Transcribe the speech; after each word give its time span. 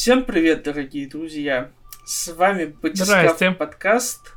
Всем 0.00 0.24
привет, 0.24 0.62
дорогие 0.62 1.08
друзья! 1.08 1.72
С 2.06 2.32
вами 2.32 2.66
Батискаф 2.66 3.58
подкаст. 3.58 4.32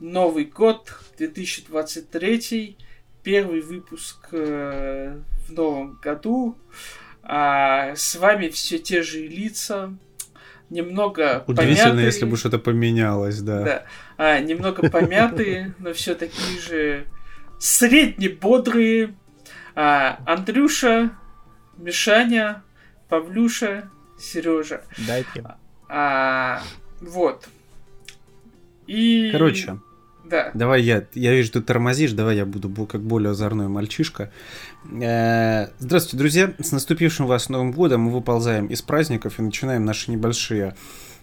Новый 0.00 0.46
год, 0.46 0.92
2023. 1.16 2.76
Первый 3.22 3.60
выпуск 3.60 4.26
э, 4.32 5.16
в 5.46 5.52
новом 5.52 6.00
году. 6.02 6.58
А, 7.22 7.94
с 7.94 8.16
вами 8.16 8.48
все 8.48 8.80
те 8.80 9.04
же 9.04 9.20
лица. 9.20 9.96
Немного 10.70 11.44
Удивительно, 11.46 11.90
помятые. 11.90 12.06
если 12.06 12.24
бы 12.24 12.36
что-то 12.36 12.58
поменялось, 12.58 13.40
да. 13.42 13.62
Да. 13.62 13.84
А, 14.16 14.40
немного 14.40 14.90
помятые, 14.90 15.72
но 15.78 15.92
все 15.92 16.16
такие 16.16 16.58
же 16.60 17.06
среднебодрые. 17.60 19.14
А, 19.76 20.18
Андрюша, 20.26 21.12
Мишаня, 21.76 22.64
Павлюша, 23.08 23.88
Сережа. 24.18 24.82
Дайте. 25.06 25.44
А, 25.88 26.62
вот. 27.00 27.48
И... 28.86 29.30
Короче, 29.32 29.78
Да. 30.24 30.50
давай 30.54 30.82
я, 30.82 31.04
я 31.14 31.32
вижу, 31.32 31.52
ты 31.52 31.60
тормозишь, 31.60 32.12
давай 32.12 32.36
я 32.36 32.46
буду 32.46 32.68
бу- 32.68 32.86
как 32.86 33.00
более 33.02 33.30
озорной 33.30 33.68
мальчишка. 33.68 34.30
Э, 35.00 35.68
Здравствуйте, 35.78 36.16
друзья, 36.16 36.54
с 36.58 36.72
наступившим 36.72 37.26
вас 37.26 37.48
Новым 37.48 37.72
Годом 37.72 38.02
мы 38.02 38.12
выползаем 38.12 38.66
из 38.66 38.82
праздников 38.82 39.38
и 39.38 39.42
начинаем 39.42 39.84
наши 39.84 40.10
небольшие, 40.10 40.76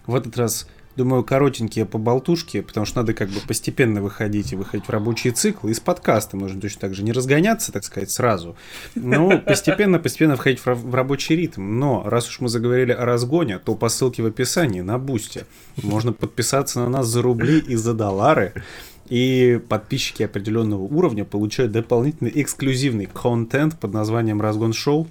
в 0.06 0.14
этот 0.14 0.36
раз, 0.36 0.68
думаю, 0.96 1.24
коротенькие 1.24 1.86
поболтушки, 1.86 2.60
потому 2.60 2.86
что 2.86 2.98
надо 2.98 3.14
как 3.14 3.28
бы 3.28 3.40
постепенно 3.46 4.02
выходить 4.02 4.52
и 4.52 4.56
выходить 4.56 4.86
в 4.86 4.90
рабочий 4.90 5.30
цикл, 5.30 5.68
и 5.68 5.74
с 5.74 5.80
подкаста 5.80 6.36
можно 6.36 6.60
точно 6.60 6.80
так 6.80 6.94
же 6.94 7.02
не 7.02 7.12
разгоняться, 7.12 7.72
так 7.72 7.84
сказать, 7.84 8.10
сразу, 8.10 8.56
но 8.94 9.38
постепенно, 9.38 9.98
постепенно 9.98 10.36
входить 10.36 10.60
в 10.64 10.94
рабочий 10.94 11.36
ритм. 11.36 11.78
Но 11.78 12.02
раз 12.06 12.28
уж 12.28 12.40
мы 12.40 12.48
заговорили 12.48 12.92
о 12.92 13.04
разгоне, 13.04 13.58
то 13.58 13.74
по 13.74 13.88
ссылке 13.88 14.22
в 14.22 14.26
описании 14.26 14.80
на 14.80 14.98
Бусте 14.98 15.46
можно 15.82 16.12
подписаться 16.12 16.80
на 16.80 16.88
нас 16.88 17.06
за 17.06 17.22
рубли 17.22 17.58
и 17.58 17.76
за 17.76 17.94
доллары. 17.94 18.52
И 19.08 19.60
подписчики 19.68 20.22
определенного 20.22 20.82
уровня 20.82 21.24
получают 21.24 21.72
дополнительный 21.72 22.32
эксклюзивный 22.34 23.06
контент 23.06 23.78
под 23.78 23.92
названием 23.92 24.40
Разгон 24.40 24.72
Шоу. 24.72 25.08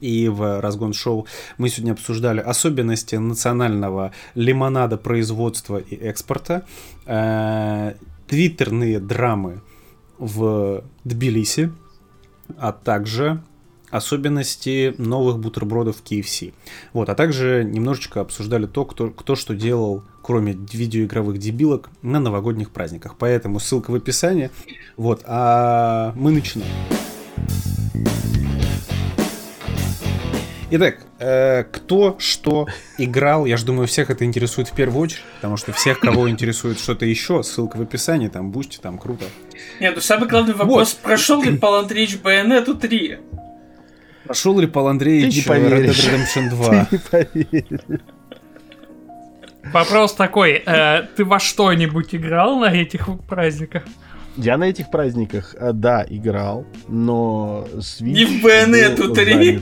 И 0.00 0.28
в 0.28 0.60
Разгон 0.60 0.92
Шоу 0.92 1.26
мы 1.58 1.68
сегодня 1.68 1.92
обсуждали 1.92 2.40
особенности 2.40 3.16
национального 3.16 4.12
лимонада 4.34 4.96
производства 4.96 5.78
и 5.78 5.94
экспорта, 5.96 6.64
э, 7.06 7.94
твиттерные 8.28 9.00
драмы 9.00 9.60
в 10.18 10.84
Тбилиси, 11.04 11.72
а 12.58 12.72
также 12.72 13.42
особенности 13.90 14.94
новых 14.98 15.38
бутербродов 15.38 16.02
KFC. 16.04 16.52
Вот, 16.92 17.08
а 17.08 17.14
также 17.14 17.64
немножечко 17.64 18.20
обсуждали 18.20 18.66
то, 18.66 18.84
кто, 18.84 19.10
кто 19.10 19.34
что 19.34 19.54
делал, 19.54 20.02
кроме 20.22 20.52
видеоигровых 20.52 21.38
дебилок, 21.38 21.90
на 22.02 22.20
новогодних 22.20 22.70
праздниках. 22.70 23.16
Поэтому 23.18 23.60
ссылка 23.60 23.90
в 23.90 23.94
описании. 23.94 24.50
Вот, 24.96 25.22
а 25.26 26.12
мы 26.16 26.32
начинаем. 26.32 26.72
Итак, 30.68 30.96
э, 31.20 31.62
кто 31.62 32.16
что 32.18 32.66
играл, 32.98 33.46
я 33.46 33.56
же 33.56 33.64
думаю, 33.64 33.86
всех 33.86 34.10
это 34.10 34.24
интересует 34.24 34.66
в 34.66 34.72
первую 34.72 35.02
очередь, 35.02 35.22
потому 35.36 35.56
что 35.56 35.72
всех, 35.72 36.00
кого 36.00 36.28
интересует 36.30 36.80
что-то 36.80 37.06
еще, 37.06 37.44
ссылка 37.44 37.76
в 37.76 37.82
описании, 37.82 38.26
там 38.26 38.50
бусти, 38.50 38.78
там 38.78 38.98
круто. 38.98 39.26
Нет, 39.80 39.94
ну 39.94 40.00
самый 40.00 40.28
главный 40.28 40.54
вопрос, 40.54 40.94
прошел 40.94 41.40
ли 41.42 41.56
Пал 41.58 41.76
Андреевич 41.76 42.18
Байонету 42.18 42.74
3? 42.74 43.18
Прошел 44.24 44.58
ли 44.58 44.66
Пал 44.66 44.88
Андреевич 44.88 45.46
Red. 45.46 45.70
Dead 45.70 45.88
Redemption 45.88 46.50
2? 46.50 46.84
Ты 46.86 46.96
не 46.96 46.98
поверишь. 46.98 48.00
Вопрос 49.72 50.14
такой, 50.14 50.62
э, 50.66 51.02
ты 51.16 51.24
во 51.24 51.38
что-нибудь 51.38 52.12
играл 52.12 52.58
на 52.58 52.74
этих 52.74 53.08
праздниках? 53.28 53.84
Я 54.36 54.58
на 54.58 54.64
этих 54.64 54.90
праздниках, 54.90 55.54
э, 55.58 55.72
да, 55.72 56.04
играл, 56.08 56.66
но 56.88 57.66
Switch... 57.76 58.10
Не 58.10 58.24
в 58.24 58.42
Байонету 58.42 59.08
был 59.08 59.14
3. 59.14 59.60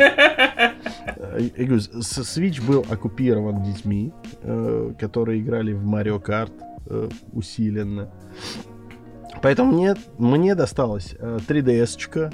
Э, 1.16 1.40
Я 1.56 1.64
говорю, 1.64 1.80
Switch 1.82 2.62
был 2.64 2.84
оккупирован 2.90 3.62
детьми, 3.62 4.12
э, 4.42 4.92
которые 4.98 5.40
играли 5.40 5.72
в 5.72 5.84
Mario 5.84 6.22
Kart 6.22 6.52
э, 6.86 7.08
усиленно. 7.32 8.10
Поэтому 9.42 9.72
мне, 9.72 9.94
мне 10.18 10.54
досталась 10.54 11.14
э, 11.18 11.38
3DS-очка, 11.46 12.30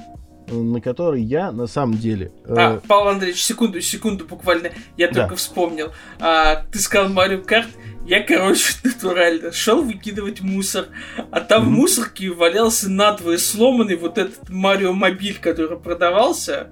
э, 0.48 0.54
на 0.54 0.80
которой 0.80 1.22
я 1.22 1.50
на 1.52 1.66
самом 1.66 1.98
деле... 1.98 2.30
э, 2.44 2.54
А, 2.56 2.80
Павел 2.86 3.08
Андреевич, 3.08 3.42
секунду, 3.44 3.80
секунду 3.80 4.26
буквально. 4.26 4.70
Я 4.96 5.08
Да. 5.08 5.22
только 5.22 5.36
вспомнил. 5.36 5.92
А, 6.20 6.64
ты 6.70 6.78
сказал 6.78 7.08
Марио 7.10 7.42
Карт. 7.42 7.68
Я, 8.06 8.22
короче, 8.22 8.74
натурально 8.84 9.52
шел 9.52 9.82
выкидывать 9.82 10.40
мусор, 10.40 10.86
а 11.30 11.40
там 11.40 11.64
в 11.64 11.66
Мгм. 11.66 11.74
мусорке 11.80 12.30
валялся 12.30 12.88
надвое 12.90 13.38
сломанный 13.38 13.96
вот 13.96 14.18
этот 14.18 14.48
Марио 14.48 14.92
Мобиль, 14.92 15.38
который 15.40 15.78
продавался. 15.78 16.70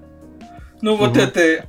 Ну, 0.81 0.95
вот 0.95 1.11
Мгм. 1.11 1.19
это 1.19 1.65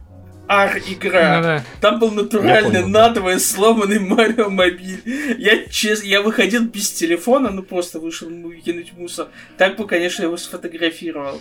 ар-игра. 0.49 1.37
Ну-да. 1.37 1.65
Там 1.81 1.99
был 2.01 2.11
натурально 2.11 2.83
да. 2.83 2.87
надвое 2.89 3.39
сломанный 3.39 4.01
Марио 4.01 4.51
Мобиль. 4.51 5.01
Я 5.39 5.65
честно, 5.69 6.07
я 6.07 6.23
выходил 6.23 6.65
без 6.65 6.91
телефона, 6.91 7.51
ну 7.51 7.63
просто 7.63 8.01
вышел 8.01 8.29
выкинуть 8.29 8.93
мусор. 8.95 9.29
Так 9.57 9.77
бы, 9.77 9.87
конечно, 9.87 10.25
его 10.25 10.37
сфотографировал. 10.37 11.41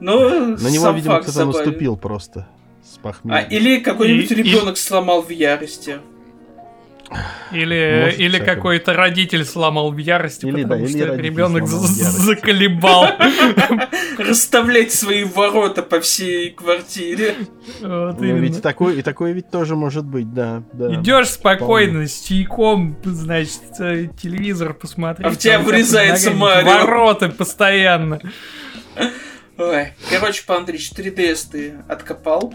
Но 0.00 0.28
на 0.28 0.68
него, 0.68 0.84
сам 0.86 0.96
видимо, 0.96 1.20
кто-то 1.20 1.44
наступил 1.44 1.96
просто 1.96 2.48
с 2.84 2.98
А, 3.28 3.40
или 3.40 3.78
какой-нибудь 3.78 4.30
И- 4.30 4.34
и- 4.34 4.42
ребенок 4.42 4.76
сломал 4.76 5.22
в 5.22 5.30
ярости. 5.30 5.98
Или, 7.52 8.02
Может, 8.04 8.20
или 8.20 8.38
какой-то 8.38 8.92
родитель 8.92 9.44
сломал 9.44 9.90
в 9.92 9.96
ярости, 9.96 10.46
Или, 10.46 10.62
потому 10.62 10.82
да, 10.86 10.88
что 10.88 11.14
ребенок 11.14 11.66
заколебал. 11.66 13.06
Расставлять 14.18 14.92
свои 14.92 15.24
ворота 15.24 15.82
по 15.82 16.00
всей 16.00 16.50
квартире. 16.50 17.34
Вот 17.80 18.20
Ну, 18.20 18.36
ведь 18.36 18.60
такое, 18.60 18.96
и 18.96 19.02
такое 19.02 19.32
ведь 19.32 19.50
тоже 19.50 19.76
может 19.76 20.04
быть, 20.04 20.34
да. 20.34 20.62
да. 20.72 20.94
Идешь 20.94 21.30
спокойно 21.30 22.06
с 22.06 22.20
чайком, 22.20 22.98
значит, 23.04 23.62
э, 23.80 24.08
телевизор 24.20 24.74
посмотреть. 24.74 25.26
А 25.26 25.30
в 25.30 25.38
тебя 25.38 25.58
врезается 25.60 26.30
Марио. 26.30 26.66
Ворота 26.66 27.28
постоянно. 27.30 28.20
Ой. 29.56 29.92
Короче, 30.10 30.44
Пан 30.46 30.58
Андреевич, 30.58 30.92
3DS 30.92 31.38
ты 31.50 31.74
откопал. 31.88 32.52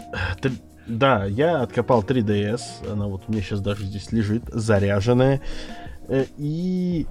Да, 0.86 1.24
я 1.24 1.62
откопал 1.62 2.02
3DS, 2.02 2.90
она 2.92 3.06
вот 3.06 3.22
у 3.26 3.32
меня 3.32 3.42
сейчас 3.42 3.60
даже 3.60 3.84
здесь 3.86 4.12
лежит, 4.12 4.42
заряженная. 4.52 5.40
Э, 6.08 6.24
И 6.36 7.06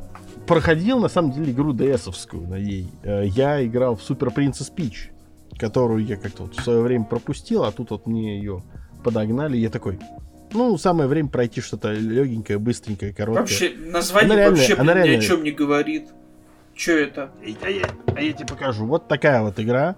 проходил, 0.46 1.00
на 1.00 1.10
самом 1.10 1.32
деле, 1.32 1.52
игру 1.52 1.74
DS-овскую 1.74 2.48
на 2.48 2.56
ей. 2.56 2.88
Э, 3.04 3.26
Я 3.26 3.66
играл 3.66 3.96
в 3.96 4.02
Super 4.08 4.34
Princess 4.34 4.72
Peach, 4.76 5.10
которую 5.58 6.06
я 6.06 6.18
как-то 6.18 6.44
вот 6.44 6.56
в 6.56 6.62
свое 6.64 6.82
время 6.82 7.06
пропустил, 7.06 7.64
а 7.64 7.72
тут 7.72 7.90
вот 7.90 8.06
мне 8.06 8.38
ее 8.38 8.62
подогнали. 9.04 9.58
Я 9.58 9.70
такой, 9.70 10.00
ну, 10.54 10.78
самое 10.78 11.10
время 11.10 11.30
пройти 11.30 11.60
что-то 11.62 11.92
легенькое, 11.94 12.60
быстренькое, 12.60 13.12
короткое. 13.14 13.42
Вообще, 13.42 13.72
название 13.76 14.28
Она 14.32 14.36
реально- 14.40 14.58
вообще 14.58 14.74
она 14.76 14.94
блин, 14.94 14.96
ни 14.98 15.08
о 15.08 15.12
реально- 15.12 15.26
чем 15.28 15.44
не 15.44 15.52
говорит. 15.52 16.10
Че 16.76 17.04
это? 17.06 17.32
А 17.64 17.70
я, 17.70 17.86
а 18.16 18.22
я 18.22 18.34
тебе 18.34 18.46
покажу. 18.48 18.86
Вот 18.86 19.08
такая 19.08 19.42
вот 19.44 19.60
игра. 19.60 19.96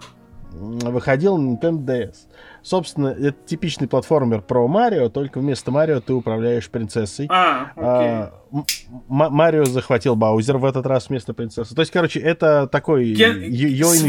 На 0.59 0.89
Nintendo 1.37 1.79
DS. 1.83 2.15
Собственно, 2.61 3.07
это 3.09 3.35
типичный 3.45 3.87
платформер 3.87 4.41
про 4.41 4.67
Марио, 4.67 5.09
только 5.09 5.39
вместо 5.39 5.71
Марио 5.71 5.99
ты 5.99 6.13
управляешь 6.13 6.69
принцессой. 6.69 7.27
А, 7.29 7.71
окей. 7.75 7.83
А, 7.83 8.33
М- 8.51 8.65
М- 9.09 9.33
Марио 9.33 9.65
захватил 9.65 10.15
Баузер 10.15 10.57
в 10.57 10.65
этот 10.65 10.85
раз 10.85 11.09
вместо 11.09 11.33
принцессы. 11.33 11.75
То 11.75 11.81
есть, 11.81 11.91
короче, 11.91 12.19
это 12.19 12.67
такой 12.67 13.13
Ген- 13.13 13.41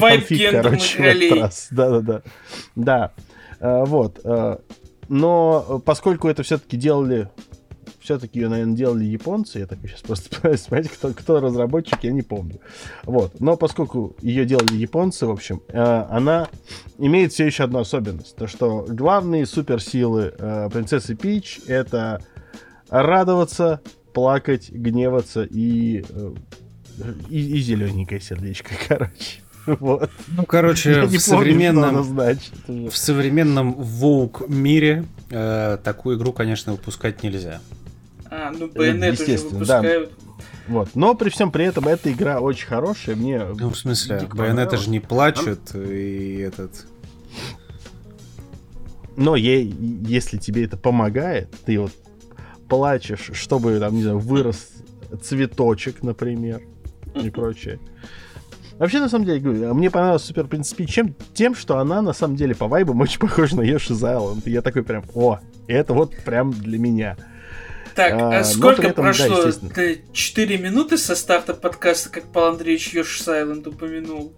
фанфик, 0.01 0.39
гендерных 0.39 0.65
короче, 0.73 0.99
в 0.99 1.01
этот 1.05 1.41
раз. 1.41 1.69
Да-да-да. 1.71 2.23
Да. 2.77 3.13
А, 3.61 3.85
Вот. 3.85 4.21
а, 4.25 4.61
Но 5.09 5.65
э, 5.69 5.79
поскольку 5.85 6.27
это 6.29 6.43
все-таки 6.43 6.77
делали 6.77 7.29
все-таки 8.07 8.39
ее, 8.39 8.49
наверное, 8.49 8.77
делали 8.77 9.05
японцы. 9.05 9.59
Я 9.59 9.67
так 9.67 9.81
сейчас 9.83 10.01
просто 10.01 10.29
пытаюсь 10.37 10.61
смотреть, 10.61 10.93
кто, 10.93 11.13
кто 11.13 11.41
разработчик, 11.41 11.99
я 12.03 12.13
не 12.13 12.23
помню. 12.23 12.61
Вот. 13.03 13.41
Но 13.41 13.57
поскольку 13.57 14.17
ее 14.23 14.45
делали 14.45 14.77
японцы, 14.77 15.27
в 15.27 15.31
общем, 15.31 15.61
э, 15.69 16.07
она 16.09 16.49
имеет 16.99 17.33
все 17.33 17.47
еще 17.47 17.65
одну 17.65 17.81
особенность. 17.81 18.37
То, 18.37 18.47
что 18.47 18.87
главные 18.89 19.45
суперсилы 19.45 20.33
э, 20.39 20.71
принцессы 20.73 21.17
Пич 21.17 21.61
это 21.67 22.23
радоваться, 22.89 23.81
плакать, 24.15 24.71
гневаться 24.71 25.43
и, 25.43 26.05
э, 26.09 26.35
и, 27.29 27.57
и 27.57 27.61
зелененькое 27.61 28.21
сердечко, 28.21 28.75
короче. 28.89 29.41
Вот. 29.67 30.11
Ну, 30.29 30.45
короче, 30.47 30.91
Я 30.91 30.97
в 31.03 31.07
помню, 31.07 31.19
современном, 31.19 32.05
значит. 32.05 32.53
в 32.69 32.97
современном 32.97 33.73
Воук 33.73 34.49
мире 34.49 35.07
э, 35.29 35.79
такую 35.83 36.17
игру, 36.19 36.33
конечно, 36.33 36.71
выпускать 36.71 37.25
нельзя. 37.25 37.61
А, 38.37 38.51
ну 38.51 38.69
Байонет 38.69 39.15
уже 39.15 39.23
естественно, 39.23 39.65
да. 39.65 39.81
выпускают. 39.81 40.13
Вот. 40.69 40.89
Но 40.95 41.15
при 41.15 41.31
всем 41.31 41.51
при 41.51 41.65
этом 41.65 41.89
эта 41.89 42.13
игра 42.13 42.41
очень 42.41 42.67
хорошая. 42.67 43.17
Мне 43.17 43.43
Ну, 43.45 43.71
в 43.71 43.79
смысле, 43.79 44.29
Байонета 44.35 44.77
же 44.77 44.91
не 44.91 45.01
плачет, 45.01 45.75
и 45.75 46.39
этот... 46.39 46.87
Но 49.17 49.35
ей, 49.37 49.75
если 50.07 50.37
тебе 50.37 50.65
это 50.65 50.77
помогает, 50.77 51.51
ты 51.65 51.79
вот 51.79 51.93
плачешь, 52.69 53.31
чтобы 53.33 53.79
там, 53.79 53.95
не 53.95 54.03
знаю, 54.03 54.19
вырос 54.19 54.69
цветочек, 55.23 56.03
например, 56.03 56.61
и 57.15 57.31
прочее. 57.31 57.79
Вообще, 58.79 59.01
на 59.01 59.09
самом 59.09 59.25
деле, 59.25 59.41
говорю, 59.41 59.73
мне 59.73 59.91
понравилась 59.91 60.25
Супер 60.25 60.47
Принципи 60.47 60.85
чем, 60.85 61.15
тем, 61.33 61.55
что 61.55 61.79
она, 61.79 62.03
на 62.03 62.13
самом 62.13 62.37
деле, 62.37 62.55
по 62.55 62.69
вайбам 62.69 63.01
очень 63.01 63.21
похожа 63.21 63.57
на 63.57 63.63
Yoshi's 63.63 64.03
Island. 64.03 64.43
И 64.45 64.51
я 64.51 64.61
такой 64.61 64.83
прям, 64.83 65.05
о, 65.15 65.39
это 65.67 65.95
вот 65.95 66.15
прям 66.27 66.51
для 66.53 66.79
меня. 66.79 67.17
Так, 67.97 68.13
а, 68.13 68.41
а 68.41 68.45
сколько 68.45 68.89
этом, 68.89 69.05
прошло? 69.05 69.51
Да, 69.75 69.83
4 70.13 70.59
минуты 70.59 70.99
со 70.99 71.17
старта 71.17 71.55
подкаста, 71.55 72.11
как 72.11 72.25
Павел 72.25 72.49
Андреевич 72.49 72.95
Yoshi's 72.95 73.27
Island 73.27 73.67
упомянул. 73.67 74.35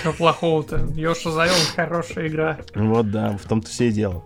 Что 0.00 0.12
плохого-то? 0.12 0.76
Yoshi's 0.76 1.36
Island 1.36 1.74
хорошая 1.74 2.28
игра. 2.28 2.58
Вот 2.76 3.10
да, 3.10 3.36
в 3.36 3.48
том-то 3.48 3.68
все 3.68 3.88
и 3.88 3.92
дело. 3.92 4.24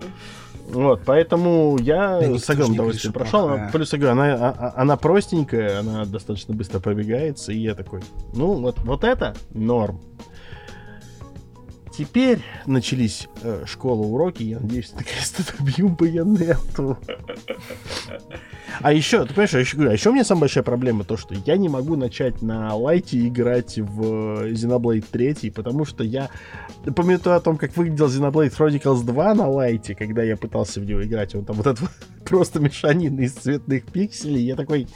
Вот, 0.69 1.03
поэтому 1.05 1.79
я 1.81 2.21
да 2.21 2.39
с 2.39 2.49
огромным 2.49 2.77
удовольствием 2.77 3.13
прошел. 3.13 3.49
Плохо, 3.49 3.71
Плюс, 3.73 3.93
я 3.93 3.99
говорю, 3.99 4.13
она, 4.13 4.35
а, 4.35 4.57
а, 4.59 4.81
она 4.81 4.97
простенькая, 4.97 5.81
она 5.81 6.05
достаточно 6.05 6.55
быстро 6.55 6.81
пробегается, 6.81 7.53
и 7.53 7.59
я 7.59 7.75
такой, 7.75 8.01
ну, 8.33 8.55
вот, 8.55 8.79
вот 8.81 9.05
это 9.05 9.35
норм. 9.53 10.01
Теперь 11.97 12.43
начались 12.65 13.29
э, 13.43 13.65
школа 13.67 14.07
уроки. 14.07 14.43
Я 14.43 14.61
надеюсь, 14.61 14.93
наконец-то 14.95 15.43
добью 15.59 15.91
байонету. 15.91 16.97
А 18.81 18.93
еще, 18.93 19.23
ты 19.23 19.29
понимаешь, 19.29 19.55
а 19.55 19.61
еще, 19.61 19.77
а 19.89 19.93
еще 19.93 20.11
у 20.11 20.13
меня 20.13 20.25
самая 20.25 20.43
большая 20.43 20.65
проблема 20.65 21.05
то, 21.05 21.17
что 21.17 21.35
я 21.47 21.57
не 21.57 21.69
могу 21.69 21.97
начать 21.97 22.43
на 22.43 22.75
лайте 22.75 23.27
играть 23.29 23.79
в 23.79 24.45
э, 24.45 24.53
Xenoblade 24.53 25.05
3, 25.11 25.51
потому 25.51 25.85
что 25.85 26.05
я 26.05 26.31
помню 26.97 27.21
о 27.25 27.41
том, 27.41 27.57
как 27.57 27.77
выглядел 27.77 28.09
Xenoblade 28.09 28.57
Chronicles 28.57 29.05
2 29.05 29.35
на 29.35 29.49
лайте, 29.49 29.95
когда 29.95 30.23
я 30.23 30.37
пытался 30.37 30.81
в 30.81 30.85
него 30.85 31.05
играть. 31.05 31.35
Он 31.35 31.45
там 31.45 31.57
вот 31.57 31.67
это 31.67 31.83
просто 32.25 32.61
мешанина 32.61 33.21
из 33.21 33.33
цветных 33.33 33.85
пикселей. 33.87 34.43
Я 34.43 34.57
такой... 34.57 34.89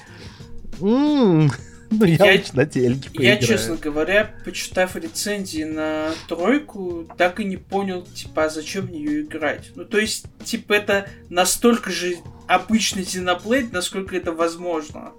М-м-м, 0.81 1.51
ну, 1.91 2.05
я, 2.05 2.33
я 2.33 2.43
на 2.53 2.67
телеке 2.67 3.11
Я, 3.15 3.37
честно 3.37 3.77
говоря, 3.77 4.35
почитав 4.45 4.97
рецензии 4.97 5.63
на 5.63 6.11
тройку, 6.29 7.09
так 7.17 7.41
и 7.41 7.45
не 7.45 7.57
понял, 7.57 8.03
типа, 8.03 8.45
а 8.45 8.49
зачем 8.51 8.87
в 8.87 8.91
нее 8.91 9.23
играть. 9.23 9.71
Ну, 9.75 9.85
то 9.85 9.99
есть, 9.99 10.27
типа, 10.45 10.75
это 10.75 11.09
настолько 11.29 11.91
же 11.91 12.17
обычный 12.47 13.03
Xenoblade, 13.03 13.69
насколько 13.73 14.17
это 14.17 14.33
возможно. 14.33 15.13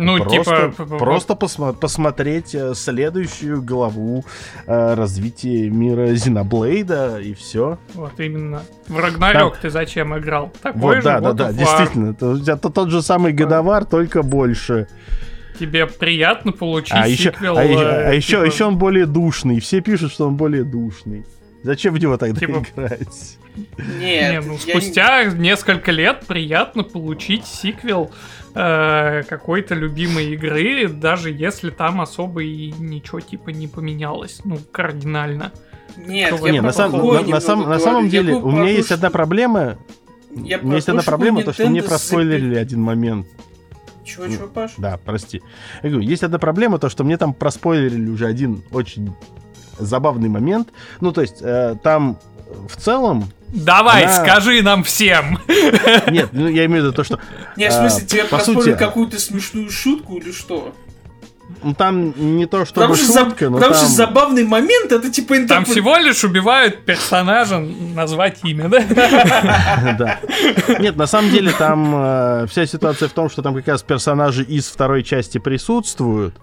Ну, 0.00 0.16
просто, 0.18 0.72
типа... 0.76 0.96
Просто 0.96 1.34
посмо- 1.34 1.74
посмотреть 1.74 2.54
э, 2.54 2.72
следующую 2.74 3.60
главу 3.60 4.24
э, 4.64 4.94
развития 4.94 5.68
мира 5.70 6.14
Зиноблейда, 6.14 7.18
и 7.18 7.34
все. 7.34 7.78
Вот 7.94 8.12
именно. 8.20 8.62
В 8.86 8.96
Рагнарёк 8.96 9.54
Там... 9.54 9.62
ты 9.62 9.70
зачем 9.70 10.16
играл? 10.16 10.52
Такой 10.62 10.80
вот, 10.80 10.94
же 10.98 11.02
да, 11.02 11.20
да, 11.20 11.32
да, 11.32 11.52
действительно. 11.52 12.10
Это, 12.12 12.38
это 12.46 12.70
тот 12.70 12.90
же 12.90 13.02
самый 13.02 13.32
Годовар, 13.32 13.84
только 13.84 14.22
больше. 14.22 14.86
Тебе 15.58 15.86
приятно 15.86 16.52
получить 16.52 16.92
а 16.94 17.08
сиквел. 17.08 17.58
Еще, 17.58 17.80
а, 17.80 18.02
э, 18.02 18.08
а 18.10 18.12
еще, 18.12 18.36
типа... 18.36 18.44
еще 18.44 18.64
он 18.66 18.78
более 18.78 19.06
душный. 19.06 19.58
Все 19.58 19.80
пишут, 19.80 20.12
что 20.12 20.28
он 20.28 20.36
более 20.36 20.62
душный. 20.62 21.24
Зачем 21.68 21.92
в 21.92 21.98
него 21.98 22.16
тогда 22.16 22.40
типа... 22.40 22.64
играть? 22.74 23.36
Нет, 23.98 24.32
не, 24.32 24.40
ну, 24.40 24.56
спустя 24.56 25.24
не... 25.24 25.38
несколько 25.38 25.92
лет 25.92 26.24
приятно 26.26 26.82
получить 26.82 27.44
сиквел 27.44 28.10
э, 28.54 29.22
какой-то 29.28 29.74
любимой 29.74 30.32
игры, 30.32 30.88
даже 30.88 31.30
если 31.30 31.68
там 31.68 32.00
особо 32.00 32.42
и 32.42 32.72
ничего 32.78 33.20
типа 33.20 33.50
не 33.50 33.68
поменялось, 33.68 34.40
ну, 34.44 34.56
кардинально. 34.72 35.52
Нет, 35.98 36.34
я 36.42 36.52
не, 36.52 36.62
на, 36.62 36.72
сам, 36.72 36.92
на, 36.92 37.20
на, 37.20 37.38
сам, 37.38 37.68
на 37.68 37.78
самом 37.78 38.08
деле, 38.08 38.32
у 38.32 38.50
меня 38.50 38.70
есть 38.70 38.90
одна 38.90 39.10
проблема. 39.10 39.76
Я 40.34 40.60
у 40.60 40.64
меня 40.64 40.76
есть 40.76 40.88
одна 40.88 41.02
проблема, 41.02 41.42
то, 41.42 41.52
что 41.52 41.68
мне 41.68 41.82
проспойлерили 41.82 42.54
один 42.54 42.80
момент. 42.80 43.26
Чего, 44.04 44.26
чего, 44.26 44.46
Паш? 44.46 44.72
Да, 44.78 44.98
прости. 45.04 45.42
Я 45.82 45.90
говорю, 45.90 46.08
есть 46.08 46.22
одна 46.22 46.38
проблема, 46.38 46.78
то, 46.78 46.88
что 46.88 47.04
мне 47.04 47.18
там 47.18 47.34
проспойлерили 47.34 48.08
уже 48.08 48.24
один 48.24 48.62
очень 48.70 49.12
забавный 49.78 50.28
момент. 50.28 50.68
Ну, 51.00 51.12
то 51.12 51.20
есть, 51.20 51.38
э, 51.40 51.76
там 51.82 52.18
в 52.68 52.76
целом 52.76 53.30
Давай, 53.48 54.04
она... 54.04 54.12
скажи 54.12 54.62
нам 54.62 54.84
всем. 54.84 55.38
Нет, 56.10 56.30
ну 56.32 56.48
я 56.48 56.66
имею 56.66 56.82
в 56.82 56.86
виду 56.86 56.92
то, 56.92 57.04
что... 57.04 57.18
Нет, 57.56 57.72
в 57.72 57.76
смысле, 57.76 58.06
тебе 58.06 58.24
по 58.24 58.38
сути... 58.38 58.74
какую-то 58.74 59.18
смешную 59.18 59.70
шутку 59.70 60.16
или 60.16 60.32
что? 60.32 60.74
Ну 61.62 61.74
там 61.74 62.12
не 62.36 62.46
то, 62.46 62.66
что 62.66 62.74
потому 62.74 62.94
шутка, 62.94 63.46
за... 63.46 63.50
но 63.50 63.56
Потому 63.56 63.74
там... 63.74 63.84
что 63.84 63.86
забавный 63.86 64.44
момент, 64.44 64.92
это 64.92 65.10
типа... 65.10 65.38
Интерп... 65.38 65.48
Там 65.48 65.64
всего 65.64 65.96
лишь 65.96 66.22
убивают 66.22 66.84
персонажа, 66.84 67.58
назвать 67.58 68.40
имя, 68.44 68.68
да? 68.68 68.84
Да. 69.98 70.18
Нет, 70.78 70.96
на 70.96 71.06
самом 71.06 71.30
деле 71.30 71.52
там 71.52 71.94
э, 71.96 72.46
вся 72.48 72.66
ситуация 72.66 73.08
в 73.08 73.12
том, 73.12 73.30
что 73.30 73.40
там 73.40 73.54
как 73.54 73.66
раз 73.66 73.82
персонажи 73.82 74.44
из 74.44 74.68
второй 74.68 75.02
части 75.02 75.38
присутствуют, 75.38 76.34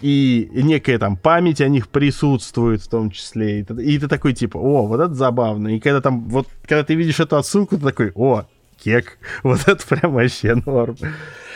и 0.00 0.48
некая 0.52 0.98
там 0.98 1.16
память 1.16 1.60
о 1.60 1.68
них 1.68 1.88
присутствует 1.88 2.82
в 2.82 2.88
том 2.88 3.10
числе. 3.10 3.60
И 3.60 3.64
ты, 3.64 3.74
и 3.82 3.98
ты 3.98 4.08
такой 4.08 4.32
типа, 4.32 4.56
о, 4.58 4.86
вот 4.86 5.00
это 5.00 5.14
забавно. 5.14 5.76
И 5.76 5.80
когда 5.80 6.00
там, 6.00 6.28
вот, 6.28 6.48
когда 6.62 6.84
ты 6.84 6.94
видишь 6.94 7.20
эту 7.20 7.36
отсылку, 7.36 7.76
ты 7.76 7.84
такой, 7.84 8.12
о, 8.14 8.46
кек, 8.78 9.18
вот 9.42 9.66
это 9.66 9.84
прям 9.86 10.12
вообще 10.12 10.54
норм. 10.54 10.96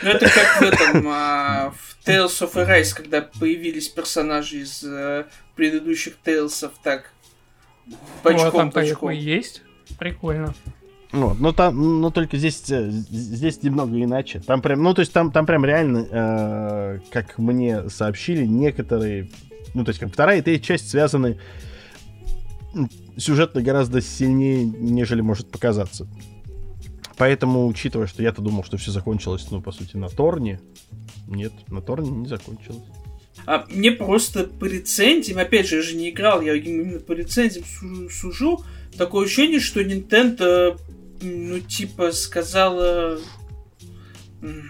Ну 0.01 0.09
это 0.09 0.29
как 0.29 0.59
в 0.59 0.61
этом, 0.61 1.07
а, 1.07 1.71
в 1.71 2.07
Tales 2.07 2.41
of 2.41 2.53
Arise, 2.53 2.93
когда 2.93 3.21
появились 3.21 3.87
персонажи 3.87 4.57
из 4.57 4.83
а, 4.83 5.27
предыдущих 5.55 6.15
Tales, 6.23 6.69
так, 6.83 7.11
бочком, 8.23 8.51
вот, 8.51 8.57
там 8.57 8.71
такой 8.71 9.17
есть, 9.17 9.61
прикольно. 9.97 10.53
Вот, 11.13 11.39
но 11.39 11.53
там, 11.53 12.01
но 12.01 12.09
только 12.09 12.37
здесь, 12.37 12.63
э, 12.71 12.89
здесь 12.89 13.61
немного 13.61 14.01
иначе. 14.01 14.39
Там 14.39 14.63
прям, 14.63 14.81
ну 14.81 14.95
то 14.95 15.01
есть 15.01 15.13
там, 15.13 15.31
там 15.31 15.45
прям 15.45 15.63
реально, 15.63 16.07
э, 16.09 16.99
как 17.11 17.37
мне 17.37 17.87
сообщили, 17.89 18.45
некоторые, 18.47 19.29
ну 19.75 19.85
то 19.85 19.89
есть 19.89 19.99
как 19.99 20.11
вторая 20.11 20.39
и 20.39 20.41
третья 20.41 20.63
часть 20.63 20.89
связаны 20.89 21.37
сюжетно 23.15 23.61
гораздо 23.61 24.01
сильнее, 24.01 24.65
нежели 24.65 25.21
может 25.21 25.51
показаться. 25.51 26.07
Поэтому, 27.15 27.67
учитывая, 27.67 28.07
что 28.07 28.23
я-то 28.23 28.41
думал, 28.41 28.63
что 28.63 28.77
все 28.77 28.89
закончилось, 28.89 29.45
ну, 29.51 29.61
по 29.61 29.71
сути, 29.71 29.95
на 29.97 30.09
Торне, 30.09 30.59
нет, 31.27 31.53
на 31.67 31.83
Торне 31.83 32.09
не 32.09 32.27
закончилось. 32.27 32.81
А 33.45 33.67
мне 33.69 33.91
просто 33.91 34.45
по 34.45 34.65
рецензиям, 34.65 35.37
опять 35.37 35.67
же, 35.67 35.75
я 35.75 35.81
же 35.83 35.95
не 35.95 36.09
играл, 36.09 36.41
я 36.41 36.55
именно 36.55 36.99
по 36.99 37.11
рецензиям 37.11 37.65
сужу, 38.09 38.63
такое 38.97 39.25
ощущение, 39.25 39.59
что 39.59 39.81
Nintendo 39.81 40.79
ну, 41.23 41.59
типа, 41.59 42.11
сказала 42.11 43.19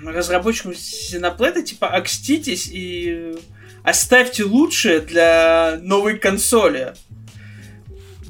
разработчикам 0.06 0.72
Xenoblade, 0.72 1.64
типа, 1.64 1.88
окститесь 1.88 2.70
и 2.72 3.36
оставьте 3.84 4.44
лучшее 4.44 5.00
для 5.02 5.80
новой 5.82 6.18
консоли. 6.18 6.94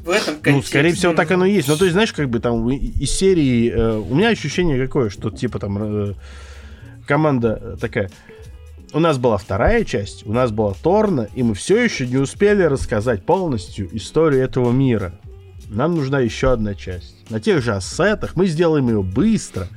В 0.03 0.09
этом 0.09 0.35
контексте. 0.35 0.51
Ну, 0.51 0.61
скорее 0.61 0.93
всего, 0.93 1.13
так 1.13 1.31
оно 1.31 1.45
и 1.45 1.53
есть. 1.53 1.67
Ну, 1.69 1.77
то 1.77 1.85
есть, 1.85 1.93
знаешь, 1.93 2.11
как 2.11 2.29
бы 2.29 2.39
там 2.39 2.69
из 2.69 3.11
серии... 3.11 3.71
Э, 3.71 3.97
у 3.97 4.15
меня 4.15 4.29
ощущение 4.29 4.85
какое, 4.85 5.09
что, 5.09 5.31
типа, 5.31 5.59
там 5.59 5.77
э, 6.09 6.13
команда 7.07 7.77
такая... 7.79 8.09
У 8.91 8.99
нас 8.99 9.17
была 9.17 9.37
вторая 9.37 9.85
часть, 9.85 10.25
у 10.27 10.33
нас 10.33 10.51
была 10.51 10.73
Торна, 10.73 11.27
и 11.33 11.41
мы 11.41 11.55
все 11.55 11.81
еще 11.81 12.05
не 12.05 12.17
успели 12.17 12.63
рассказать 12.63 13.25
полностью 13.25 13.89
историю 13.95 14.43
этого 14.43 14.71
мира. 14.71 15.19
Нам 15.73 15.95
нужна 15.95 16.19
еще 16.19 16.51
одна 16.51 16.75
часть. 16.75 17.29
На 17.29 17.39
тех 17.39 17.61
же 17.61 17.73
ассетах 17.73 18.35
мы 18.35 18.47
сделаем 18.47 18.87
ее 18.87 19.01
быстро, 19.01 19.67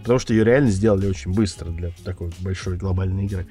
потому 0.00 0.18
что 0.18 0.34
ее 0.34 0.44
реально 0.44 0.70
сделали 0.70 1.08
очень 1.08 1.32
быстро 1.32 1.70
для 1.70 1.90
такой 2.04 2.30
большой 2.40 2.76
глобальной 2.76 3.24
игры. 3.24 3.46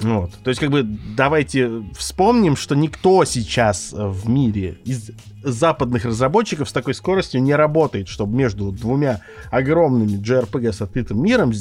Вот. 0.00 0.32
То 0.42 0.48
есть, 0.48 0.60
как 0.60 0.70
бы, 0.70 0.82
давайте 0.82 1.82
вспомним, 1.96 2.56
что 2.56 2.74
никто 2.74 3.24
сейчас 3.24 3.92
в 3.92 4.28
мире 4.28 4.78
из 4.84 5.10
западных 5.42 6.06
разработчиков 6.06 6.68
с 6.68 6.72
такой 6.72 6.94
скоростью 6.94 7.42
не 7.42 7.54
работает, 7.54 8.08
чтобы 8.08 8.36
между 8.36 8.72
двумя 8.72 9.20
огромными 9.50 10.18
JRPG 10.18 10.72
с 10.72 10.80
открытым 10.80 11.22
миром, 11.22 11.52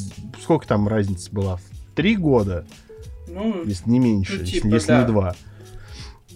сколько 0.42 0.68
там 0.68 0.88
разница 0.88 1.30
была? 1.32 1.60
Три 1.96 2.16
года? 2.16 2.66
Ну, 3.28 3.64
если 3.66 3.90
не 3.90 4.00
меньше, 4.00 4.40
ну, 4.40 4.46
типа, 4.46 4.68
если, 4.68 4.74
если 4.74 4.88
да. 4.88 5.02
не 5.02 5.08
два. 5.08 5.36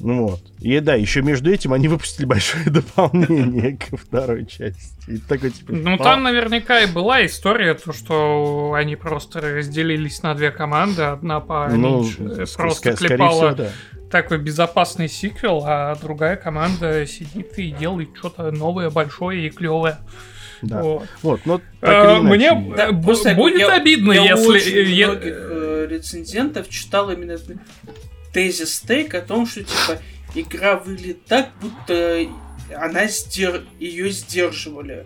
Ну 0.04 0.28
вот. 0.28 0.42
И 0.60 0.80
да, 0.82 0.96
еще 0.96 1.22
между 1.22 1.50
этим 1.50 1.72
они 1.72 1.88
выпустили 1.88 2.26
большое 2.26 2.66
дополнение 2.70 3.78
ко 3.78 3.96
второй 3.96 4.46
части. 4.46 4.94
И 5.08 5.18
такой, 5.18 5.52
типа, 5.52 5.72
ну, 5.72 5.98
там 5.98 6.24
наверняка 6.24 6.82
и 6.82 6.92
была 6.92 7.26
история, 7.26 7.74
то, 7.74 7.94
что 7.94 8.74
они 8.76 8.98
просто 8.98 9.40
разделились 9.40 10.22
на 10.22 10.36
две 10.36 10.52
команды. 10.52 11.04
Одна 11.04 11.40
по 11.40 11.70
ну, 11.70 12.06
просто 12.58 12.92
ск- 12.92 12.98
клепала 12.98 13.54
всего, 13.54 13.56
да. 13.56 13.70
такой 14.12 14.40
безопасный 14.40 15.08
сиквел, 15.08 15.64
а 15.66 15.96
другая 15.96 16.36
команда 16.36 17.06
сидит 17.08 17.58
и 17.58 17.72
делает 17.72 18.10
что-то 18.18 18.52
новое, 18.52 18.90
большое 18.90 19.48
и 19.48 19.50
клевое. 19.50 20.00
Да. 20.62 20.82
Вот. 20.82 21.08
вот, 21.22 21.42
но 21.46 21.62
а, 21.82 22.22
Мне 22.22 22.52
да, 22.76 22.92
будет 22.92 23.60
я, 23.60 23.74
обидно, 23.74 24.14
я 24.14 24.36
если... 24.36 24.84
Я 24.86 25.08
многих 25.08 25.34
э, 25.36 25.88
рецензентов 25.90 26.70
читал 26.70 27.12
именно 27.12 27.38
тезис 28.34 28.74
стейк 28.76 29.14
о 29.14 29.22
том, 29.22 29.46
что 29.46 29.64
типа 29.64 30.02
игра 30.36 30.78
выглядит 30.78 31.26
так, 31.26 31.52
будто 31.62 32.28
она 32.76 33.08
сдер... 33.08 33.64
ее 33.80 34.12
сдерживали. 34.12 35.06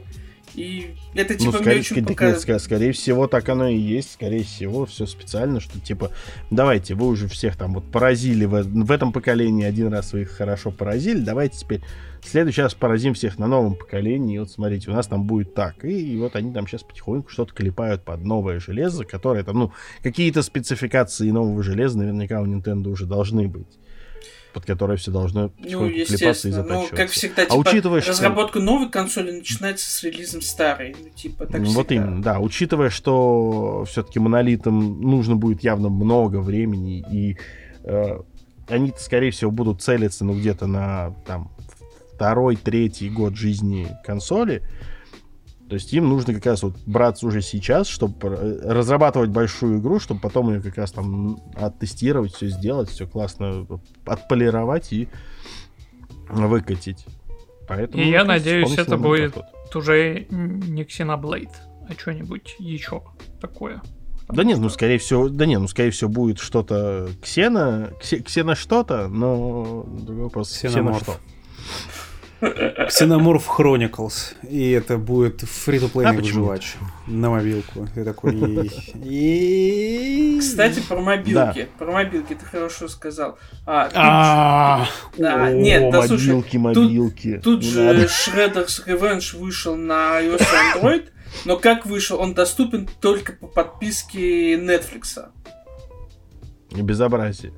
И 0.55 0.95
это 1.13 1.33
ну, 1.33 1.39
типа 1.39 1.51
ну, 1.51 1.57
скорее, 1.59 1.71
мне 1.71 1.79
очень 1.81 2.05
показывает. 2.05 2.61
Скорее 2.63 2.91
всего, 2.91 3.27
так 3.27 3.47
оно 3.47 3.67
и 3.67 3.77
есть. 3.77 4.13
Скорее 4.13 4.43
всего, 4.43 4.87
все 4.87 5.05
специально, 5.05 5.59
что 5.59 5.79
типа, 5.79 6.11
давайте, 6.49 6.95
вы 6.95 7.07
уже 7.07 7.27
всех 7.27 7.55
там 7.57 7.75
вот 7.75 7.91
поразили 7.91 8.45
в, 8.45 8.63
в 8.63 8.91
этом 8.91 9.13
поколении 9.13 9.65
один 9.65 9.93
раз 9.93 10.13
вы 10.13 10.21
их 10.21 10.31
хорошо 10.31 10.71
поразили, 10.71 11.19
давайте 11.19 11.59
теперь 11.59 11.81
в 12.27 12.29
следующий 12.29 12.61
раз 12.61 12.73
поразим 12.73 13.13
всех 13.13 13.39
на 13.39 13.47
новом 13.47 13.75
поколении. 13.75 14.35
И 14.35 14.39
вот 14.39 14.51
смотрите, 14.51 14.91
у 14.91 14.93
нас 14.93 15.07
там 15.07 15.23
будет 15.23 15.53
так. 15.53 15.85
И, 15.85 16.13
и 16.13 16.17
вот 16.17 16.35
они 16.35 16.53
там 16.53 16.67
сейчас 16.67 16.83
потихоньку 16.83 17.29
что-то 17.29 17.53
клепают 17.53 18.03
под 18.03 18.23
новое 18.23 18.59
железо, 18.59 19.05
которое 19.05 19.43
там, 19.43 19.57
ну, 19.57 19.71
какие-то 20.03 20.41
спецификации 20.41 21.31
нового 21.31 21.63
железа 21.63 21.97
наверняка 21.97 22.41
у 22.41 22.45
Nintendo 22.45 22.89
уже 22.89 23.05
должны 23.05 23.47
быть 23.47 23.79
под 24.53 24.65
которое 24.65 24.97
все 24.97 25.11
должно 25.11 25.51
ну, 25.59 25.89
клепаться 25.89 26.47
и 26.47 26.51
затачиваться. 26.51 26.91
Ну, 26.91 26.97
как 26.97 27.11
всегда, 27.11 27.43
а 27.43 27.45
типа, 27.45 27.53
а 27.53 27.57
учитывая, 27.59 28.01
разработка 28.01 28.57
что... 28.57 28.65
новой 28.65 28.89
консоли 28.89 29.31
начинается 29.31 29.87
с 29.87 30.01
релизом 30.01 30.41
старой. 30.41 30.95
Ну, 30.99 31.09
типа, 31.09 31.45
так 31.45 31.61
ну, 31.61 31.69
Вот 31.69 31.91
именно, 31.91 32.23
да. 32.23 32.39
Учитывая, 32.39 32.89
что 32.89 33.85
все-таки 33.87 34.17
монолитам 34.17 34.99
нужно 34.99 35.35
будет 35.35 35.63
явно 35.63 35.89
много 35.89 36.37
времени, 36.37 37.05
и 37.11 37.37
э, 37.83 38.19
они, 38.67 38.93
скорее 38.97 39.29
всего, 39.29 39.51
будут 39.51 39.83
целиться, 39.83 40.25
ну, 40.25 40.33
где-то 40.33 40.65
на 40.65 41.13
там 41.27 41.51
второй, 42.17 42.55
третий 42.55 43.11
год 43.11 43.35
жизни 43.35 43.87
консоли, 44.03 44.63
то 45.69 45.75
есть 45.75 45.93
им 45.93 46.09
нужно 46.09 46.33
как 46.33 46.47
раз 46.47 46.63
вот 46.63 46.75
браться 46.87 47.27
уже 47.27 47.43
сейчас, 47.43 47.87
чтобы 47.87 48.59
разрабатывать 48.63 49.29
большую 49.29 49.79
игру, 49.79 49.99
чтобы 49.99 50.19
потом 50.19 50.49
ее 50.51 50.61
как 50.61 50.77
раз 50.77 50.91
там 50.93 51.39
оттестировать, 51.55 52.33
все 52.33 52.47
сделать, 52.47 52.89
все 52.89 53.05
классно 53.05 53.67
отполировать 54.05 54.91
и 54.91 55.09
выкатить. 56.29 57.05
Поэтому, 57.67 58.01
и 58.01 58.09
я 58.09 58.23
надеюсь, 58.23 58.75
это 58.77 58.97
будет 58.97 59.35
подход. 59.35 59.75
уже 59.75 60.25
не 60.31 60.83
Xenoblade, 60.83 61.53
а 61.87 61.93
что-нибудь 61.93 62.55
еще 62.57 63.03
такое. 63.39 63.81
Да 64.29 64.43
нет, 64.43 64.57
ну 64.57 64.69
скорее 64.69 64.97
всего, 64.97 65.29
да 65.29 65.45
нет, 65.45 65.59
ну 65.59 65.67
скорее 65.67 65.91
всего 65.91 66.09
будет 66.09 66.39
что-то 66.39 67.09
Ксена, 67.21 67.91
Ксена 68.01 68.55
что-то, 68.55 69.07
но 69.07 69.85
другой 69.85 70.25
вопрос, 70.25 70.49
Ксена 70.49 70.93
что. 70.99 71.17
Xenomorph 72.41 73.45
Chronicles. 73.57 74.35
И 74.47 74.71
это 74.71 74.97
будет 74.97 75.41
фри-то-плейный 75.41 76.11
а 76.11 76.15
выживач 76.15 76.75
на 77.07 77.29
мобилку. 77.29 77.87
Ты 77.93 78.03
такой... 78.03 78.71
И... 79.03 80.37
Кстати, 80.39 80.79
про 80.87 81.01
мобилки. 81.01 81.67
Про 81.77 81.91
мобилки 81.91 82.35
ты 82.35 82.45
хорошо 82.45 82.87
сказал. 82.87 83.37
А, 83.65 83.89
а 83.95 84.87
да, 85.17 85.51
нет, 85.51 85.91
да 85.91 86.07
слушай. 86.07 86.27
Мобилки, 86.27 86.57
мобилки. 86.57 87.41
Тут 87.43 87.63
же 87.63 88.05
Shredder's 88.05 88.85
Revenge 88.85 89.37
вышел 89.37 89.75
на 89.75 90.21
iOS 90.21 90.41
и 90.41 90.79
Android, 90.79 91.09
но 91.45 91.57
как 91.57 91.85
вышел, 91.85 92.19
он 92.19 92.33
доступен 92.33 92.87
только 93.01 93.33
по 93.33 93.47
подписке 93.47 94.55
Netflix. 94.55 95.25
Безобразие. 96.71 97.53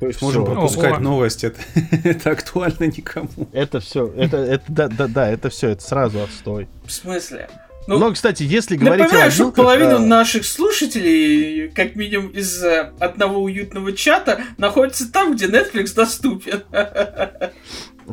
То 0.00 0.06
есть 0.06 0.22
можем 0.22 0.44
все. 0.44 0.52
пропускать 0.52 1.00
новость, 1.00 1.44
это, 1.44 1.60
это 2.04 2.30
актуально 2.30 2.84
никому. 2.84 3.48
Это 3.52 3.80
все, 3.80 4.06
это, 4.16 4.36
это, 4.36 4.64
да, 4.68 4.88
да, 4.88 5.06
да, 5.08 5.28
это 5.28 5.48
все, 5.50 5.70
это 5.70 5.82
сразу 5.82 6.22
отстой. 6.22 6.68
В 6.84 6.92
смысле? 6.92 7.48
Ну, 7.88 7.98
Но, 7.98 8.12
кстати, 8.12 8.42
если 8.42 8.76
говорить 8.76 9.06
о 9.06 9.08
мобилках... 9.08 9.32
что 9.32 9.50
половину 9.50 9.96
а... 9.96 9.98
наших 9.98 10.44
слушателей, 10.44 11.70
как 11.70 11.96
минимум 11.96 12.28
из 12.28 12.62
э, 12.62 12.92
одного 13.00 13.40
уютного 13.40 13.94
чата, 13.94 14.42
находится 14.58 15.10
там, 15.10 15.34
где 15.34 15.46
Netflix 15.46 15.94
доступен. 15.94 16.64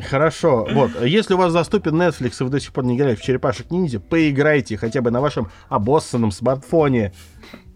Хорошо, 0.08 0.66
вот, 0.70 0.90
если 1.04 1.34
у 1.34 1.36
вас 1.36 1.52
доступен 1.52 2.00
Netflix, 2.00 2.36
и 2.40 2.44
вы 2.44 2.50
до 2.50 2.58
сих 2.58 2.72
пор 2.72 2.84
не 2.84 2.96
играли 2.96 3.16
в 3.16 3.20
Черепашек 3.20 3.70
Ниндзя, 3.70 4.00
поиграйте 4.00 4.78
хотя 4.78 5.02
бы 5.02 5.10
на 5.10 5.20
вашем 5.20 5.50
обоссанном 5.68 6.32
смартфоне. 6.32 7.12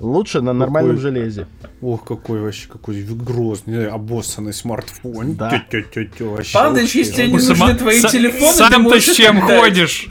Лучше 0.00 0.40
на 0.40 0.54
нормальном 0.54 0.96
какой... 0.96 1.12
железе. 1.12 1.46
Ох, 1.82 2.04
какой 2.04 2.40
вообще, 2.40 2.68
какой 2.68 3.02
грозный, 3.02 3.88
обоссанный 3.88 4.54
смартфон. 4.54 5.34
Да. 5.34 5.62
Тё 5.70 5.78
-тё 5.78 5.84
-тё 5.92 6.10
-тё, 6.18 6.52
Пандыч, 6.52 6.94
если 6.94 7.12
тебе 7.12 7.26
не 7.28 7.48
нужны 7.48 7.74
твои 7.74 8.00
телефоны, 8.00 8.52
сам 8.52 8.88
ты 8.88 9.00
с 9.00 9.14
чем 9.14 9.40
ходишь? 9.40 10.08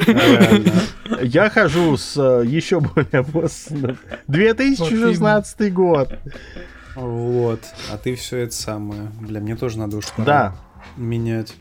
Я 1.24 1.50
хожу 1.50 1.98
с 1.98 2.16
э, 2.18 2.46
еще 2.46 2.80
более 2.80 3.22
обоссанным. 3.22 3.98
2016 4.28 5.74
год. 5.74 6.14
Вот. 6.96 7.62
А 7.92 7.98
ты 7.98 8.16
все 8.16 8.38
это 8.38 8.54
самое. 8.54 9.12
Бля, 9.22 9.40
мне 9.40 9.56
тоже 9.56 9.80
надо 9.80 9.98
уж 9.98 10.06
да. 10.18 10.56
менять. 10.98 11.56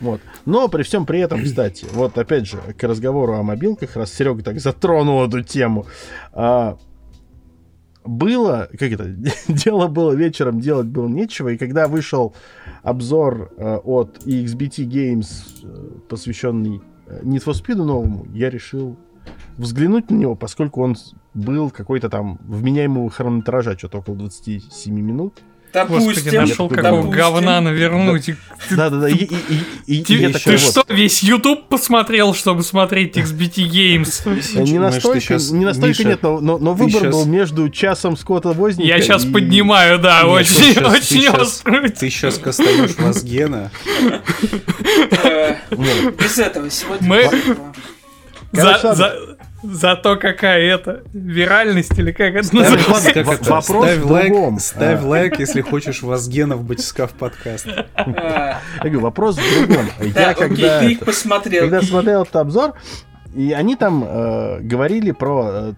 Вот. 0.00 0.20
Но 0.44 0.68
при 0.68 0.82
всем 0.82 1.06
при 1.06 1.20
этом, 1.20 1.42
кстати, 1.42 1.86
вот 1.92 2.16
опять 2.18 2.46
же, 2.46 2.58
к 2.78 2.82
разговору 2.84 3.34
о 3.34 3.42
мобилках, 3.42 3.96
раз 3.96 4.12
Серега 4.12 4.42
так 4.42 4.60
затронул 4.60 5.26
эту 5.26 5.42
тему, 5.42 5.86
а, 6.32 6.78
было, 8.04 8.68
как 8.72 8.92
это, 8.92 9.08
дело 9.48 9.88
было 9.88 10.12
вечером, 10.12 10.60
делать 10.60 10.86
было 10.86 11.08
нечего, 11.08 11.48
и 11.48 11.56
когда 11.56 11.88
вышел 11.88 12.34
обзор 12.82 13.52
э, 13.56 13.76
от 13.76 14.18
EXBT 14.26 14.86
Games, 14.86 15.26
э, 15.62 15.98
посвященный 16.08 16.80
э, 17.06 17.22
Need 17.22 17.44
for 17.44 17.52
Speed 17.52 17.76
новому, 17.76 18.26
я 18.32 18.50
решил 18.50 18.96
взглянуть 19.56 20.10
на 20.10 20.16
него, 20.16 20.34
поскольку 20.34 20.82
он 20.82 20.96
был 21.32 21.70
какой-то 21.70 22.10
там 22.10 22.38
вменяемого 22.44 23.08
хронометража, 23.10 23.76
что-то 23.76 23.98
около 23.98 24.16
27 24.16 24.94
минут. 24.94 25.42
Допустим. 25.74 26.08
Господи, 26.08 26.36
нашел 26.36 26.68
какого 26.68 27.10
говна 27.10 27.60
навернуть. 27.60 28.30
Да-да-да. 28.70 29.08
Ты 29.08 30.58
что, 30.58 30.84
весь 30.88 31.22
YouTube 31.22 31.68
посмотрел, 31.68 32.32
чтобы 32.32 32.62
смотреть 32.62 33.16
XBT 33.16 33.68
Games? 33.68 34.62
Не 34.62 34.78
настолько, 34.78 35.34
не 35.52 35.64
настолько 35.64 36.04
нет, 36.04 36.22
но 36.22 36.74
выбор 36.74 37.10
был 37.10 37.26
между 37.26 37.68
часом 37.70 38.16
Скотта 38.16 38.52
Возника 38.52 38.86
Я 38.88 39.00
сейчас 39.00 39.24
поднимаю, 39.24 39.98
да, 39.98 40.26
очень, 40.26 40.78
очень 40.84 41.28
острый. 41.28 41.90
Ты 41.90 42.08
сейчас 42.08 42.38
кастаешь 42.38 42.94
Вазгена. 42.96 43.72
Без 45.70 46.38
этого 46.38 46.70
сегодня... 46.70 47.08
Мы... 47.08 47.30
За, 48.52 49.36
Зато 49.64 50.16
какая 50.16 50.60
это 50.60 51.02
виральность 51.12 51.98
или 51.98 52.12
как 52.12 52.34
это 52.34 52.54
называется? 52.54 53.12
Как 53.14 53.26
это? 53.28 53.50
Вопрос 53.50 53.86
ставь 53.86 54.04
лайк, 54.04 54.60
ставь 54.60 55.02
а. 55.02 55.06
лайк, 55.06 55.38
если 55.38 55.62
хочешь 55.62 56.02
Вазгена 56.02 56.56
в 56.56 56.64
батискаф 56.64 57.12
подкаст. 57.12 57.66
Я 57.66 58.60
говорю, 58.80 59.00
вопрос 59.00 59.38
в 59.38 59.66
другом. 59.66 59.86
Я 60.00 60.34
когда, 60.34 60.82
когда 61.60 61.82
смотрел 61.82 62.22
этот 62.22 62.36
обзор, 62.36 62.74
и 63.34 63.52
они 63.52 63.74
там 63.76 64.04
э, 64.06 64.60
говорили 64.60 65.10
про 65.12 65.50
э, 65.52 65.72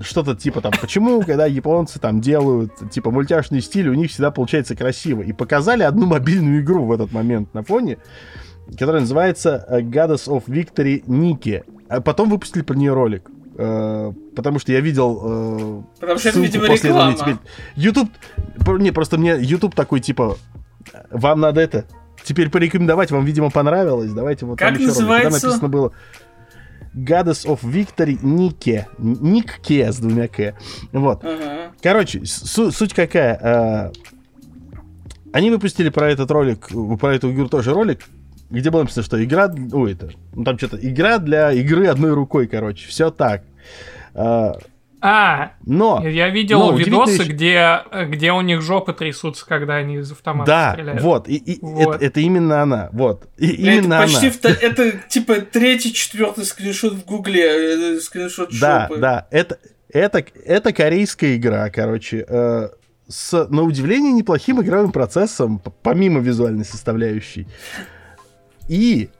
что-то 0.00 0.34
типа 0.34 0.60
там, 0.60 0.72
почему, 0.80 1.22
когда 1.22 1.46
японцы 1.46 2.00
там 2.00 2.20
делают 2.20 2.72
типа 2.90 3.10
мультяшный 3.10 3.60
стиль, 3.60 3.88
у 3.88 3.94
них 3.94 4.10
всегда 4.10 4.30
получается 4.30 4.74
красиво. 4.74 5.22
И 5.22 5.32
показали 5.32 5.82
одну 5.82 6.06
мобильную 6.06 6.62
игру 6.62 6.86
в 6.86 6.92
этот 6.92 7.12
момент 7.12 7.52
на 7.54 7.62
фоне, 7.62 7.98
которая 8.78 9.00
называется 9.00 9.64
э, 9.68 9.80
Goddess 9.80 10.28
of 10.28 10.44
Victory 10.46 11.04
Nike. 11.04 11.64
А 11.88 12.00
потом 12.00 12.30
выпустили 12.30 12.62
про 12.62 12.74
нее 12.74 12.92
ролик. 12.92 13.30
Э, 13.56 14.12
потому 14.34 14.58
что 14.58 14.72
я 14.72 14.80
видел 14.80 15.20
э, 15.22 15.82
Потому 16.00 16.18
что 16.18 16.28
это, 16.30 16.40
видимо, 16.40 16.66
реклама. 16.66 17.14
Теперь. 17.14 17.36
YouTube... 17.76 18.10
Не, 18.78 18.90
просто 18.92 19.18
мне 19.18 19.36
YouTube 19.38 19.74
такой, 19.74 20.00
типа, 20.00 20.36
вам 21.10 21.40
надо 21.40 21.60
это 21.60 21.86
теперь 22.24 22.50
порекомендовать, 22.50 23.10
вам, 23.10 23.24
видимо, 23.24 23.50
понравилось. 23.50 24.12
Давайте 24.12 24.46
вот 24.46 24.58
как 24.58 24.68
там 24.68 24.76
еще 24.76 24.88
называется? 24.88 25.30
ролик. 25.30 25.40
Там 25.40 25.50
написано 25.50 25.68
было 25.68 25.92
Goddess 26.94 27.46
of 27.46 27.60
Victory 27.62 28.18
Нике. 28.22 28.88
Никке 28.98 29.92
с 29.92 29.98
двумя 29.98 30.28
К. 30.28 30.54
Вот. 30.92 31.24
Ага. 31.24 31.72
Короче, 31.82 32.24
су- 32.24 32.70
суть 32.70 32.94
какая. 32.94 33.38
Э, 33.40 33.92
они 35.32 35.50
выпустили 35.50 35.88
про 35.88 36.10
этот 36.10 36.30
ролик, 36.30 36.68
про 36.98 37.14
эту 37.14 37.32
игру 37.32 37.48
тоже 37.48 37.72
ролик, 37.72 38.00
где 38.50 38.70
было 38.70 38.82
написано, 38.82 39.04
что 39.04 39.22
игра... 39.22 39.52
Ой, 39.72 39.92
это... 39.92 40.10
Ну, 40.34 40.44
там 40.44 40.58
что-то... 40.58 40.76
Игра 40.76 41.18
для 41.18 41.52
игры 41.52 41.86
одной 41.86 42.12
рукой, 42.12 42.46
короче. 42.46 42.88
Все 42.88 43.10
так. 43.10 43.44
А, 44.14 44.56
а, 45.02 45.52
но 45.64 46.06
я 46.06 46.28
видел 46.28 46.60
но 46.60 46.76
видосы, 46.76 47.24
где, 47.24 47.80
где 48.08 48.32
у 48.32 48.40
них 48.42 48.60
жопы 48.60 48.92
трясутся, 48.92 49.46
когда 49.46 49.76
они 49.76 49.96
из 49.96 50.12
автомата 50.12 50.50
да, 50.50 50.72
стреляют. 50.72 51.00
Да, 51.00 51.06
вот, 51.06 51.28
и, 51.28 51.36
и 51.36 51.58
вот. 51.62 51.96
Это, 51.96 52.04
это 52.04 52.20
именно 52.20 52.60
она, 52.60 52.90
вот, 52.92 53.26
и, 53.38 53.50
именно 53.50 53.94
это 53.94 54.02
почти 54.02 54.26
она. 54.26 54.54
В, 54.54 54.62
это 54.62 54.92
типа 55.08 55.40
третий, 55.40 55.94
четвертый 55.94 56.44
скриншот 56.44 56.94
в 56.94 57.04
Гугле, 57.06 57.96
э, 57.96 58.00
скриншот 58.00 58.50
да, 58.60 58.82
жопы. 58.82 59.00
Да, 59.00 59.10
да, 59.10 59.26
это 59.30 59.58
это 59.88 60.22
это 60.44 60.72
корейская 60.74 61.36
игра, 61.36 61.70
короче, 61.70 62.26
э, 62.28 62.68
с 63.08 63.46
на 63.48 63.62
удивление 63.62 64.12
неплохим 64.12 64.60
игровым 64.60 64.92
процессом, 64.92 65.62
помимо 65.82 66.20
визуальной 66.20 66.66
составляющей. 66.66 67.46
И 68.70 69.10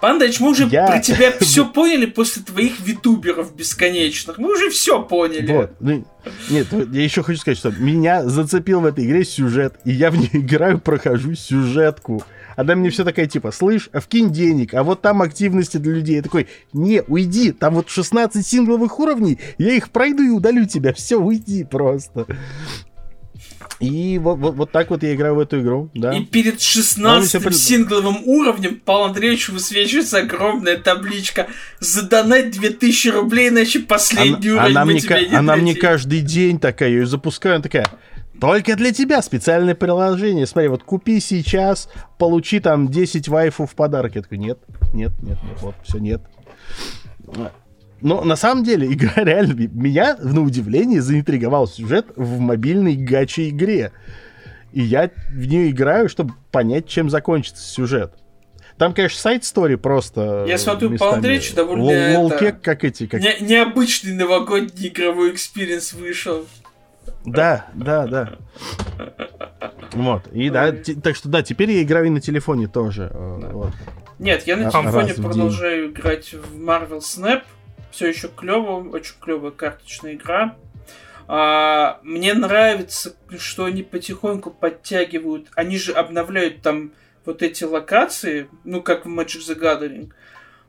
Пандач, 0.00 0.38
мы 0.38 0.50
уже 0.50 0.68
я... 0.70 0.86
про 0.86 1.00
тебя 1.00 1.32
все 1.40 1.64
поняли 1.64 2.06
после 2.06 2.42
твоих 2.42 2.80
витуберов 2.80 3.54
бесконечных. 3.54 4.38
Мы 4.38 4.52
уже 4.52 4.70
все 4.70 5.02
поняли. 5.02 5.52
Вот. 5.52 5.72
Ну, 5.80 6.04
нет, 6.50 6.68
я 6.72 7.02
еще 7.02 7.22
хочу 7.22 7.40
сказать, 7.40 7.58
что 7.58 7.70
меня 7.70 8.24
зацепил 8.24 8.80
в 8.80 8.86
этой 8.86 9.04
игре 9.04 9.24
сюжет, 9.24 9.74
и 9.84 9.92
я 9.92 10.10
в 10.10 10.16
нее 10.16 10.28
играю, 10.32 10.80
прохожу 10.80 11.34
сюжетку. 11.34 12.22
Она 12.56 12.76
мне 12.76 12.90
все 12.90 13.04
такая, 13.04 13.26
типа, 13.26 13.50
слышь, 13.50 13.88
а 13.92 14.00
вкинь 14.00 14.30
денег, 14.30 14.74
а 14.74 14.84
вот 14.84 15.02
там 15.02 15.22
активности 15.22 15.78
для 15.78 15.94
людей. 15.94 16.16
Я 16.16 16.22
такой, 16.22 16.48
не, 16.72 17.02
уйди, 17.06 17.50
там 17.52 17.74
вот 17.74 17.88
16 17.88 18.46
сингловых 18.46 19.00
уровней, 19.00 19.38
я 19.58 19.72
их 19.72 19.90
пройду 19.90 20.22
и 20.22 20.30
удалю 20.30 20.66
тебя, 20.66 20.92
все, 20.92 21.16
уйди 21.16 21.64
просто. 21.64 22.26
И 23.82 24.18
вот, 24.18 24.38
вот, 24.38 24.54
вот 24.54 24.70
так 24.70 24.90
вот 24.90 25.02
я 25.02 25.12
играю 25.12 25.34
в 25.34 25.40
эту 25.40 25.60
игру, 25.60 25.90
да. 25.92 26.16
И 26.16 26.24
перед 26.24 26.60
16 26.60 27.42
пред... 27.42 27.56
сингловым 27.56 28.22
уровнем 28.24 28.80
Павел 28.84 29.06
Андреевич 29.06 29.48
высвечивается 29.48 30.18
огромная 30.18 30.78
табличка 30.78 31.48
«Задонать 31.80 32.52
2000 32.52 33.08
рублей, 33.08 33.48
иначе 33.48 33.80
последний 33.80 34.50
она, 34.50 34.62
уровень 34.62 34.76
она 34.76 34.84
мы 34.84 34.92
мне, 34.92 35.00
тебя 35.00 35.20
не 35.20 35.34
Она 35.34 35.56
мне 35.56 35.74
каждый 35.74 36.20
день 36.20 36.60
такая, 36.60 36.90
я 36.90 36.98
ее 36.98 37.06
запускаю, 37.06 37.56
она 37.56 37.62
такая... 37.62 37.86
Только 38.40 38.74
для 38.76 38.92
тебя 38.92 39.22
специальное 39.22 39.76
приложение. 39.76 40.46
Смотри, 40.46 40.68
вот 40.68 40.82
купи 40.82 41.20
сейчас, 41.20 41.88
получи 42.18 42.58
там 42.58 42.88
10 42.88 43.28
вайфу 43.28 43.66
в 43.66 43.74
подарок. 43.74 44.16
Я 44.16 44.22
такой, 44.22 44.38
нет, 44.38 44.58
нет, 44.92 45.12
нет, 45.22 45.38
нет, 45.42 45.58
вот, 45.60 45.74
все, 45.84 45.98
нет. 45.98 46.22
Но 48.02 48.22
на 48.24 48.36
самом 48.36 48.64
деле 48.64 48.86
игра 48.92 49.12
реально 49.16 49.54
меня, 49.54 50.16
на 50.20 50.42
удивление, 50.42 51.00
заинтриговал 51.00 51.66
сюжет 51.66 52.06
в 52.16 52.38
мобильной 52.38 52.96
гаче-игре. 52.96 53.92
И 54.72 54.82
я 54.82 55.10
в 55.30 55.46
нее 55.46 55.70
играю, 55.70 56.08
чтобы 56.08 56.34
понять, 56.50 56.88
чем 56.88 57.10
закончится 57.10 57.62
сюжет. 57.62 58.14
Там, 58.78 58.94
конечно, 58.94 59.20
side-story 59.20 59.76
просто... 59.76 60.46
Я 60.48 60.58
смотрю, 60.58 60.96
по 60.96 61.14
Андреевичу 61.14 61.54
довольно... 61.54 62.18
Лол 62.18 62.36
кек, 62.36 62.60
как 62.62 62.84
эти... 62.84 63.06
Как... 63.06 63.20
Не, 63.20 63.36
необычный 63.40 64.14
новогодний 64.14 64.88
игровой 64.88 65.32
experience 65.32 65.92
вышел. 65.92 66.46
Да, 67.24 67.66
да, 67.74 68.06
да. 68.06 68.38
Вот. 69.92 70.26
И 70.32 70.48
да, 70.48 70.72
так 71.02 71.16
что 71.16 71.28
да, 71.28 71.42
теперь 71.42 71.70
я 71.70 71.82
играю 71.82 72.06
и 72.06 72.10
на 72.10 72.20
телефоне 72.20 72.66
тоже. 72.66 73.10
Э, 73.12 73.50
вот. 73.52 73.72
Нет, 74.18 74.46
я 74.46 74.56
на 74.56 74.70
телефоне 74.70 75.14
продолжаю 75.14 75.90
играть 75.90 76.32
в 76.32 76.58
Marvel 76.58 77.00
Snap 77.00 77.42
все 77.92 78.08
еще 78.08 78.28
клево, 78.28 78.88
очень 78.88 79.14
клевая 79.20 79.52
карточная 79.52 80.14
игра. 80.14 80.56
А, 81.28 82.00
мне 82.02 82.34
нравится, 82.34 83.14
что 83.38 83.66
они 83.66 83.82
потихоньку 83.82 84.50
подтягивают. 84.50 85.48
Они 85.54 85.78
же 85.78 85.92
обновляют 85.92 86.62
там 86.62 86.92
вот 87.24 87.42
эти 87.42 87.64
локации, 87.64 88.48
ну 88.64 88.82
как 88.82 89.06
в 89.06 89.08
Magic 89.08 89.40
the 89.40 89.58
Gathering. 89.58 90.12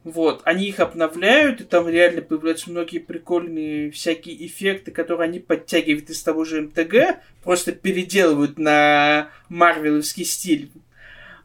Вот, 0.03 0.41
они 0.43 0.67
их 0.67 0.81
обновляют, 0.81 1.61
и 1.61 1.63
там 1.63 1.87
реально 1.87 2.21
появляются 2.21 2.69
многие 2.69 2.99
прикольные 2.99 3.89
всякие 3.89 4.45
эффекты, 4.45 4.91
которые 4.91 5.29
они 5.29 5.39
подтягивают 5.39 6.09
из 6.09 6.21
того 6.21 6.43
же 6.43 6.61
МТГ, 6.61 7.21
просто 7.41 7.71
переделывают 7.71 8.59
на 8.59 9.29
марвеловский 9.47 10.25
стиль. 10.25 10.71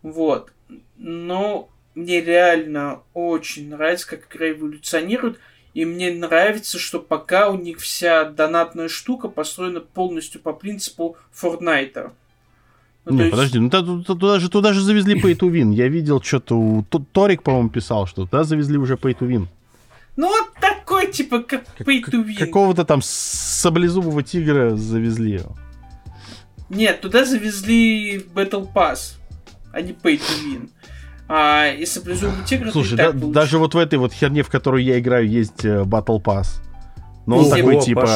Вот. 0.03 0.53
Но 0.97 1.71
мне 1.95 2.21
реально 2.21 3.03
очень 3.15 3.71
нравится, 3.71 4.09
как 4.09 4.27
игра 4.35 4.51
эволюционирует. 4.51 5.39
И 5.75 5.85
мне 5.85 6.11
нравится, 6.11 6.79
что 6.79 6.99
пока 6.99 7.51
у 7.51 7.57
них 7.57 7.79
вся 7.79 8.25
донатная 8.25 8.89
штука 8.89 9.29
построена 9.29 9.81
полностью 9.81 10.41
по 10.41 10.53
принципу 10.53 11.17
Fortnite. 11.33 12.11
Ну, 13.05 13.15
не, 13.15 13.21
есть... 13.21 13.31
подожди, 13.31 13.59
ну 13.59 13.71
туда, 13.71 14.03
туда, 14.05 14.39
же, 14.39 14.51
туда 14.51 14.73
же 14.73 14.81
завезли 14.81 15.15
Pay 15.21 15.39
to 15.39 15.51
Win. 15.51 15.73
Я 15.73 15.89
видел 15.89 16.21
что-то 16.21 16.57
у 16.59 16.83
Торик, 16.83 17.43
по-моему, 17.43 17.71
писал, 17.71 18.07
что 18.07 18.25
туда 18.25 18.45
завезли 18.45 18.77
уже 18.77 18.95
Pay 18.95 19.19
to 19.19 19.29
Win. 19.29 19.47
Ну, 20.17 20.29
вот 20.29 20.53
такой, 20.61 21.13
типа, 21.13 21.41
как 21.41 21.65
Pay 21.79 22.05
to 22.05 22.27
Win. 22.27 22.39
Какого-то 22.39 22.85
там 22.85 23.01
саблезубого 23.03 24.23
тигра 24.23 24.75
завезли. 24.77 25.41
Нет, 26.69 27.01
туда 27.01 27.25
завезли 27.25 28.19
Battle 28.19 28.71
Pass, 28.73 29.15
а 29.73 29.81
не 29.81 29.93
Pay 29.93 30.19
to 30.19 30.45
Win. 30.45 30.71
А, 31.29 31.69
и 31.69 31.85
саблезубый 31.85 32.43
тигр 32.47 32.71
Слушай, 32.73 32.97
да, 32.97 33.13
даже 33.13 33.59
вот 33.59 33.75
в 33.75 33.79
этой 33.79 33.99
вот 33.99 34.15
херне, 34.15 34.43
в 34.43 34.49
которую 34.49 34.83
я 34.83 34.99
играю, 34.99 35.29
есть 35.29 35.63
э, 35.63 35.83
Battle 35.83 36.23
Pass. 36.23 36.63
Но 37.27 37.41
он 37.41 37.51
такой, 37.51 37.79
типа, 37.83 38.07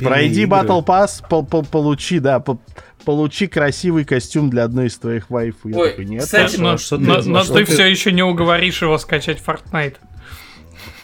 пройди 0.00 0.44
игры. 0.44 0.58
Battle 0.58 0.84
Pass, 0.84 1.28
по 1.28 1.40
-по 1.40 1.66
получи, 1.68 2.20
да, 2.20 2.38
по 2.38 2.60
получи 3.04 3.48
красивый 3.48 4.04
костюм 4.04 4.50
для 4.50 4.62
одной 4.62 4.86
из 4.86 4.96
твоих 4.96 5.30
вайфу. 5.30 5.68
Я 5.68 5.76
Ой, 5.76 5.90
такой, 5.90 6.04
нет. 6.04 6.22
Кстати, 6.22 6.56
но, 6.56 6.78
что 6.78 6.96
но, 6.96 7.20
ты, 7.20 7.28
но, 7.28 7.42
ты, 7.42 7.64
все 7.64 7.90
еще 7.90 8.12
не 8.12 8.22
уговоришь 8.22 8.82
его 8.82 8.96
скачать 8.98 9.42
Fortnite. 9.44 9.96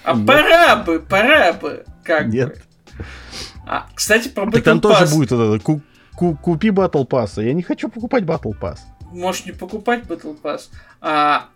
А 0.04 0.14
пора 0.16 0.76
бы, 0.76 1.00
пора 1.00 1.52
бы, 1.52 1.84
как 2.04 2.28
Нет. 2.28 2.48
бы. 2.48 3.04
А, 3.66 3.86
кстати, 3.94 4.28
про 4.28 4.44
Battle 4.44 4.52
так 4.52 4.64
там 4.64 4.78
Pass. 4.78 4.80
тоже 4.82 5.14
будет 5.14 5.30
вот 5.32 5.54
это, 5.54 5.64
ку 5.64 5.80
ку 6.14 6.36
купи 6.36 6.68
Battle 6.68 7.06
Pass. 7.06 7.44
Я 7.44 7.52
не 7.52 7.62
хочу 7.62 7.88
покупать 7.88 8.22
Battle 8.22 8.54
Pass 8.58 8.78
можешь 9.10 9.46
не 9.46 9.52
покупать 9.52 10.04
Battle 10.04 10.36
Pass. 10.40 10.68
А, 11.00 11.48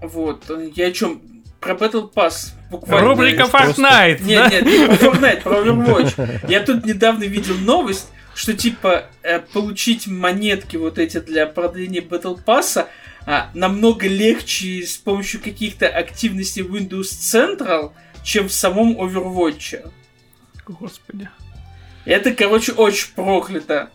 вот, 0.00 0.50
я 0.74 0.86
о 0.86 0.92
чем? 0.92 1.22
Про 1.60 1.74
Battle 1.74 2.12
Pass 2.12 2.52
буквально... 2.70 3.08
Рубрика 3.08 3.42
Fortnite! 3.42 4.22
Нет, 4.22 4.50
нет, 4.50 4.64
не 4.64 4.86
про 4.86 4.94
Fortnite, 4.94 5.42
про 5.42 5.56
Overwatch. 5.56 6.46
Я 6.48 6.60
тут 6.60 6.86
недавно 6.86 7.24
видел 7.24 7.56
новость, 7.58 8.08
что 8.34 8.54
типа 8.54 9.06
э, 9.22 9.40
получить 9.40 10.06
монетки 10.06 10.76
вот 10.76 10.98
эти 10.98 11.20
для 11.20 11.46
продления 11.46 12.00
Battle 12.00 12.42
Pass 12.42 12.86
а, 13.26 13.50
намного 13.54 14.08
легче 14.08 14.86
с 14.86 14.96
помощью 14.96 15.40
каких-то 15.40 15.88
активностей 15.88 16.62
Windows 16.62 17.10
Central, 17.10 17.92
чем 18.22 18.48
в 18.48 18.52
самом 18.52 18.98
Overwatch. 19.00 19.90
Господи. 20.66 21.28
Это, 22.04 22.32
короче, 22.32 22.72
очень 22.72 23.12
проклято. 23.14 23.90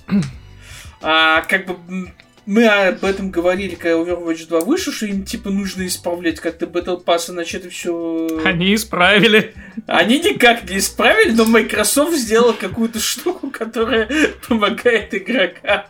А, 1.01 1.41
как 1.41 1.65
бы 1.65 2.13
мы 2.45 2.67
об 2.67 3.03
этом 3.03 3.31
говорили, 3.31 3.75
когда 3.75 3.97
Overwatch 3.97 4.47
2 4.47 4.61
вышел, 4.61 4.93
что 4.93 5.05
им 5.05 5.23
типа 5.23 5.49
нужно 5.49 5.85
исправлять 5.87 6.39
как-то 6.39 6.65
Battle 6.65 7.03
Pass, 7.03 7.31
иначе 7.31 7.57
это 7.57 7.69
все... 7.69 8.41
Они 8.45 8.75
исправили. 8.75 9.53
Они 9.87 10.19
никак 10.19 10.69
не 10.69 10.77
исправили, 10.77 11.31
но 11.31 11.45
Microsoft 11.45 12.15
сделал 12.15 12.53
какую-то 12.53 12.99
штуку, 12.99 13.49
которая 13.49 14.09
помогает 14.47 15.13
игрокам. 15.13 15.85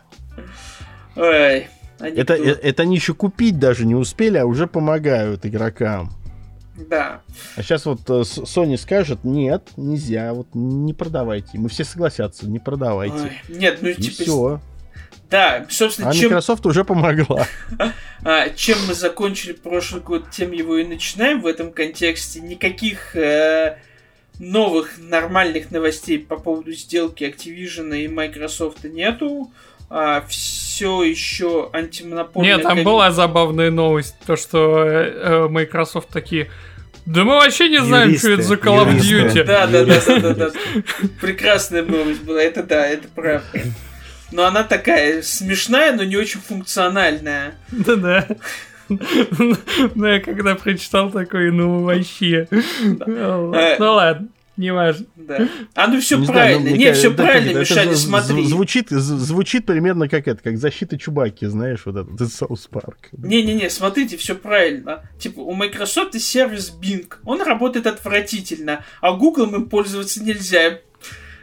Ой. 1.14 1.68
Это, 1.98 2.34
э, 2.34 2.56
это 2.62 2.82
они 2.82 2.96
еще 2.96 3.14
купить 3.14 3.58
даже 3.58 3.86
не 3.86 3.94
успели, 3.94 4.38
а 4.38 4.46
уже 4.46 4.66
помогают 4.66 5.46
игрокам. 5.46 6.12
Да. 6.76 7.22
А 7.56 7.62
сейчас 7.62 7.86
вот 7.86 8.00
э, 8.08 8.20
Sony 8.20 8.76
скажет, 8.76 9.24
нет, 9.24 9.70
нельзя, 9.76 10.34
вот 10.34 10.48
не 10.54 10.92
продавайте. 10.92 11.58
Мы 11.58 11.68
все 11.68 11.84
согласятся, 11.84 12.48
не 12.48 12.58
продавайте. 12.58 13.16
Ой, 13.48 13.56
нет, 13.56 13.78
ну 13.80 13.88
И 13.88 13.94
типа... 13.94 14.22
Все. 14.22 14.60
Да, 15.30 15.66
собственно, 15.68 16.10
а 16.10 16.12
чем... 16.12 16.30
Microsoft 16.30 16.66
уже 16.66 16.84
помогла. 16.84 17.46
А, 18.24 18.48
чем 18.50 18.78
мы 18.88 18.94
закончили 18.94 19.52
прошлый 19.52 20.02
год, 20.02 20.30
тем 20.32 20.50
его 20.50 20.78
и 20.78 20.84
начинаем 20.84 21.42
в 21.42 21.46
этом 21.46 21.70
контексте. 21.70 22.40
Никаких 22.40 23.14
э, 23.14 23.76
новых 24.40 24.98
нормальных 24.98 25.70
новостей 25.70 26.18
по 26.18 26.36
поводу 26.36 26.72
сделки 26.72 27.22
Activision 27.22 27.96
и 27.96 28.08
Microsoft 28.08 28.82
нету. 28.82 29.52
А, 29.88 30.24
все 30.28 31.04
еще 31.04 31.70
антимонопольная... 31.72 32.56
Нет, 32.56 32.64
там 32.64 32.82
была 32.82 33.12
забавная 33.12 33.70
новость, 33.70 34.16
то 34.26 34.34
что 34.34 34.84
э, 34.84 35.12
э, 35.14 35.48
Microsoft 35.48 36.08
такие... 36.08 36.50
Да 37.04 37.22
мы 37.22 37.34
вообще 37.34 37.68
не 37.68 37.80
знаем, 37.80 38.08
юристы, 38.08 38.32
что 38.32 38.34
это 38.34 38.42
за 38.42 38.54
Call 38.56 38.86
of 38.86 38.98
Duty. 38.98 39.44
Да, 39.44 39.68
да, 39.68 39.84
да, 39.84 40.00
да, 40.04 40.18
да, 40.18 40.34
да. 40.34 40.50
Прекрасная 41.20 41.84
новость 41.84 42.22
была. 42.22 42.42
Это 42.42 42.64
да, 42.64 42.84
это 42.84 43.06
правда. 43.14 43.46
Но 44.32 44.44
она 44.44 44.64
такая 44.64 45.22
смешная, 45.22 45.94
но 45.94 46.04
не 46.04 46.16
очень 46.16 46.40
функциональная. 46.40 47.54
Да-да. 47.70 48.26
Ну, 48.88 50.06
я 50.06 50.20
когда 50.20 50.54
прочитал 50.54 51.10
такой, 51.10 51.50
ну, 51.50 51.82
вообще. 51.82 52.48
Ну, 52.82 53.52
ладно. 53.78 54.28
Не 54.56 54.72
важно. 54.72 55.04
Да. 55.16 55.46
А 55.74 55.86
ну 55.86 56.00
все 56.00 56.16
не 56.16 56.26
правильно. 56.26 56.60
Знаю, 56.62 56.76
ну, 56.76 56.82
не, 56.82 56.92
все 56.94 57.10
правильно, 57.10 57.50
это, 57.50 57.60
Мишаня, 57.60 57.90
это 57.90 57.98
смотри. 57.98 58.46
Звучит, 58.46 58.88
звучит 58.88 59.66
примерно 59.66 60.08
как 60.08 60.26
это, 60.26 60.42
как 60.42 60.56
защита 60.56 60.98
Чубаки, 60.98 61.44
знаешь, 61.44 61.82
вот 61.84 61.96
этот 61.96 62.32
Соус 62.32 62.66
Парк. 62.68 63.10
Не-не-не, 63.12 63.68
смотрите, 63.68 64.16
все 64.16 64.34
правильно. 64.34 65.02
Типа, 65.18 65.40
у 65.40 65.52
Microsoft 65.52 66.14
есть 66.14 66.28
сервис 66.28 66.72
Bing. 66.80 67.12
Он 67.24 67.42
работает 67.42 67.86
отвратительно, 67.86 68.82
а 69.02 69.12
Google 69.12 69.54
им 69.54 69.68
пользоваться 69.68 70.22
нельзя. 70.22 70.78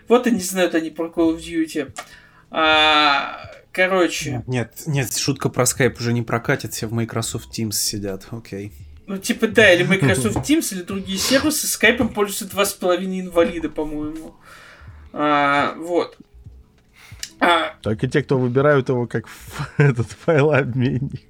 Вот 0.08 0.26
они 0.26 0.39
знают 0.39 0.74
они 0.74 0.89
про 0.89 1.06
Call 1.06 1.36
of 1.36 1.39
Duty. 1.39 1.91
А, 2.56 3.50
короче. 3.72 4.44
Нет, 4.46 4.84
нет, 4.86 5.12
шутка 5.18 5.50
про 5.50 5.63
Skype 5.63 5.98
уже 5.98 6.13
не 6.13 6.22
прокатит, 6.22 6.74
все 6.74 6.86
в 6.86 6.94
Microsoft 6.94 7.50
Teams 7.58 7.72
сидят, 7.72 8.28
окей. 8.30 8.72
Ну, 9.08 9.18
типа, 9.18 9.48
да, 9.48 9.74
или 9.74 9.84
Microsoft 9.84 10.38
Teams, 10.38 10.74
или 10.74 10.84
другие 10.84 11.18
сервисы, 11.18 11.68
скайпом 11.68 12.10
пользуются 12.10 12.46
два 12.46 12.66
с 12.66 12.74
половиной 12.74 13.22
инвалида, 13.22 13.70
по-моему. 13.70 14.36
А, 15.12 15.74
вот. 15.78 16.16
А... 17.39 17.74
Только 17.82 18.08
те, 18.08 18.22
кто 18.22 18.38
выбирают 18.38 18.89
его 18.89 19.08
как 19.08 19.26
этот 19.78 20.12
файлообменник. 20.12 21.22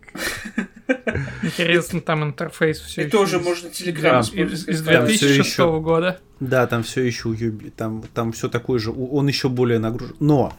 Интересно, 1.41 2.01
там 2.01 2.23
интерфейс 2.23 2.79
все 2.79 3.03
И 3.03 3.09
тоже 3.09 3.39
можно 3.39 3.67
Telegram 3.69 4.21
использовать. 4.21 4.69
Из 4.69 4.81
2006 4.81 5.57
года. 5.81 6.19
Да, 6.39 6.67
там 6.67 6.83
все 6.83 7.01
еще 7.01 7.29
у 7.29 7.33
Юби, 7.33 7.69
там, 7.69 8.03
там 8.13 8.31
все 8.33 8.49
такое 8.49 8.77
же, 8.77 8.91
он 8.91 9.27
еще 9.27 9.49
более 9.49 9.79
нагружен. 9.79 10.15
Но, 10.19 10.53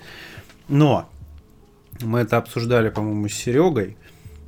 но, 0.69 1.09
мы 2.01 2.21
это 2.21 2.37
обсуждали, 2.37 2.91
по-моему, 2.91 3.29
с 3.29 3.35
Серегой 3.35 3.97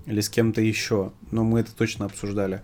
или 0.06 0.20
с 0.20 0.28
кем-то 0.28 0.60
еще, 0.60 1.12
но 1.30 1.44
мы 1.44 1.60
это 1.60 1.74
точно 1.74 2.06
обсуждали. 2.06 2.62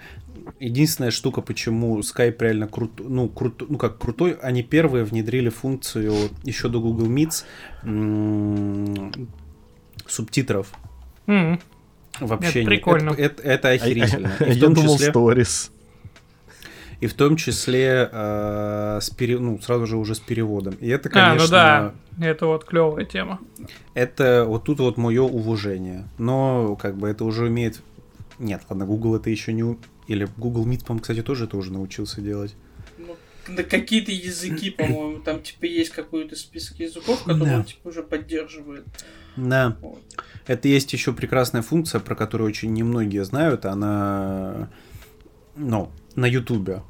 Единственная 0.58 1.10
штука, 1.10 1.40
почему 1.40 1.98
Skype 2.00 2.36
реально 2.40 2.68
крутой, 2.68 3.06
ну, 3.08 3.28
крут, 3.28 3.68
ну 3.68 3.78
как 3.78 3.98
крутой, 3.98 4.36
они 4.42 4.62
первые 4.62 5.04
внедрили 5.04 5.48
функцию 5.50 6.30
еще 6.42 6.68
до 6.68 6.80
Google 6.80 7.08
Meets 7.08 7.44
субтитров 10.06 10.72
mm. 11.26 11.60
в 12.20 12.32
общении. 12.32 12.60
Это 12.62 12.66
прикольно. 12.66 13.10
Это, 13.10 13.42
это, 13.42 13.42
это 13.42 13.68
охерительно. 13.70 14.32
А, 14.38 14.44
а, 14.44 14.48
я 14.48 14.68
думал, 14.68 14.96
числе... 14.96 15.12
Stories. 15.12 15.70
И 17.02 17.08
в 17.08 17.14
том 17.14 17.34
числе 17.34 18.08
э, 18.12 18.98
с 19.02 19.10
пере... 19.10 19.36
ну, 19.36 19.60
сразу 19.60 19.86
же 19.86 19.96
уже 19.96 20.14
с 20.14 20.20
переводом. 20.20 20.74
И 20.74 20.86
это, 20.86 21.08
конечно... 21.08 21.34
А, 21.34 21.82
ну 21.82 21.92
да, 22.16 22.28
это 22.28 22.46
вот 22.46 22.64
клевая 22.64 23.04
тема. 23.04 23.40
Это 23.94 24.44
вот 24.46 24.62
тут 24.62 24.78
вот 24.78 24.98
мое 24.98 25.22
уважение. 25.22 26.08
Но 26.18 26.76
как 26.76 26.96
бы 26.96 27.08
это 27.08 27.24
уже 27.24 27.46
умеет... 27.46 27.82
Нет, 28.38 28.62
ладно, 28.70 28.86
Google 28.86 29.16
это 29.16 29.30
еще 29.30 29.52
не... 29.52 29.76
Или 30.06 30.28
Google 30.36 30.64
Meet, 30.64 30.86
по-моему, 30.86 31.00
кстати, 31.00 31.22
тоже 31.22 31.46
это 31.46 31.56
уже 31.56 31.72
научился 31.72 32.20
делать. 32.20 32.54
Ну, 32.96 33.16
на 33.48 33.64
какие-то 33.64 34.12
языки, 34.12 34.70
по-моему, 34.78 35.18
там 35.22 35.42
типа 35.42 35.64
есть 35.64 35.90
какой-то 35.90 36.36
список 36.36 36.78
языков, 36.78 37.24
которые 37.24 37.50
да. 37.50 37.56
он 37.56 37.64
типа 37.64 37.88
уже 37.88 38.04
поддерживает. 38.04 38.86
Да. 39.34 39.76
Вот. 39.80 40.04
Это 40.46 40.68
есть 40.68 40.92
еще 40.92 41.12
прекрасная 41.12 41.62
функция, 41.62 41.98
про 41.98 42.14
которую 42.14 42.46
очень 42.46 42.72
немногие 42.72 43.24
знают. 43.24 43.66
Она, 43.66 44.70
ну, 45.56 45.90
на 46.14 46.26
Ютубе. 46.26 46.82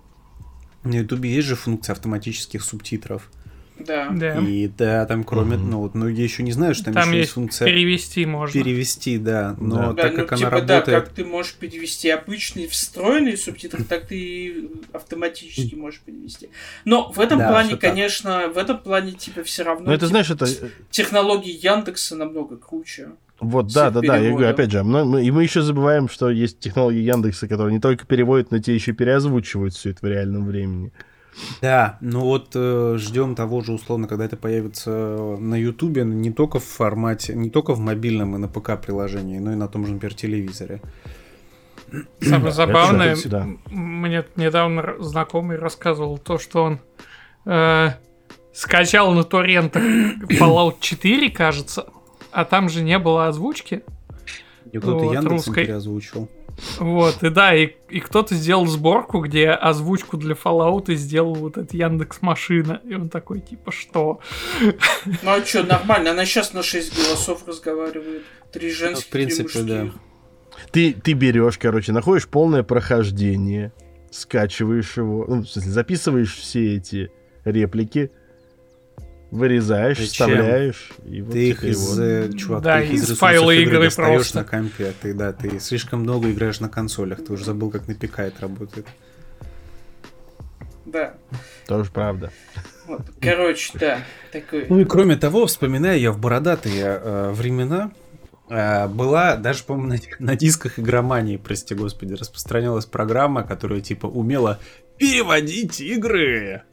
На 0.85 0.95
Ютубе 0.97 1.31
есть 1.31 1.49
же 1.49 1.57
функция 1.57 1.93
автоматических 1.93 2.63
субтитров. 2.63 3.31
Да. 3.79 4.11
да. 4.11 4.39
И 4.39 4.69
да, 4.69 5.07
там 5.07 5.25
кроме, 5.25 5.57
угу. 5.57 5.65
ну 5.65 5.79
вот 5.81 5.95
многие 5.95 6.23
еще 6.23 6.43
не 6.43 6.53
знают, 6.53 6.77
что 6.77 6.87
там, 6.87 6.95
там 6.95 7.09
еще 7.09 7.19
есть 7.21 7.33
функция 7.33 7.67
перевести 7.67 8.27
можно. 8.27 8.53
Перевести, 8.53 9.19
да. 9.19 9.57
Но 9.59 9.93
да. 9.93 10.03
так 10.03 10.17
да, 10.17 10.25
как 10.25 10.31
ну, 10.31 10.37
она 10.37 10.37
типа, 10.37 10.51
работает. 10.51 10.85
Да, 10.87 11.01
как 11.01 11.09
ты 11.11 11.25
можешь 11.25 11.55
перевести 11.55 12.11
обычные 12.11 12.69
встроенные 12.69 13.37
субтитры, 13.37 13.85
так 13.89 14.07
ты 14.07 14.69
автоматически 14.93 15.75
можешь 15.75 16.01
перевести. 16.01 16.51
Но 16.85 17.11
в 17.11 17.21
этом 17.21 17.39
да, 17.39 17.49
плане, 17.49 17.77
конечно, 17.77 18.49
в 18.49 18.59
этом 18.59 18.79
плане 18.79 19.13
типа 19.13 19.43
все 19.43 19.63
равно. 19.63 19.87
Ну 19.87 19.93
это 19.93 20.07
типа, 20.07 20.09
знаешь, 20.09 20.31
это 20.31 20.47
технологии 20.91 21.53
Яндекса 21.53 22.17
намного 22.17 22.57
круче. 22.57 23.11
Вот, 23.43 23.73
да, 23.73 23.91
да, 23.91 24.01
да. 24.01 24.17
Я 24.17 24.31
говорю, 24.31 24.49
опять 24.49 24.71
же, 24.71 24.85
мы, 24.85 25.25
и 25.25 25.31
мы 25.31 25.43
еще 25.43 25.63
забываем, 25.63 26.09
что 26.09 26.31
есть 26.31 26.61
технологии 26.61 27.01
Яндекса, 27.01 27.49
которые 27.49 27.75
не 27.75 27.81
только 27.81 28.07
переводят, 28.07 28.51
но 28.53 28.59
те 28.59 28.75
еще 28.75 28.93
переозвучивают 28.93 29.75
все 29.75 29.91
это 29.91 29.99
в 30.01 30.09
реальном 30.09 30.47
времени. 30.47 30.93
Да, 31.61 31.99
ну 32.01 32.21
вот 32.21 32.51
э, 32.55 32.97
ждем 32.99 33.35
того 33.35 33.63
же, 33.63 33.73
условно, 33.73 34.07
когда 34.07 34.27
это 34.27 34.37
появится 34.37 34.91
на 34.91 35.55
Ютубе, 35.55 36.05
не 36.05 36.31
только 36.31 36.61
в 36.61 36.65
формате, 36.65 37.35
не 37.35 37.51
только 37.51 37.73
в 37.73 37.79
мобильном 37.81 38.37
и 38.37 38.39
на 38.39 38.49
ПК-приложении, 38.49 39.39
но 39.39 39.53
и 39.53 39.57
на 39.57 39.67
том 39.67 39.87
же, 39.87 39.93
например, 39.93 40.15
телевизоре. 40.15 40.83
Самое 42.21 42.53
забавное, 42.53 43.17
да. 43.25 43.47
мне 43.71 44.25
недавно 44.37 44.95
знакомый 45.01 45.59
рассказывал 45.59 46.19
то, 46.19 46.39
что 46.39 46.65
он 46.65 46.81
э, 47.47 47.91
скачал 48.53 49.13
на 49.13 49.25
торрентах 49.25 49.83
Fallout 49.83 50.77
4, 50.81 51.31
кажется, 51.31 51.87
а 52.33 52.45
там 52.45 52.69
же 52.69 52.83
не 52.83 52.99
было 52.99 53.29
озвучки. 53.29 53.83
И 54.73 54.79
кто-то 54.79 55.05
вот, 55.05 55.13
Яндексом 55.13 55.37
русской. 55.37 55.65
переозвучил. 55.67 56.29
Вот, 56.79 57.23
и 57.23 57.31
да, 57.31 57.55
и, 57.55 57.71
и 57.89 58.01
кто-то 58.01 58.35
сделал 58.35 58.67
сборку, 58.67 59.21
где 59.21 59.51
озвучку 59.51 60.17
для 60.17 60.35
Fallout 60.35 60.95
сделал 60.95 61.35
вот 61.35 61.57
этот 61.57 61.75
Яндекс 61.75 62.23
Машина. 62.23 62.81
И 62.85 62.95
он 62.95 63.09
такой, 63.09 63.41
типа, 63.41 63.73
что? 63.73 64.21
Ну 64.61 65.31
а 65.31 65.45
что, 65.45 65.63
нормально, 65.63 66.11
она 66.13 66.25
сейчас 66.25 66.53
на 66.53 66.63
6 66.63 66.97
голосов 66.97 67.47
разговаривает. 67.47 68.23
Три 68.53 68.71
женских, 68.71 69.07
В 69.07 69.11
принципе, 69.11 69.63
да. 69.63 69.91
Ты, 70.71 70.93
ты 70.93 71.15
берешь, 71.15 71.59
короче, 71.59 71.93
находишь 71.93 72.29
полное 72.29 72.63
прохождение, 72.63 73.73
скачиваешь 74.11 74.97
его, 74.97 75.25
ну, 75.27 75.43
в 75.43 75.49
смысле, 75.49 75.73
записываешь 75.73 76.37
все 76.37 76.77
эти 76.77 77.11
реплики, 77.45 78.11
вырезаешь, 79.33 79.97
Зачем? 79.97 80.29
вставляешь. 80.29 80.91
И 81.07 81.23
вот 81.23 81.33
ты 81.33 81.49
их 81.49 81.65
из, 81.65 81.99
его... 81.99 82.03
Э, 82.05 82.33
чувак, 82.33 82.63
да, 82.63 82.79
ты 82.79 82.85
их 82.85 82.93
из, 82.93 83.11
из 83.11 83.19
файла 83.19 83.51
игры, 83.51 83.91
просто. 83.91 84.39
на 84.39 84.45
компе. 84.45 84.93
Ты, 85.01 85.15
да, 85.15 85.33
ты 85.33 85.59
слишком 85.59 86.01
много 86.01 86.31
играешь 86.31 86.61
на 86.61 86.69
консолях. 86.69 87.25
Ты 87.25 87.33
уже 87.33 87.47
забыл, 87.47 87.71
как 87.71 87.89
на 87.89 87.95
ПК 87.95 88.21
это 88.21 88.43
работает. 88.43 88.87
Да. 90.85 91.15
Тоже 91.67 91.91
правда. 91.91 92.31
Вот. 92.87 93.01
Короче, 93.23 93.71
да. 93.79 94.01
Такой... 94.31 94.67
Ну 94.69 94.81
и 94.81 94.85
кроме 94.85 95.17
того, 95.17 95.47
вспоминаю 95.47 95.99
я 95.99 96.13
в 96.13 96.19
бородатые 96.19 97.01
э, 97.03 97.31
времена, 97.33 97.91
э, 98.51 98.87
была 98.87 99.37
даже, 99.37 99.65
по-моему, 99.65 99.95
на, 99.95 99.99
на 100.33 100.37
дисках 100.37 100.79
игромании, 100.79 101.39
прости 101.39 101.75
господи, 101.75 102.13
распространялась 102.13 102.85
программа, 102.85 103.45
которая 103.45 103.81
типа 103.81 104.07
умела 104.07 104.59
переводить 104.99 105.81
игры. 105.81 106.65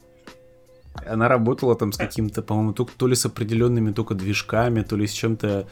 Она 0.94 1.28
работала 1.28 1.74
там 1.74 1.92
с 1.92 1.96
каким-то, 1.96 2.42
по-моему, 2.42 2.72
то, 2.72 2.88
то 2.96 3.06
ли 3.06 3.14
с 3.14 3.24
определенными 3.26 3.92
только 3.92 4.14
движками, 4.14 4.82
то 4.82 4.96
ли 4.96 5.06
с 5.06 5.12
чем-то, 5.12 5.66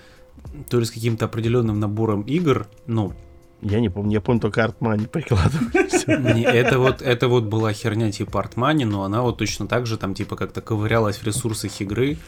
то 0.69 0.79
ли 0.79 0.85
с 0.85 0.91
каким-то 0.91 1.25
определенным 1.25 1.81
набором 1.81 2.23
игр. 2.23 2.67
Ну, 2.87 3.13
я 3.61 3.81
не 3.81 3.89
помню, 3.89 4.13
я 4.13 4.21
помню 4.21 4.41
только 4.41 4.65
Артмани 4.65 5.07
прикладывали. 5.07 6.43
Это 6.45 6.79
вот, 6.79 7.03
это 7.03 7.29
вот 7.29 7.45
была 7.45 7.73
херня 7.73 8.13
типа 8.13 8.41
Артмани, 8.41 8.85
но 8.85 9.03
она 9.03 9.23
вот 9.23 9.39
точно 9.39 9.67
так 9.67 9.87
же 9.87 9.97
там 9.97 10.15
типа 10.15 10.37
как-то 10.37 10.61
ковырялась 10.61 11.17
в 11.17 11.25
ресурсах 11.25 11.81
игры 11.81 12.19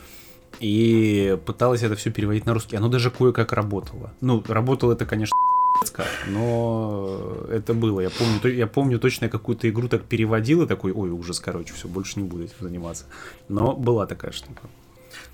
и 0.58 1.38
пыталась 1.46 1.82
это 1.82 1.94
все 1.94 2.10
переводить 2.10 2.46
на 2.46 2.54
русский. 2.54 2.76
Оно 2.76 2.88
даже 2.88 3.10
кое-как 3.10 3.52
работало. 3.52 4.12
Ну, 4.20 4.42
работало 4.48 4.92
это, 4.92 5.06
конечно, 5.06 5.32
но 6.26 7.44
это 7.50 7.74
было. 7.74 8.00
Я 8.00 8.10
помню, 8.10 8.54
я 8.54 8.66
помню 8.66 8.98
точно 8.98 9.26
я 9.26 9.30
какую-то 9.30 9.68
игру 9.68 9.88
так 9.88 10.04
переводил 10.04 10.62
и 10.62 10.66
такой, 10.66 10.92
ой, 10.92 11.10
ужас, 11.10 11.40
короче, 11.40 11.72
все, 11.74 11.88
больше 11.88 12.20
не 12.20 12.28
буду 12.28 12.44
этим 12.44 12.56
заниматься. 12.60 13.04
Но 13.48 13.74
была 13.74 14.06
такая 14.06 14.32
штука. 14.32 14.62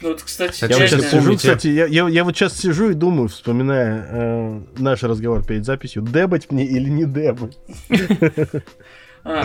Ну 0.00 0.10
вот, 0.10 0.22
кстати, 0.22 0.64
я 0.64 0.78
вот 0.78 0.88
сейчас 0.88 1.10
сижу, 1.10 1.36
кстати, 1.36 1.68
я, 1.68 1.86
я, 1.86 2.08
я 2.08 2.24
вот 2.24 2.36
сейчас 2.36 2.56
сижу 2.56 2.90
и 2.90 2.94
думаю, 2.94 3.28
вспоминая 3.28 4.06
э, 4.10 4.60
наш 4.78 5.02
разговор 5.02 5.44
перед 5.44 5.64
записью, 5.64 6.02
дебать 6.02 6.50
мне 6.50 6.64
или 6.64 6.88
не 6.88 7.04
дебать. 7.04 7.58
А, 9.28 9.44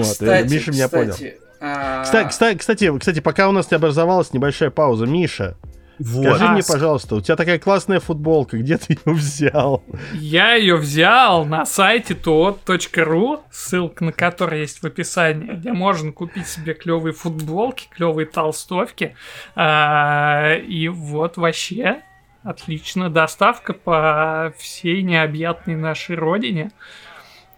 кстати, 0.00 0.50
Миша 0.50 0.70
меня 0.72 0.88
понял. 0.88 1.14
А, 1.60 2.02
кстати, 2.02 2.56
кстати, 2.56 2.98
кстати, 2.98 3.20
пока 3.20 3.48
у 3.48 3.52
нас 3.52 3.70
не 3.70 3.76
образовалась 3.76 4.32
небольшая 4.32 4.70
пауза, 4.70 5.04
Миша, 5.04 5.56
вот. 6.02 6.24
Скажи 6.24 6.44
а, 6.44 6.52
мне, 6.52 6.62
пожалуйста, 6.66 7.14
у 7.14 7.20
тебя 7.20 7.36
такая 7.36 7.58
классная 7.58 8.00
футболка, 8.00 8.58
где 8.58 8.76
ты 8.76 8.94
ее 8.94 9.14
взял? 9.14 9.84
Я 10.12 10.54
ее 10.54 10.76
взял 10.76 11.44
на 11.44 11.64
сайте 11.64 12.14
tot.ru, 12.14 13.40
ссылка 13.50 14.04
на 14.04 14.12
который 14.12 14.60
есть 14.60 14.82
в 14.82 14.84
описании, 14.84 15.52
где 15.52 15.72
можно 15.72 16.10
купить 16.12 16.48
себе 16.48 16.74
клевые 16.74 17.12
футболки, 17.12 17.88
клевые 17.90 18.26
толстовки. 18.26 19.14
А, 19.54 20.54
и 20.56 20.88
вот 20.88 21.36
вообще 21.36 22.02
отлично 22.42 23.08
доставка 23.08 23.72
по 23.72 24.52
всей 24.58 25.02
необъятной 25.02 25.76
нашей 25.76 26.16
родине. 26.16 26.72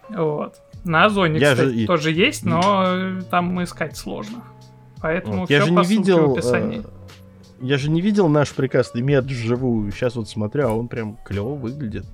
Вот. 0.09 0.55
На 0.83 1.05
Озоне, 1.05 1.39
я 1.39 1.53
кстати, 1.53 1.79
же... 1.79 1.87
тоже 1.87 2.11
есть, 2.11 2.45
но 2.45 3.21
там 3.31 3.63
искать 3.63 3.97
сложно. 3.97 4.43
Поэтому 5.01 5.39
вот. 5.39 5.45
все 5.45 5.55
я 5.55 5.65
же 5.65 5.71
не 5.71 5.83
видел, 5.83 6.29
в 6.29 6.33
описании. 6.33 6.81
Э 6.81 6.95
я 7.61 7.77
же 7.77 7.89
не 7.89 8.01
видел 8.01 8.27
наш 8.27 8.53
прекрасный 8.53 9.01
мед 9.01 9.25
вживую. 9.25 9.91
Сейчас 9.91 10.15
вот 10.15 10.29
смотрю, 10.29 10.67
а 10.67 10.73
он 10.73 10.87
прям 10.87 11.17
клево 11.23 11.55
выглядит. 11.55 12.05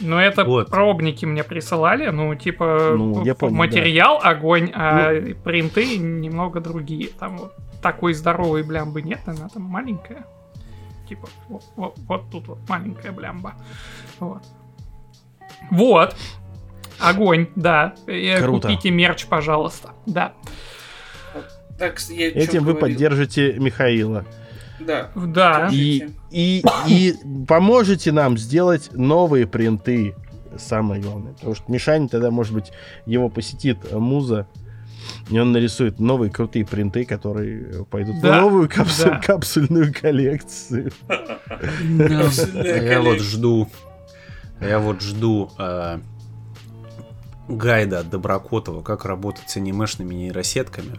Ну, 0.00 0.16
это 0.16 0.44
вот. 0.44 0.70
пробники 0.70 1.24
мне 1.24 1.42
присылали, 1.42 2.10
ну, 2.10 2.34
типа, 2.34 2.94
ну, 2.96 3.24
я 3.24 3.34
помню, 3.34 3.56
материал 3.56 4.20
да. 4.22 4.30
огонь, 4.30 4.70
а 4.72 5.12
ну... 5.12 5.34
принты 5.34 5.98
немного 5.98 6.60
другие. 6.60 7.08
Там 7.18 7.38
вот 7.38 7.54
такой 7.82 8.14
здоровой 8.14 8.62
блямбы 8.62 9.02
нет, 9.02 9.20
она 9.26 9.48
там 9.48 9.62
маленькая. 9.62 10.24
Типа, 11.08 11.28
вот, 11.48 11.64
вот, 11.74 11.94
вот 11.96 12.30
тут 12.30 12.48
вот 12.48 12.58
маленькая 12.68 13.12
блямба. 13.12 13.54
Вот. 14.20 14.42
Вот. 15.70 16.14
Огонь, 17.00 17.48
да. 17.56 17.94
Э, 18.06 18.40
Круто. 18.40 18.68
Купите 18.68 18.90
мерч, 18.90 19.26
пожалуйста. 19.26 19.90
Да. 20.06 20.34
Так, 21.78 22.00
я 22.10 22.28
Этим 22.28 22.64
вы 22.64 22.72
говорил. 22.72 22.80
поддержите 22.80 23.54
Михаила. 23.54 24.24
Да. 24.80 25.10
Да. 25.14 25.68
И, 25.72 26.08
и, 26.30 26.62
и 26.86 27.14
поможете 27.46 28.12
нам 28.12 28.38
сделать 28.38 28.90
новые 28.92 29.46
принты. 29.46 30.14
Самое 30.56 31.00
главное. 31.00 31.34
Потому 31.34 31.54
что 31.54 31.70
Мишань 31.70 32.08
тогда, 32.08 32.30
может 32.30 32.52
быть, 32.52 32.72
его 33.06 33.28
посетит 33.28 33.92
муза. 33.92 34.46
И 35.30 35.38
он 35.38 35.52
нарисует 35.52 36.00
новые 36.00 36.30
крутые 36.30 36.66
принты, 36.66 37.04
которые 37.04 37.84
пойдут 37.86 38.20
да, 38.20 38.38
в 38.38 38.42
новую 38.42 38.68
капсуль, 38.68 39.10
да. 39.10 39.20
капсульную 39.24 39.92
коллекцию. 39.92 40.92
Я 41.08 43.00
вот 43.00 43.20
жду. 43.20 43.68
Я 44.60 44.78
вот 44.80 45.00
жду 45.00 45.50
гайда 47.48 48.00
от 48.00 48.10
Доброкотова, 48.10 48.82
как 48.82 49.04
работать 49.04 49.48
с 49.48 49.56
анимешными 49.56 50.14
нейросетками. 50.14 50.98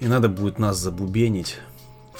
И 0.00 0.06
надо 0.06 0.28
будет 0.28 0.58
нас 0.58 0.78
забубенить 0.78 1.58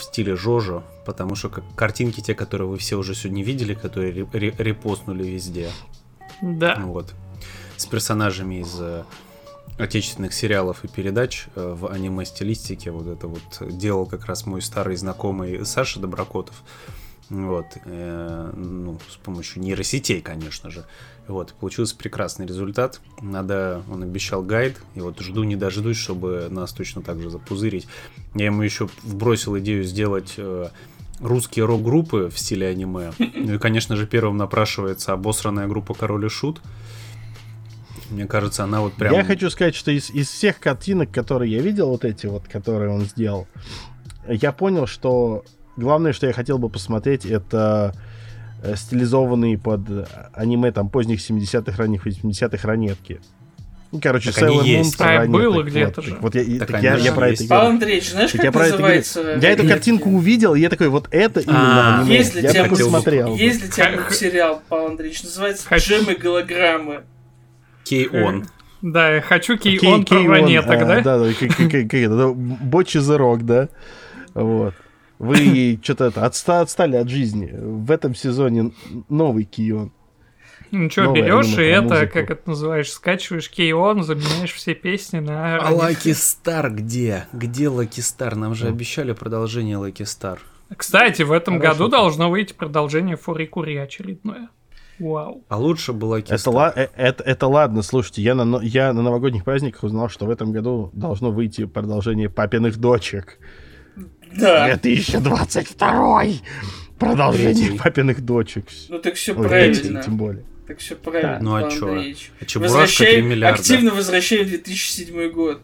в 0.01 0.05
стиле 0.05 0.35
Жожо, 0.35 0.83
потому 1.05 1.35
что 1.35 1.51
как 1.51 1.65
картинки, 1.77 2.21
те, 2.21 2.35
которые 2.35 2.69
вы 2.69 2.79
все 2.79 2.97
уже 2.97 3.15
сегодня 3.15 3.45
видели, 3.45 3.75
которые 3.75 4.13
репостнули 4.13 5.25
везде. 5.25 5.71
Да. 6.41 6.77
Вот. 6.81 7.15
С 7.77 7.87
персонажами 7.87 8.61
из 8.61 8.81
э, 8.81 9.05
отечественных 9.79 10.33
сериалов 10.33 10.85
и 10.85 10.89
передач 10.89 11.47
э, 11.55 11.75
в 11.77 11.87
аниме-стилистике. 11.87 12.91
Вот 12.91 13.07
это 13.07 13.27
вот 13.27 13.43
делал 13.77 14.07
как 14.07 14.25
раз 14.25 14.47
мой 14.47 14.63
старый 14.63 14.97
знакомый 14.97 15.65
Саша 15.67 16.01
Доброкотов. 16.01 16.63
Вот. 17.31 17.79
Э, 17.85 18.53
ну, 18.55 18.99
с 19.09 19.17
помощью 19.17 19.63
нейросетей, 19.63 20.21
конечно 20.21 20.71
же. 20.71 20.85
Вот, 21.29 21.55
получился 21.55 21.97
прекрасный 21.97 22.45
результат. 22.45 23.01
Надо, 23.23 23.83
он 23.89 24.03
обещал 24.03 24.43
гайд, 24.43 24.77
и 24.97 25.01
вот 25.01 25.21
жду 25.21 25.45
не 25.45 25.55
дождусь, 25.55 25.97
чтобы 25.97 26.49
нас 26.51 26.73
точно 26.73 27.03
так 27.03 27.21
же 27.21 27.31
запузырить. 27.31 27.87
Я 28.35 28.47
ему 28.47 28.63
еще 28.63 28.89
вбросил 29.05 29.57
идею 29.59 29.85
сделать 29.85 30.35
э, 30.39 30.69
русские 31.21 31.67
рок-группы 31.67 32.31
в 32.35 32.39
стиле 32.39 32.67
аниме. 32.67 33.13
Ну 33.19 33.55
и, 33.55 33.59
конечно 33.59 33.95
же, 33.95 34.09
первым 34.09 34.37
напрашивается 34.37 35.13
обосранная 35.13 35.69
группа 35.69 35.95
Король 35.95 36.27
и 36.27 36.29
Шут. 36.29 36.61
Мне 38.11 38.27
кажется, 38.27 38.65
она 38.65 38.81
вот 38.81 38.95
прям... 38.95 39.15
Я 39.15 39.23
хочу 39.23 39.51
сказать, 39.51 39.77
что 39.77 39.93
из, 39.93 40.11
из 40.11 40.29
всех 40.29 40.59
картинок, 40.59 41.13
которые 41.13 41.53
я 41.53 41.63
видел, 41.63 41.91
вот 41.91 42.05
эти 42.05 42.27
вот, 42.27 42.49
которые 42.49 42.91
он 42.91 43.03
сделал, 43.03 43.47
я 44.27 44.51
понял, 44.51 44.89
что 44.89 45.45
главное, 45.81 46.13
что 46.13 46.27
я 46.27 46.33
хотел 46.33 46.59
бы 46.59 46.69
посмотреть, 46.69 47.27
это 47.27 47.95
Э, 48.63 48.77
стилизованные 48.77 49.57
под 49.57 49.81
аниме 50.35 50.71
там 50.71 50.91
поздних 50.91 51.19
70-х, 51.21 51.79
ранних 51.79 52.07
80-х 52.07 52.69
ранетки. 52.69 53.21
Ну, 53.91 54.01
короче, 54.03 54.33
так 54.33 54.45
Sailor 54.45 54.65
Moon 54.65 54.95
а, 54.99 55.27
было 55.27 55.63
где-то 55.63 56.01
вот, 56.01 56.05
же. 56.05 56.19
Вот 56.21 56.35
я, 56.35 56.59
так 56.59 56.71
так 56.71 56.83
я, 56.83 56.97
я 56.97 57.13
про 57.13 57.31
это 57.31 57.45
Павел 57.49 57.71
Андреевич, 57.71 58.11
знаешь, 58.11 58.31
как 58.31 58.55
называется? 58.55 59.39
Я 59.41 59.51
эту 59.51 59.67
картинку 59.67 60.11
увидел, 60.11 60.55
и 60.55 60.61
я 60.61 60.69
такой, 60.69 60.89
вот 60.89 61.09
это 61.11 61.41
именно 61.41 61.97
а, 61.97 62.01
аниме. 62.03 62.19
Есть 62.19 62.33
для 62.33 62.43
я 62.43 62.51
тебя 62.51 62.65
посмотрел. 62.67 63.35
Есть 63.35 63.61
для 63.61 63.69
тебя 63.71 64.11
сериал, 64.11 64.63
Павел 64.69 64.87
Андреевич, 64.89 65.23
называется 65.23 65.75
«Джемы 65.75 66.15
голограммы». 66.15 67.03
Кей-он. 67.85 68.47
Да, 68.83 69.15
я 69.15 69.23
хочу 69.23 69.57
кей-он 69.57 70.05
про 70.05 70.23
ранеток, 70.25 70.79
да? 70.81 71.01
Да, 71.01 71.19
да, 71.19 72.29
Бочи 72.29 72.99
the 72.99 73.19
Rock, 73.19 73.43
да? 73.43 73.69
Вот. 74.35 74.75
Вы 75.21 75.79
что-то 75.83 76.07
это, 76.07 76.25
отста 76.25 76.63
отстали 76.63 76.97
от 76.97 77.11
жизни. 77.11 77.53
В 77.53 77.91
этом 77.91 78.15
сезоне 78.15 78.73
новый 79.11 79.45
Кион. 79.45 79.93
Ну 80.71 80.89
что, 80.89 81.13
берешь 81.13 81.59
и 81.59 81.63
это, 81.63 81.83
музыку. 81.83 82.13
как 82.15 82.31
это 82.31 82.49
называешь, 82.49 82.91
скачиваешь 82.91 83.51
Кейон, 83.51 84.03
заменяешь 84.03 84.53
все 84.55 84.75
песни 84.75 85.19
на... 85.19 85.59
А 85.59 85.71
Лаки 85.75 86.15
Стар 86.15 86.71
где? 86.71 87.27
Где 87.35 87.69
Лаки 87.69 88.01
Стар? 88.01 88.35
Нам 88.35 88.55
же 88.55 88.69
обещали 88.69 89.13
продолжение 89.13 89.77
Лаки 89.77 90.05
Стар. 90.05 90.41
Кстати, 90.75 91.21
в 91.21 91.33
этом 91.33 91.61
Хорошо. 91.61 91.79
году 91.81 91.91
должно 91.91 92.31
выйти 92.31 92.55
продолжение 92.55 93.17
Фурикури 93.17 93.77
очередное. 93.77 94.49
Вау. 94.99 95.45
А 95.49 95.59
лучше 95.59 95.93
было 95.93 96.17
это, 96.17 96.51
ла- 96.51 96.73
э, 96.75 96.89
это, 96.97 97.23
это 97.25 97.47
ладно, 97.47 97.83
слушайте, 97.83 98.23
я 98.23 98.35
на, 98.35 98.61
я 98.63 98.95
на 98.95 99.03
новогодних 99.03 99.45
праздниках 99.45 99.83
узнал, 99.83 100.09
что 100.09 100.25
в 100.25 100.31
этом 100.31 100.51
году 100.53 100.91
должно 100.95 101.31
выйти 101.31 101.67
продолжение 101.67 102.31
папиных 102.31 102.79
дочек. 102.79 103.39
Да. 104.37 104.67
2022 104.67 106.25
Продолжение 106.99 107.73
папиных 107.79 108.21
дочек. 108.21 108.67
Ну 108.89 108.99
так 108.99 109.15
все 109.15 109.35
правильно. 109.35 110.03
Тем 110.03 110.17
более. 110.17 110.45
Так 110.67 110.79
все 110.79 110.95
правильно. 110.95 111.39
Ну 111.41 111.55
а 111.57 111.71
что? 111.71 111.99
А 111.99 112.45
Чебурашка 112.45 113.05
3 113.05 113.23
миллиарда. 113.23 113.61
Активно 113.61 113.91
возвращаем 113.93 114.47
2007 114.47 115.31
год. 115.31 115.63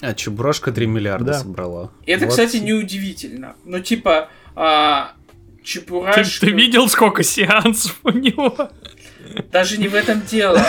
А 0.00 0.14
Чебурашка 0.14 0.70
3 0.70 0.86
миллиарда 0.86 1.32
да. 1.32 1.38
собрала. 1.40 1.90
Это, 2.06 2.26
Молодцы. 2.26 2.46
кстати, 2.46 2.62
неудивительно. 2.62 3.56
Но 3.64 3.80
типа, 3.80 4.28
а, 4.54 5.14
Чебурашка... 5.62 6.22
Ты, 6.22 6.46
ты 6.46 6.52
видел, 6.52 6.88
сколько 6.88 7.22
сеансов 7.22 7.98
у 8.04 8.10
него? 8.10 8.70
Даже 9.50 9.78
не 9.78 9.88
в 9.88 9.94
этом 9.94 10.22
дело. 10.22 10.60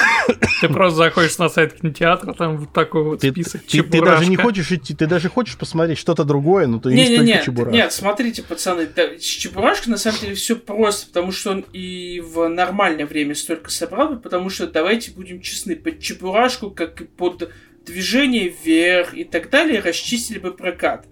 Ты 0.62 0.70
просто 0.70 0.98
заходишь 0.98 1.38
на 1.38 1.50
сайт 1.50 1.74
кинотеатра, 1.74 2.34
там 2.34 2.58
вот 2.58 2.74
такой 2.74 3.04
вот 3.04 3.20
ты, 3.20 3.32
список 3.32 3.64
ты, 3.64 3.84
ты 3.84 4.02
даже 4.02 4.26
не 4.28 4.36
хочешь 4.36 4.72
идти, 4.72 4.94
ты 4.94 5.08
даже 5.08 5.30
хочешь 5.30 5.58
посмотреть 5.58 5.98
что-то 5.98 6.24
другое, 6.24 6.68
но 6.68 6.80
ты 6.80 6.94
не, 6.94 7.10
не, 7.10 7.18
не, 7.18 7.42
Чебурашка. 7.44 7.76
Нет, 7.76 7.94
смотрите, 7.94 8.44
пацаны, 8.44 8.88
да, 8.88 9.18
с 9.18 9.24
Чебурашкой 9.24 9.92
на 9.92 9.98
самом 9.98 10.20
деле 10.20 10.36
все 10.36 10.56
просто, 10.56 11.08
потому 11.08 11.32
что 11.32 11.52
он 11.52 11.66
и 11.74 12.22
в 12.26 12.48
нормальное 12.48 13.06
время 13.06 13.36
столько 13.36 13.70
собрал, 13.70 14.18
потому 14.18 14.50
что 14.50 14.68
давайте 14.68 15.12
будем 15.12 15.42
честны, 15.42 15.76
под 15.76 16.00
Чебурашку, 16.00 16.72
как 16.72 17.02
и 17.02 17.06
под 17.06 17.52
движение 17.86 18.54
вверх 18.64 19.14
и 19.14 19.24
так 19.24 19.50
далее, 19.50 19.82
расчистили 19.82 20.40
бы 20.40 20.52
прокат. 20.52 21.06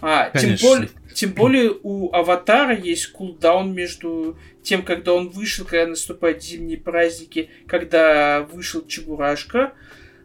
А, 0.00 0.30
тем 0.30 0.56
более, 0.60 0.90
тем 1.14 1.32
более 1.32 1.72
у 1.82 2.12
Аватара 2.12 2.76
есть 2.76 3.12
кулдаун 3.12 3.72
между 3.72 4.36
тем, 4.66 4.82
когда 4.82 5.12
он 5.12 5.28
вышел, 5.28 5.64
когда 5.64 5.86
наступают 5.86 6.42
зимние 6.42 6.76
праздники, 6.76 7.50
когда 7.68 8.42
вышел 8.52 8.84
Чебурашка. 8.84 9.74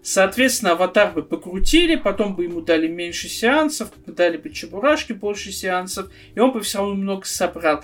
Соответственно, 0.01 0.71
аватар 0.71 1.11
бы 1.11 1.21
покрутили, 1.21 1.95
потом 1.95 2.35
бы 2.35 2.45
ему 2.45 2.61
дали 2.61 2.87
меньше 2.87 3.29
сеансов, 3.29 3.91
дали 4.07 4.37
бы 4.37 4.49
Чебурашке 4.49 5.13
больше 5.13 5.51
сеансов, 5.51 6.11
и 6.33 6.39
он 6.39 6.53
бы 6.53 6.61
все 6.61 6.79
равно 6.79 6.95
много 6.95 7.25
собрал. 7.25 7.83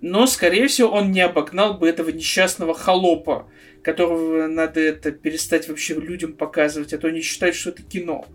Но, 0.00 0.26
скорее 0.26 0.66
всего, 0.66 0.90
он 0.90 1.12
не 1.12 1.20
обогнал 1.20 1.74
бы 1.74 1.88
этого 1.88 2.10
несчастного 2.10 2.74
холопа, 2.74 3.48
которого 3.82 4.48
надо 4.48 4.80
это 4.80 5.12
перестать 5.12 5.68
вообще 5.68 5.94
людям 5.94 6.32
показывать, 6.32 6.92
а 6.92 6.98
то 6.98 7.06
они 7.06 7.20
считают, 7.20 7.54
что 7.54 7.70
это 7.70 7.84
кино. 7.84 8.26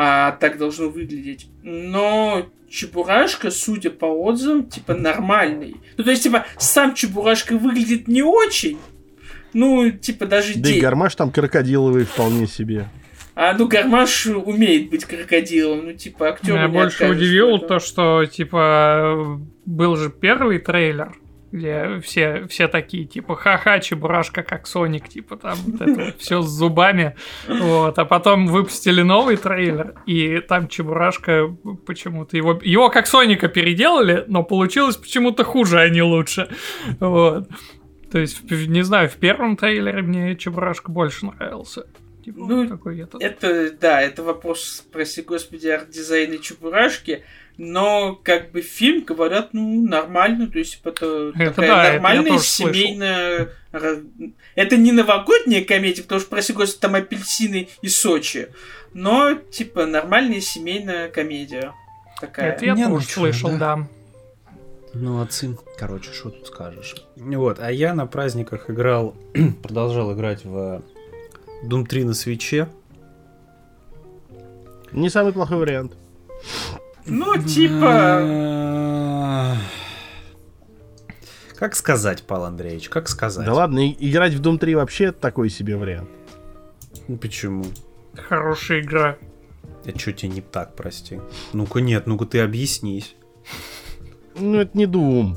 А 0.00 0.30
так 0.30 0.58
должно 0.58 0.90
выглядеть. 0.90 1.48
Но 1.64 2.46
Чебурашка, 2.70 3.50
судя 3.50 3.90
по 3.90 4.04
отзывам, 4.04 4.68
типа 4.68 4.94
нормальный. 4.94 5.74
Ну, 5.96 6.04
то 6.04 6.10
есть, 6.12 6.22
типа, 6.22 6.46
сам 6.56 6.94
Чебурашка 6.94 7.58
выглядит 7.58 8.06
не 8.06 8.22
очень. 8.22 8.78
Ну, 9.52 9.90
типа, 9.90 10.26
даже 10.26 10.54
Да 10.54 10.68
день. 10.68 10.76
и 10.76 10.80
Гармаш 10.80 11.16
там 11.16 11.32
крокодиловый 11.32 12.04
вполне 12.04 12.46
себе. 12.46 12.88
А, 13.34 13.54
ну, 13.54 13.66
Гармаш 13.66 14.26
умеет 14.26 14.88
быть 14.88 15.04
крокодилом. 15.04 15.86
Ну, 15.86 15.92
типа, 15.94 16.28
актер 16.28 16.54
Меня 16.54 16.68
больше 16.68 17.08
удивило 17.08 17.58
то, 17.58 17.80
что, 17.80 18.24
типа, 18.24 19.40
был 19.66 19.96
же 19.96 20.10
первый 20.10 20.60
трейлер 20.60 21.12
где 21.52 22.00
все, 22.00 22.46
все 22.48 22.68
такие, 22.68 23.04
типа, 23.04 23.34
ха-ха, 23.36 23.80
Чебурашка 23.80 24.42
как 24.42 24.66
Соник, 24.66 25.08
типа, 25.08 25.36
там 25.36 25.56
вот 25.66 25.80
это 25.80 26.14
все 26.18 26.42
с 26.42 26.48
зубами, 26.48 27.16
вот, 27.46 27.98
а 27.98 28.04
потом 28.04 28.46
выпустили 28.46 29.02
новый 29.02 29.36
трейлер, 29.36 29.94
и 30.06 30.40
там 30.40 30.68
Чебурашка 30.68 31.54
почему-то 31.86 32.36
его, 32.36 32.58
его 32.62 32.90
как 32.90 33.06
Соника 33.06 33.48
переделали, 33.48 34.24
но 34.28 34.42
получилось 34.42 34.96
почему-то 34.96 35.44
хуже, 35.44 35.80
а 35.80 35.88
не 35.88 36.02
лучше, 36.02 36.48
вот. 37.00 37.48
То 38.10 38.18
есть, 38.18 38.50
не 38.50 38.82
знаю, 38.82 39.08
в 39.08 39.16
первом 39.16 39.56
трейлере 39.56 40.02
мне 40.02 40.34
Чебурашка 40.36 40.90
больше 40.90 41.26
нравился. 41.26 41.86
Типа, 42.24 42.40
ну, 42.40 42.68
такой 42.68 43.00
этот. 43.00 43.22
это, 43.22 43.72
да, 43.72 44.02
это 44.02 44.22
вопрос, 44.22 44.84
прости 44.92 45.22
господи, 45.22 45.68
арт-дизайна 45.68 46.38
Чебурашки, 46.38 47.22
но 47.58 48.14
как 48.22 48.52
бы 48.52 48.62
фильм, 48.62 49.04
говорят, 49.04 49.50
ну, 49.52 49.86
нормально, 49.86 50.46
то 50.46 50.58
есть 50.58 50.80
это, 50.84 51.32
это 51.36 51.52
такая 51.52 51.86
да, 51.86 51.92
нормальная 51.94 52.36
это 52.36 52.44
семейная... 52.44 53.50
Слышал. 53.70 54.32
Это 54.54 54.76
не 54.76 54.92
новогодняя 54.92 55.62
комедия, 55.64 56.02
потому 56.02 56.20
что, 56.20 56.30
прости 56.30 56.52
господи, 56.52 56.80
там 56.80 56.94
апельсины 56.94 57.68
и 57.82 57.88
Сочи, 57.88 58.48
но, 58.94 59.34
типа, 59.34 59.86
нормальная 59.86 60.40
семейная 60.40 61.08
комедия. 61.10 61.74
Такая. 62.20 62.52
Это 62.52 62.64
я 62.64 62.74
не 62.74 62.86
тоже 62.86 63.06
слышал, 63.06 63.50
да. 63.50 63.58
да. 63.58 63.88
Ну, 64.94 65.20
отцы, 65.20 65.56
короче, 65.76 66.12
что 66.12 66.30
тут 66.30 66.46
скажешь. 66.46 66.94
Вот, 67.16 67.58
а 67.60 67.70
я 67.70 67.92
на 67.92 68.06
праздниках 68.06 68.70
играл, 68.70 69.14
продолжал 69.62 70.14
играть 70.14 70.44
в 70.44 70.82
Doom 71.64 71.86
3 71.86 72.04
на 72.04 72.14
свече. 72.14 72.68
Не 74.92 75.10
самый 75.10 75.32
плохой 75.32 75.58
вариант. 75.58 75.92
Ну, 77.08 77.42
типа... 77.42 78.24
Как 81.56 81.74
сказать, 81.74 82.22
Павел 82.22 82.44
Андреевич, 82.44 82.88
как 82.88 83.08
сказать? 83.08 83.44
Да 83.44 83.52
ладно, 83.52 83.90
играть 83.90 84.34
в 84.34 84.40
Doom 84.40 84.58
3 84.58 84.76
вообще 84.76 85.10
такой 85.10 85.50
себе 85.50 85.76
вариант. 85.76 86.08
Ну 87.08 87.16
почему? 87.16 87.64
Хорошая 88.14 88.80
игра. 88.80 89.16
А 89.84 89.98
что 89.98 90.12
тебе 90.12 90.28
не 90.34 90.40
так, 90.40 90.76
прости? 90.76 91.18
Ну-ка 91.52 91.80
нет, 91.80 92.06
ну-ка 92.06 92.26
ты 92.26 92.40
объяснись. 92.40 93.16
Ну 94.38 94.60
это 94.60 94.76
не 94.78 94.84
Doom. 94.84 95.36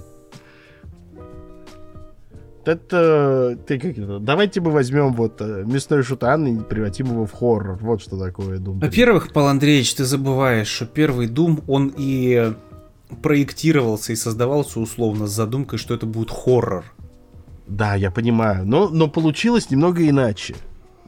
Это, 2.65 3.57
ты 3.65 3.79
как 3.79 3.97
это? 3.97 4.19
Давайте 4.19 4.61
мы 4.61 4.71
возьмем 4.71 5.13
вот 5.13 5.41
э, 5.41 5.63
мясной 5.65 6.03
шутан 6.03 6.45
и 6.45 6.63
превратим 6.63 7.07
его 7.07 7.25
в 7.25 7.31
хоррор. 7.31 7.77
Вот 7.81 8.01
что 8.01 8.19
такое 8.19 8.59
Doom. 8.59 8.79
Во-первых, 8.79 9.33
Павел 9.33 9.47
Андреевич, 9.47 9.95
ты 9.95 10.05
забываешь, 10.05 10.67
что 10.67 10.85
первый 10.85 11.27
Doom, 11.27 11.63
он 11.67 11.93
и 11.97 12.53
проектировался 13.21 14.13
и 14.13 14.15
создавался 14.15 14.79
условно 14.79 15.27
с 15.27 15.31
задумкой, 15.31 15.79
что 15.79 15.95
это 15.95 16.05
будет 16.05 16.29
хоррор. 16.29 16.85
Да, 17.67 17.95
я 17.95 18.11
понимаю. 18.11 18.65
Но, 18.65 18.89
но 18.89 19.07
получилось 19.07 19.69
немного 19.71 20.07
иначе. 20.07 20.55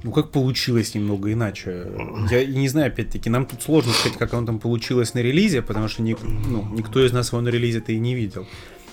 Ну 0.04 0.12
как 0.12 0.32
получилось 0.32 0.96
немного 0.96 1.32
иначе? 1.32 1.88
Я 2.30 2.46
не 2.46 2.68
знаю, 2.68 2.88
опять-таки, 2.88 3.30
нам 3.30 3.46
тут 3.46 3.62
сложно 3.62 3.94
сказать, 3.94 4.18
как 4.18 4.34
оно 4.34 4.46
там 4.46 4.60
получилось 4.60 5.14
на 5.14 5.20
релизе, 5.20 5.62
потому 5.62 5.88
что 5.88 6.02
ни, 6.02 6.16
ну, 6.22 6.68
никто 6.74 7.06
из 7.06 7.14
нас 7.14 7.32
его 7.32 7.42
на 7.42 7.50
релизе-то 7.50 7.94
и 7.94 8.00
не 8.00 8.14
видел. 8.14 8.46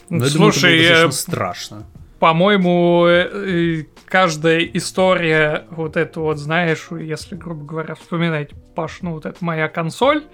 Но 0.08 0.26
Слушай, 0.26 0.82
я 0.82 0.88
думаю, 0.88 0.92
это 0.92 1.02
было 1.06 1.10
страшно. 1.12 1.86
По-моему, 2.20 3.06
э, 3.06 3.30
э, 3.32 3.84
каждая 4.04 4.60
история, 4.60 5.64
вот 5.70 5.96
это 5.96 6.20
вот, 6.20 6.36
знаешь, 6.36 6.88
если, 6.90 7.34
грубо 7.34 7.64
говоря, 7.64 7.94
вспоминать, 7.94 8.50
Паш, 8.74 8.98
ну 9.00 9.14
вот 9.14 9.24
это 9.24 9.38
моя 9.40 9.68
консоль, 9.68 10.24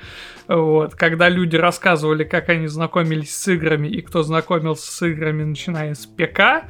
вот, 0.49 0.97
когда 0.97 1.29
люди 1.29 1.55
рассказывали, 1.55 2.25
как 2.25 2.49
они 2.49 2.67
знакомились 2.67 3.35
с 3.37 3.49
играми 3.49 3.87
и 3.87 4.03
кто 4.03 4.25
знакомился 4.25 4.91
с 4.91 5.07
играми, 5.07 5.45
начиная 5.45 5.95
с 5.95 6.07
ПК, 6.07 6.69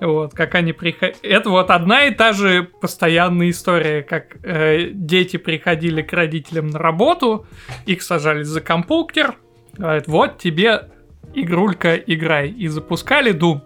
вот, 0.00 0.32
как 0.32 0.54
они 0.54 0.72
приходили. 0.72 1.20
Это 1.22 1.50
вот 1.50 1.70
одна 1.70 2.06
и 2.06 2.14
та 2.14 2.32
же 2.32 2.64
постоянная 2.80 3.50
история, 3.50 4.02
как 4.02 4.38
э, 4.42 4.88
дети 4.90 5.36
приходили 5.36 6.00
к 6.00 6.14
родителям 6.14 6.68
на 6.68 6.78
работу, 6.78 7.46
их 7.84 8.00
сажали 8.00 8.42
за 8.42 8.62
компьютер, 8.62 9.34
говорят, 9.76 10.06
вот 10.06 10.38
тебе 10.38 10.88
игрулька, 11.34 11.94
играй. 11.96 12.48
И 12.48 12.68
запускали 12.68 13.32
Doom. 13.32 13.60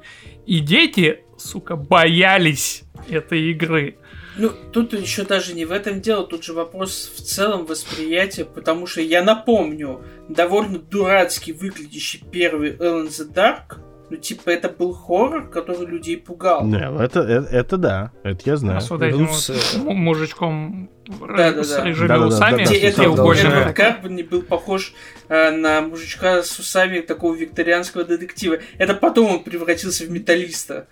И 0.47 0.61
дети, 0.61 1.25
сука, 1.39 1.77
боялись 1.77 2.83
этой 3.09 3.51
игры. 3.51 3.97
Ну, 4.37 4.51
тут 4.73 4.93
еще 4.93 5.25
даже 5.25 5.55
не 5.55 5.65
в 5.65 5.73
этом 5.73 6.01
дело, 6.01 6.27
тут 6.27 6.45
же 6.45 6.53
вопрос 6.53 7.13
в 7.15 7.21
целом 7.21 7.67
восприятия, 7.67 8.45
потому 8.45 8.87
что 8.87 9.01
я 9.01 9.23
напомню, 9.23 10.03
довольно 10.29 10.79
дурацкий 10.79 11.53
выглядящий 11.53 12.23
первый 12.31 12.73
Ellen 12.73 13.09
the 13.09 13.33
Dark, 13.33 13.79
ну, 14.11 14.17
типа, 14.17 14.51
это 14.51 14.69
был 14.69 14.93
хоррор, 14.93 15.49
который 15.49 15.87
людей 15.87 16.17
пугал. 16.17 16.63
Да, 16.65 16.93
это, 17.03 17.21
это, 17.21 17.49
это 17.49 17.77
да, 17.77 18.13
это 18.25 18.43
я 18.45 18.57
знаю. 18.57 18.79
А 18.79 18.81
с 18.81 18.91
вот 18.91 19.03
этим 19.03 19.23
ну, 19.23 19.33
с... 19.33 19.75
вот 19.77 19.95
мужичком 19.95 20.91
да, 21.07 21.53
да, 21.53 21.63
с 21.63 21.71
да. 21.71 21.85
рыжими 21.85 22.09
да, 22.09 22.19
усами. 22.27 22.65
Да, 22.65 22.71
да, 22.71 22.81
да, 22.81 22.87
это 22.87 23.03
Эдвард 23.05 23.77
Карбон 23.77 24.21
был 24.29 24.43
похож 24.43 24.95
э, 25.29 25.51
на 25.51 25.81
мужичка 25.83 26.43
с 26.43 26.59
усами 26.59 27.01
такого 27.01 27.35
викторианского 27.35 28.05
детектива. 28.05 28.59
Это 28.79 28.95
потом 28.95 29.31
он 29.31 29.45
превратился 29.45 30.05
в 30.05 30.11
металлиста. 30.11 30.89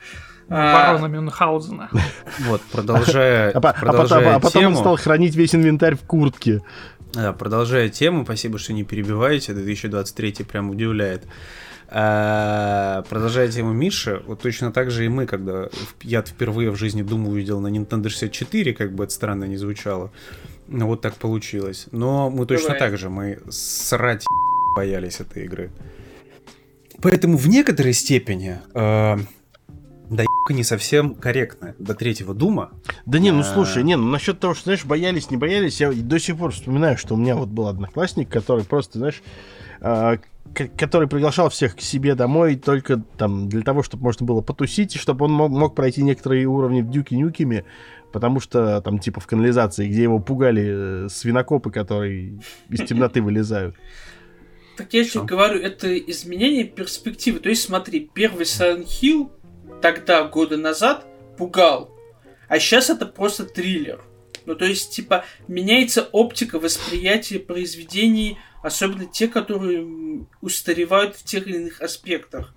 Барона 0.48 1.07
а... 1.07 1.09
Мюнхгаузена. 1.09 1.90
Вот, 2.46 2.62
продолжая, 2.72 3.50
а, 3.54 3.61
продолжая 3.61 4.35
а, 4.35 4.37
а, 4.37 4.40
потом, 4.40 4.40
а 4.40 4.40
потом 4.40 4.66
он 4.66 4.76
стал 4.76 4.96
хранить 4.96 5.35
весь 5.35 5.54
инвентарь 5.54 5.96
в 5.96 6.02
куртке. 6.02 6.62
Да, 7.12 7.33
продолжая 7.33 7.88
тему, 7.88 8.24
спасибо, 8.24 8.59
что 8.59 8.72
не 8.72 8.85
перебиваете, 8.85 9.54
2023 9.54 10.44
прям 10.44 10.70
удивляет. 10.70 11.24
А, 11.90 13.03
продолжая 13.09 13.48
тему 13.48 13.72
Миши, 13.72 14.22
вот 14.27 14.42
точно 14.42 14.72
так 14.72 14.90
же 14.90 15.07
и 15.07 15.09
мы, 15.09 15.24
когда 15.27 15.68
я 16.03 16.20
впервые 16.20 16.70
в 16.70 16.77
жизни 16.77 17.03
Doom 17.03 17.29
увидел 17.29 17.61
на 17.61 17.68
Nintendo 17.68 18.11
64, 18.11 18.74
как 18.74 18.94
бы 18.94 19.05
это 19.05 19.12
странно 19.12 19.44
не 19.44 19.57
звучало, 19.57 20.12
но 20.66 20.87
вот 20.87 21.01
так 21.01 21.14
получилось. 21.16 21.87
Но 21.90 22.29
мы 22.29 22.44
точно 22.44 22.68
Давай. 22.68 22.79
так 22.81 22.98
же, 22.98 23.09
мы 23.09 23.38
срать 23.48 24.24
боялись 24.77 25.20
этой 25.20 25.44
игры. 25.44 25.70
Поэтому 27.01 27.38
в 27.38 27.48
некоторой 27.48 27.94
степени 27.94 28.59
э, 28.74 29.16
да 30.11 30.24
не 30.51 30.64
совсем 30.64 31.14
корректно 31.14 31.74
до 31.79 31.94
третьего 31.94 32.35
Дума. 32.35 32.70
Да 33.07 33.18
не, 33.18 33.31
ну 33.31 33.40
а. 33.40 33.44
слушай, 33.44 33.83
не, 33.83 33.96
ну 33.96 34.09
насчет 34.09 34.40
того, 34.40 34.55
что, 34.55 34.64
знаешь, 34.64 34.85
боялись, 34.85 35.31
не 35.31 35.37
боялись, 35.37 35.81
я 35.81 35.92
до 35.92 36.18
сих 36.18 36.37
пор 36.37 36.53
вспоминаю, 36.53 36.98
что 36.98 37.14
у 37.14 37.16
меня 37.16 37.37
вот 37.37 37.48
был 37.48 37.66
одноклассник, 37.66 38.29
который 38.29 38.64
просто, 38.64 38.98
знаешь, 38.98 39.22
который 40.77 41.09
приглашал 41.09 41.51
всех 41.51 41.77
к 41.77 41.81
себе 41.81 42.14
домой 42.14 42.57
только 42.57 43.03
там 43.17 43.49
для 43.49 43.62
того, 43.62 43.83
чтобы 43.83 44.05
можно 44.05 44.27
было 44.27 44.41
потусить, 44.41 44.97
и 44.97 44.99
чтобы 44.99 45.27
он 45.27 45.33
мог, 45.33 45.51
мог 45.51 45.75
пройти 45.75 46.03
некоторые 46.03 46.47
уровни 46.47 46.81
в 46.81 46.91
Дюки 46.91 47.14
Нюкими, 47.14 47.64
потому 48.12 48.41
что 48.41 48.81
там 48.81 48.99
типа 48.99 49.21
в 49.21 49.27
канализации, 49.27 49.88
где 49.88 50.03
его 50.03 50.19
пугали 50.19 51.07
э, 51.07 51.09
свинокопы, 51.09 51.71
которые 51.71 52.41
из 52.69 52.87
темноты 52.87 53.23
вылезают. 53.23 53.77
Так 54.77 54.93
я 54.95 55.05
тебе 55.05 55.25
говорю, 55.25 55.61
это 55.61 55.97
изменение 55.99 56.64
перспективы. 56.64 57.41
То 57.41 57.49
есть 57.49 57.64
смотри, 57.64 58.11
первый 58.12 58.45
Silent 58.45 58.87
Hill 58.87 59.31
тогда, 59.81 60.25
года 60.25 60.57
назад, 60.57 61.07
пугал, 61.37 61.95
а 62.49 62.59
сейчас 62.59 62.91
это 62.91 63.07
просто 63.07 63.45
триллер. 63.45 64.01
Ну, 64.47 64.55
то 64.55 64.64
есть, 64.64 64.93
типа, 64.93 65.27
меняется 65.47 66.09
оптика 66.11 66.59
восприятия 66.59 67.38
произведений 67.38 68.38
особенно 68.62 69.07
те, 69.07 69.29
которые 69.29 70.27
устаревают 70.40 71.16
в 71.16 71.25
тех 71.25 71.47
или 71.47 71.57
иных 71.57 71.81
аспектах. 71.81 72.55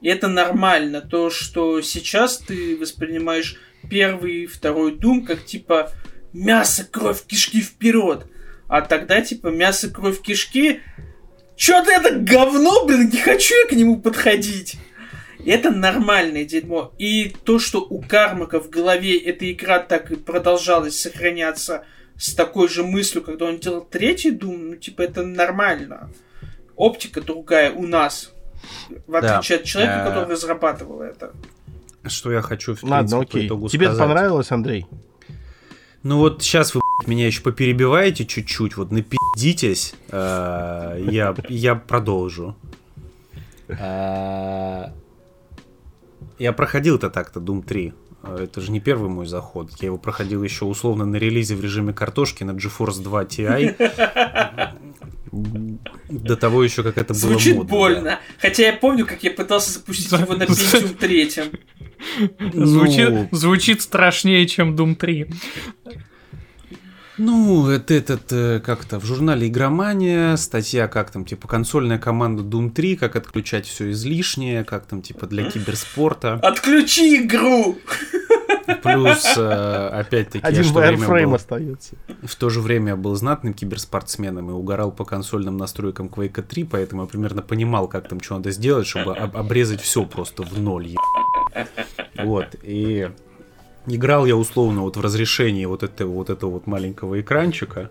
И 0.00 0.08
это 0.08 0.28
нормально, 0.28 1.00
то, 1.00 1.30
что 1.30 1.80
сейчас 1.80 2.38
ты 2.38 2.76
воспринимаешь 2.76 3.56
первый 3.88 4.42
и 4.42 4.46
второй 4.46 4.96
Дум 4.96 5.24
как 5.24 5.44
типа 5.44 5.92
мясо, 6.32 6.84
кровь, 6.84 7.24
кишки 7.24 7.60
вперед. 7.60 8.26
А 8.68 8.80
тогда 8.80 9.20
типа 9.20 9.48
мясо, 9.48 9.90
кровь, 9.90 10.20
кишки. 10.20 10.80
Чё 11.56 11.84
ты 11.84 11.92
это 11.92 12.18
говно, 12.18 12.84
блин, 12.86 13.10
не 13.10 13.18
хочу 13.18 13.54
я 13.54 13.66
к 13.68 13.72
нему 13.72 14.00
подходить. 14.00 14.76
И 15.44 15.50
это 15.50 15.70
нормальное 15.70 16.44
дерьмо. 16.44 16.92
И 16.98 17.28
то, 17.44 17.58
что 17.58 17.80
у 17.80 18.00
Кармака 18.00 18.60
в 18.60 18.70
голове 18.70 19.18
эта 19.18 19.50
игра 19.52 19.78
так 19.78 20.10
и 20.10 20.16
продолжалась 20.16 21.00
сохраняться 21.00 21.84
с 22.16 22.34
такой 22.34 22.68
же 22.68 22.84
мыслью, 22.84 23.22
когда 23.22 23.46
он 23.46 23.58
делал 23.58 23.82
третий 23.82 24.30
Doom, 24.30 24.56
ну, 24.56 24.76
типа, 24.76 25.02
это 25.02 25.22
нормально. 25.22 26.10
Оптика 26.76 27.20
другая 27.20 27.72
у 27.72 27.86
нас, 27.86 28.32
в 29.06 29.14
отличие 29.14 29.58
да. 29.58 29.62
от 29.62 29.68
человека, 29.68 30.02
а... 30.02 30.08
который 30.08 30.30
разрабатывал 30.30 31.02
это. 31.02 31.32
Что 32.04 32.32
я 32.32 32.42
хочу, 32.42 32.74
в 32.74 32.82
Ладно, 32.82 33.20
окей. 33.20 33.48
По 33.48 33.68
Тебе 33.68 33.86
это 33.86 33.96
понравилось, 33.96 34.50
Андрей? 34.50 34.86
Ну 36.02 36.18
вот 36.18 36.42
сейчас 36.42 36.74
вы 36.74 36.80
меня 37.06 37.26
еще 37.26 37.42
поперебиваете 37.42 38.26
чуть-чуть, 38.26 38.76
вот 38.76 38.90
напидитесь, 38.90 39.94
э, 40.10 41.06
я, 41.10 41.34
я 41.48 41.74
продолжу. 41.74 42.56
Э, 43.68 44.88
я 46.38 46.52
проходил 46.52 46.96
это 46.96 47.08
так-то, 47.08 47.40
Doom 47.40 47.62
3. 47.62 47.94
Это 48.22 48.60
же 48.60 48.70
не 48.70 48.80
первый 48.80 49.10
мой 49.10 49.26
заход. 49.26 49.70
Я 49.80 49.86
его 49.86 49.98
проходил 49.98 50.42
еще 50.42 50.64
условно 50.64 51.04
на 51.04 51.16
релизе 51.16 51.56
в 51.56 51.60
режиме 51.60 51.92
картошки 51.92 52.44
на 52.44 52.52
GeForce 52.52 53.02
2 53.02 53.24
Ti. 53.24 54.78
До 56.08 56.36
того 56.36 56.62
еще, 56.62 56.82
как 56.82 56.98
это 56.98 57.14
было 57.14 57.32
Звучит 57.32 57.56
модно, 57.56 57.70
больно. 57.70 58.02
Да. 58.02 58.20
Хотя 58.38 58.64
я 58.66 58.72
помню, 58.74 59.06
как 59.06 59.22
я 59.24 59.30
пытался 59.30 59.72
запустить 59.72 60.12
его 60.12 60.34
на 60.34 60.44
Pentium 60.44 60.94
3. 60.94 61.30
Звучит, 62.52 63.10
ну... 63.10 63.28
звучит 63.32 63.82
страшнее, 63.82 64.46
чем 64.46 64.76
Doom 64.76 64.94
3. 64.94 65.28
Ну, 67.18 67.68
это 67.68 67.94
этот, 67.94 68.32
э, 68.32 68.60
как-то 68.60 68.98
в 68.98 69.04
журнале 69.04 69.48
Игромания, 69.48 70.36
статья, 70.36 70.88
как 70.88 71.10
там, 71.10 71.24
типа, 71.24 71.46
консольная 71.46 71.98
команда 71.98 72.42
Doom 72.42 72.70
3, 72.70 72.96
как 72.96 73.16
отключать 73.16 73.66
все 73.66 73.90
излишнее, 73.90 74.64
как 74.64 74.86
там, 74.86 75.02
типа, 75.02 75.26
для 75.26 75.50
киберспорта. 75.50 76.34
Отключи 76.42 77.22
игру! 77.22 77.78
Плюс, 78.82 79.34
э, 79.36 79.88
опять-таки, 79.92 80.46
Один 80.46 80.62
в 80.62 80.72
время 80.72 81.26
был, 81.28 81.34
остается. 81.34 81.96
В 82.22 82.34
то 82.36 82.48
же 82.48 82.60
время 82.60 82.90
я 82.90 82.96
был 82.96 83.14
знатным 83.14 83.52
киберспортсменом 83.52 84.50
и 84.50 84.52
угорал 84.52 84.90
по 84.92 85.04
консольным 85.04 85.56
настройкам 85.56 86.06
Quake 86.06 86.42
3, 86.42 86.64
поэтому 86.64 87.02
я 87.02 87.08
примерно 87.08 87.42
понимал, 87.42 87.88
как 87.88 88.08
там 88.08 88.20
что 88.20 88.36
надо 88.36 88.50
сделать, 88.52 88.86
чтобы 88.86 89.14
обрезать 89.16 89.82
все 89.82 90.06
просто 90.06 90.42
в 90.42 90.58
ноль. 90.58 90.94
Вот, 92.16 92.54
и 92.62 93.10
Играл 93.86 94.26
я 94.26 94.36
условно 94.36 94.82
вот 94.82 94.96
в 94.96 95.00
разрешении 95.00 95.64
вот 95.64 95.82
этого 95.82 96.12
вот 96.12 96.30
этого 96.30 96.50
вот 96.50 96.66
маленького 96.66 97.20
экранчика, 97.20 97.90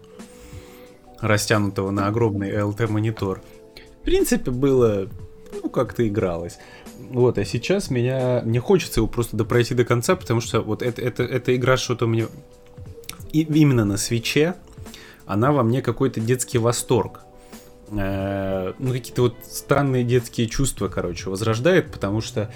растянутого 1.20 1.92
на 1.92 2.08
огромный 2.08 2.52
LT-монитор. 2.52 3.42
В 4.02 4.04
принципе, 4.04 4.52
было, 4.52 5.08
ну, 5.62 5.70
как-то 5.70 6.08
игралось. 6.08 6.58
Вот, 6.98 7.38
а 7.38 7.46
сейчас 7.46 7.90
меня... 7.90 8.42
Мне 8.44 8.60
хочется 8.60 9.00
его 9.00 9.08
просто 9.08 9.38
допройти 9.38 9.76
до 9.76 9.86
конца, 9.86 10.16
потому 10.16 10.42
что 10.42 10.62
вот 10.62 10.82
это, 10.82 11.02
это, 11.02 11.24
эта 11.24 11.56
игра 11.56 11.78
что-то 11.78 12.08
мне... 12.08 12.28
И, 13.32 13.42
именно 13.42 13.86
на 13.86 13.98
свече, 13.98 14.56
она 15.26 15.52
во 15.52 15.64
мне 15.64 15.82
какой-то 15.82 16.20
детский 16.20 16.58
восторг. 16.58 17.22
Э, 17.92 18.74
ну, 18.80 18.92
какие-то 18.94 19.24
вот 19.24 19.36
странные 19.44 20.04
детские 20.04 20.48
чувства, 20.48 20.88
короче, 20.88 21.30
возрождает, 21.30 21.92
потому 21.92 22.22
что 22.22 22.52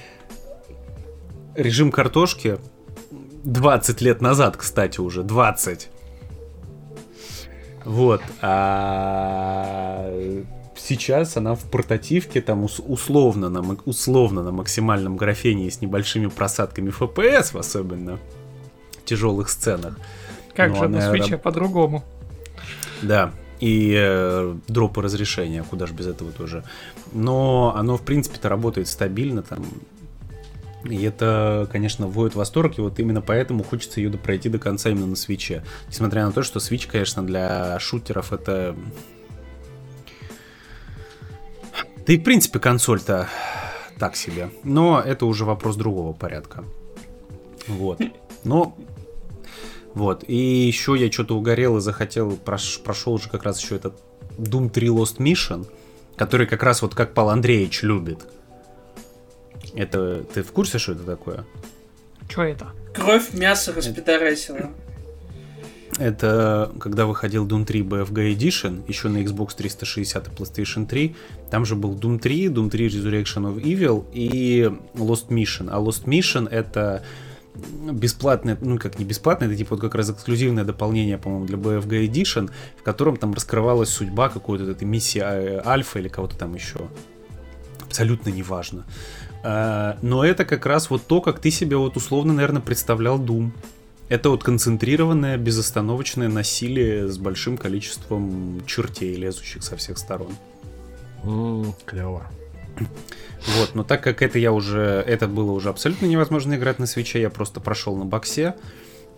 режим 1.56 1.92
картошки 1.92 2.58
20 3.46 4.02
лет 4.02 4.22
назад, 4.22 4.58
кстати, 4.58 5.00
уже 5.00 5.24
20. 5.24 5.90
Вот. 7.86 8.22
А 8.42 10.12
сейчас 10.76 11.38
она 11.38 11.54
в 11.54 11.64
портативке, 11.70 12.42
там 12.42 12.64
условно 12.64 13.50
на, 13.50 13.78
условно 13.86 14.44
на 14.44 14.52
максимальном 14.52 15.16
графене 15.16 15.70
с 15.70 15.82
небольшими 15.82 16.28
просадками 16.28 16.92
FPS, 16.92 17.58
особенно 17.58 18.18
в 19.00 19.06
тяжелых 19.06 19.50
сценах. 19.50 19.98
Как 20.56 20.72
Но 20.72 20.76
же 20.76 20.88
на 20.88 21.12
свече 21.12 21.38
по-другому? 21.38 22.04
Да, 23.04 23.32
и 23.60 23.94
э, 23.96 24.56
дропы 24.68 25.02
разрешения, 25.02 25.64
куда 25.64 25.86
же 25.86 25.94
без 25.94 26.08
этого 26.08 26.32
тоже. 26.32 26.64
Но 27.14 27.76
оно, 27.78 27.98
в 27.98 28.02
принципе-то, 28.02 28.50
работает 28.50 28.88
стабильно, 28.88 29.44
там 29.44 29.66
И 30.90 31.04
это, 31.04 31.68
конечно, 31.72 32.08
вводит 32.08 32.36
восторг, 32.36 32.78
и 32.78 32.82
вот 32.82 33.00
именно 33.00 33.22
поэтому 33.22 33.64
хочется 33.64 34.00
ее 34.00 34.12
пройти 34.12 34.50
до 34.50 34.60
конца 34.60 34.90
именно 34.90 35.08
на 35.08 35.16
свече. 35.16 35.64
Несмотря 35.88 36.26
на 36.26 36.32
то, 36.32 36.44
что 36.44 36.60
Switch, 36.60 36.88
конечно, 36.90 37.26
для 37.26 37.80
шутеров 37.80 38.32
это... 38.32 38.76
Да 42.06 42.14
и, 42.14 42.18
в 42.18 42.24
принципе, 42.24 42.60
консоль-то 42.60 43.28
так 43.98 44.16
себе. 44.16 44.52
Но 44.64 45.02
это 45.02 45.26
уже 45.26 45.44
вопрос 45.44 45.76
другого 45.76 46.14
порядка. 46.14 46.64
Вот. 47.68 48.00
Но 48.44 48.78
вот. 49.96 50.24
И 50.28 50.36
еще 50.36 50.96
я 50.98 51.12
что-то 51.12 51.36
угорел 51.36 51.78
и 51.78 51.82
захотел, 51.82 52.38
прош, 52.38 52.80
прошел 52.84 53.14
уже 53.14 53.30
как 53.30 53.44
раз 53.44 53.60
еще 53.60 53.78
этот 53.78 54.00
Doom 54.38 54.70
3 54.70 54.88
Lost 54.90 55.18
Mission, 55.18 55.66
который 56.16 56.46
как 56.46 56.62
раз 56.62 56.82
вот 56.82 56.94
как 56.94 57.14
Пал 57.14 57.30
Андреевич 57.30 57.82
любит. 57.82 58.28
Это 59.76 60.24
ты 60.34 60.44
в 60.44 60.52
курсе, 60.52 60.78
что 60.78 60.94
это 60.94 61.04
такое? 61.04 61.46
Что 62.30 62.44
это? 62.44 62.68
Кровь, 62.94 63.34
мясо 63.34 63.74
распидорасила. 63.74 64.72
Это 65.98 66.74
когда 66.80 67.06
выходил 67.06 67.48
Doom 67.48 67.66
3 67.66 67.82
BFG 67.82 68.36
Edition, 68.36 68.84
еще 68.88 69.08
на 69.08 69.18
Xbox 69.18 69.56
360 69.56 70.28
и 70.28 70.32
PlayStation 70.32 70.86
3. 70.86 71.16
Там 71.50 71.66
же 71.66 71.76
был 71.76 71.96
Doom 71.96 72.20
3, 72.20 72.48
Doom 72.48 72.70
3 72.70 72.88
Resurrection 72.88 73.54
of 73.54 73.62
Evil 73.62 74.06
и 74.12 74.70
Lost 74.96 75.30
Mission. 75.30 75.70
А 75.72 75.80
Lost 75.80 76.06
Mission 76.06 76.50
это 76.50 77.04
бесплатное, 77.56 78.58
ну 78.60 78.78
как 78.78 79.00
не 79.00 79.06
бесплатное, 79.06 79.48
это 79.48 79.58
типа 79.58 79.76
вот 79.76 79.82
как 79.82 79.96
раз 79.96 80.10
эксклюзивное 80.10 80.66
дополнение, 80.66 81.18
по-моему, 81.18 81.46
для 81.46 81.58
BFG 81.58 82.08
Edition, 82.08 82.50
в 82.78 82.84
котором 82.84 83.16
там 83.16 83.34
раскрывалась 83.34 83.90
судьба 83.90 84.28
какой-то 84.28 84.70
этой 84.70 84.84
миссии 84.84 85.20
а, 85.20 85.62
Альфа 85.66 86.00
или 86.00 86.10
кого-то 86.10 86.38
там 86.38 86.54
еще. 86.56 86.90
Абсолютно 87.86 88.30
неважно. 88.30 88.84
А, 88.84 89.25
но 90.02 90.26
это 90.26 90.46
как 90.46 90.66
раз 90.66 90.90
вот 90.90 91.06
то, 91.06 91.22
как 91.22 91.40
ты 91.40 91.52
себе 91.52 91.78
вот 91.78 91.98
условно, 91.98 92.34
наверное, 92.34 92.62
представлял 92.62 93.20
Doom. 93.20 93.52
Это 94.08 94.30
вот 94.30 94.44
концентрированное, 94.44 95.38
безостановочное 95.38 96.30
насилие 96.30 97.08
с 97.08 97.18
большим 97.18 97.58
количеством 97.58 98.64
чертей, 98.68 99.16
лезущих 99.16 99.64
со 99.64 99.76
всех 99.78 99.98
сторон. 99.98 100.36
Mm, 101.24 101.74
клево. 101.86 102.28
Вот, 103.58 103.74
но 103.74 103.84
так 103.84 104.04
как 104.04 104.22
это 104.22 104.38
я 104.38 104.52
уже, 104.52 105.04
это 105.06 105.28
было 105.28 105.52
уже 105.52 105.70
абсолютно 105.70 106.06
невозможно 106.06 106.56
играть 106.56 106.80
на 106.80 106.86
свече, 106.86 107.22
я 107.22 107.30
просто 107.30 107.60
прошел 107.60 107.96
на 107.96 108.06
боксе. 108.06 108.56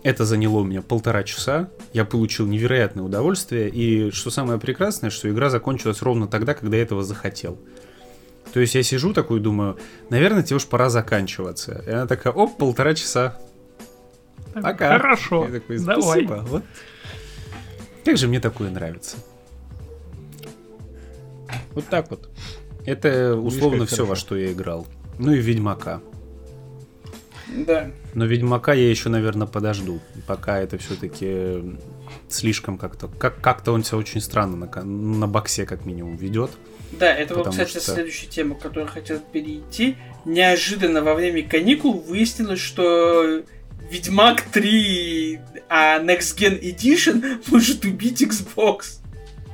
Это 0.02 0.24
заняло 0.24 0.58
у 0.58 0.64
меня 0.64 0.80
полтора 0.80 1.24
часа. 1.24 1.70
Я 1.92 2.04
получил 2.04 2.46
невероятное 2.46 3.04
удовольствие. 3.04 3.68
И 3.68 4.10
что 4.12 4.30
самое 4.30 4.60
прекрасное, 4.60 5.10
что 5.10 5.28
игра 5.28 5.50
закончилась 5.50 6.02
ровно 6.02 6.28
тогда, 6.28 6.54
когда 6.54 6.76
я 6.76 6.82
этого 6.82 7.02
захотел. 7.02 7.58
То 8.52 8.60
есть 8.60 8.74
я 8.74 8.82
сижу 8.82 9.12
такой 9.12 9.40
думаю, 9.40 9.78
наверное, 10.10 10.42
тебе 10.42 10.56
уж 10.56 10.66
пора 10.66 10.88
заканчиваться. 10.88 11.82
И 11.86 11.90
она 11.90 12.06
такая, 12.06 12.32
оп, 12.32 12.56
полтора 12.56 12.94
часа. 12.94 13.38
Пока. 14.54 14.98
Хорошо. 14.98 15.44
Я 15.46 15.60
такой, 15.60 15.78
Спасибо. 15.78 16.36
Давай. 16.36 16.46
Вот. 16.46 16.64
Как 18.04 18.16
же 18.16 18.28
мне 18.28 18.40
такое 18.40 18.70
нравится. 18.70 19.16
Вот 21.72 21.86
так 21.86 22.10
вот. 22.10 22.28
Это 22.86 23.36
условно 23.36 23.86
все, 23.86 24.06
во 24.06 24.16
что 24.16 24.36
я 24.36 24.52
играл. 24.52 24.86
Ну 25.18 25.32
и 25.32 25.38
Ведьмака. 25.38 26.00
Да. 27.66 27.90
Но 28.14 28.24
Ведьмака 28.24 28.72
я 28.72 28.88
еще, 28.88 29.08
наверное, 29.08 29.46
подожду. 29.46 30.00
Пока 30.26 30.58
это 30.58 30.78
все-таки 30.78 31.76
слишком 32.28 32.78
как-то... 32.78 33.08
Как- 33.08 33.40
как-то 33.40 33.72
он 33.72 33.84
себя 33.84 33.98
очень 33.98 34.20
странно 34.20 34.56
на, 34.56 34.84
на 34.84 35.26
боксе, 35.26 35.66
как 35.66 35.84
минимум, 35.84 36.16
ведет. 36.16 36.50
Да, 36.92 37.14
это 37.14 37.34
вот, 37.34 37.50
кстати, 37.50 37.70
что... 37.70 37.80
следующая 37.80 38.26
тема, 38.26 38.54
к 38.54 38.60
которой 38.60 38.86
хотел 38.86 39.20
перейти. 39.20 39.96
Неожиданно 40.24 41.02
во 41.02 41.14
время 41.14 41.46
каникул 41.46 42.00
выяснилось, 42.00 42.60
что 42.60 43.42
Ведьмак 43.90 44.42
3, 44.42 45.40
а 45.68 45.98
Next 46.00 46.36
Gen 46.36 46.60
Edition 46.60 47.42
может 47.50 47.84
убить 47.84 48.22
Xbox. 48.22 49.00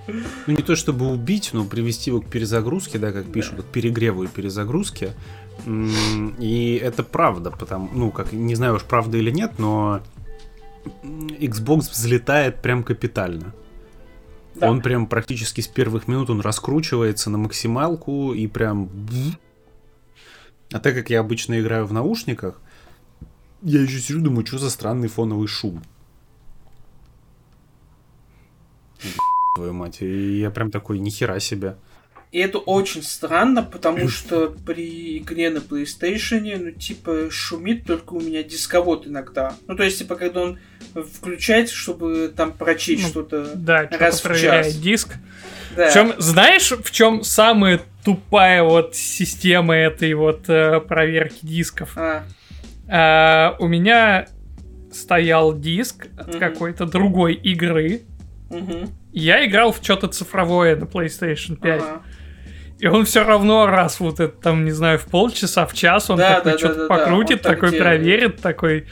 Ну, 0.07 0.55
не 0.55 0.63
то 0.63 0.77
чтобы 0.77 1.11
убить, 1.11 1.51
но 1.53 1.65
привести 1.65 2.11
его 2.11 2.21
к 2.21 2.29
перезагрузке, 2.29 2.99
да, 2.99 3.13
как 3.13 3.31
пишут, 3.33 3.63
к 3.63 3.65
перегреву 3.67 4.25
и 4.25 4.27
перезагрузке. 4.27 5.15
И 5.67 6.81
это 6.83 7.03
правда, 7.03 7.51
потому, 7.51 7.89
ну, 7.93 8.11
как, 8.11 8.33
не 8.33 8.55
знаю 8.55 8.75
уж 8.75 8.83
правда 8.83 9.17
или 9.19 9.31
нет, 9.31 9.53
но 9.59 10.03
Xbox 11.03 11.91
взлетает 11.91 12.61
прям 12.61 12.83
капитально. 12.83 13.55
Да. 14.55 14.71
Он 14.71 14.81
прям 14.81 15.07
практически 15.07 15.61
с 15.61 15.67
первых 15.67 16.07
минут 16.07 16.31
он 16.31 16.41
раскручивается 16.41 17.31
на 17.31 17.39
максималку 17.39 18.33
и 18.35 18.47
прям... 18.47 18.89
А 20.73 20.81
так 20.81 20.95
как 20.95 21.11
я 21.11 21.21
обычно 21.21 21.61
играю 21.61 21.87
в 21.87 21.93
наушниках, 21.93 22.61
я 23.63 23.81
еще 23.81 23.99
сижу, 23.99 24.21
думаю, 24.21 24.47
что 24.47 24.59
за 24.59 24.71
странный 24.71 25.09
фоновый 25.09 25.49
шум. 25.49 25.83
Твою 29.57 29.73
мать, 29.73 30.03
и 30.03 30.39
я 30.39 30.51
прям 30.51 30.71
такой, 30.71 30.99
нихера 30.99 31.39
себе. 31.39 31.77
И 32.35 32.39
это 32.41 32.59
очень 32.59 33.05
странно, 33.05 33.63
потому 33.63 34.09
что 34.09 34.53
при 34.67 35.19
игре 35.19 35.51
на 35.51 35.59
PlayStation, 35.59 36.59
ну, 36.59 36.73
типа, 36.73 37.31
шумит 37.31 37.87
только 37.87 38.15
у 38.15 38.21
меня 38.21 38.43
дисковод 38.43 39.07
иногда. 39.07 39.55
Ну, 39.69 39.77
то 39.77 39.85
есть, 39.85 39.99
типа, 39.99 40.17
когда 40.17 40.41
он 40.41 40.59
включается, 40.97 41.77
чтобы 41.77 42.35
там 42.37 42.51
прочесть 42.51 43.05
ну, 43.05 43.09
что-то 43.09 43.55
да, 43.55 43.89
раз 44.01 44.25
в 44.25 44.37
час. 44.37 44.75
диск. 44.75 45.15
Да. 45.77 45.87
Причем, 45.87 46.15
знаешь, 46.19 46.73
в 46.73 46.91
чем 46.91 47.23
самая 47.23 47.81
тупая 48.05 48.65
вот 48.65 48.97
система 48.97 49.77
этой 49.77 50.13
вот 50.15 50.49
э, 50.49 50.81
проверки 50.81 51.39
дисков? 51.43 51.93
А. 51.95 52.25
А, 52.89 53.55
у 53.61 53.69
меня 53.69 54.27
стоял 54.93 55.57
диск 55.57 56.09
от 56.19 56.35
какой-то 56.35 56.87
другой 56.87 57.35
игры. 57.35 58.03
Угу. 58.51 58.89
Я 59.13 59.47
играл 59.47 59.73
в 59.73 59.79
что-то 59.81 60.09
цифровое 60.09 60.75
на 60.75 60.83
PlayStation 60.83 61.55
5. 61.55 61.81
Ага. 61.81 62.03
И 62.79 62.87
он 62.87 63.05
все 63.05 63.25
равно 63.25 63.67
раз 63.67 64.01
вот 64.01 64.21
это 64.21 64.37
там, 64.37 64.65
не 64.65 64.73
знаю, 64.73 64.99
в 64.99 65.05
полчаса, 65.05 65.67
в 65.67 65.75
час 65.75 66.11
он 66.11 66.19
да, 66.19 66.37
такой 66.37 66.53
да, 66.53 66.59
что-то 66.59 66.81
да, 66.81 66.87
покрутит, 66.89 67.43
да, 67.43 67.51
такой 67.51 67.73
проверит, 67.73 68.41
такой. 68.41 68.87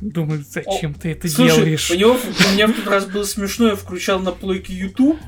Думаю, 0.00 0.44
зачем 0.46 0.92
О, 0.92 1.00
ты 1.00 1.12
это 1.12 1.28
слушай, 1.28 1.56
делаешь? 1.56 1.90
У 1.90 1.94
него 1.94 2.12
у 2.14 2.52
меня 2.52 2.66
в 2.66 2.72
тот 2.72 2.86
раз 2.88 3.06
было 3.06 3.24
смешно, 3.24 3.68
я 3.68 3.76
включал 3.76 4.18
на 4.18 4.32
плойке 4.32 4.74
YouTube, 4.74 5.18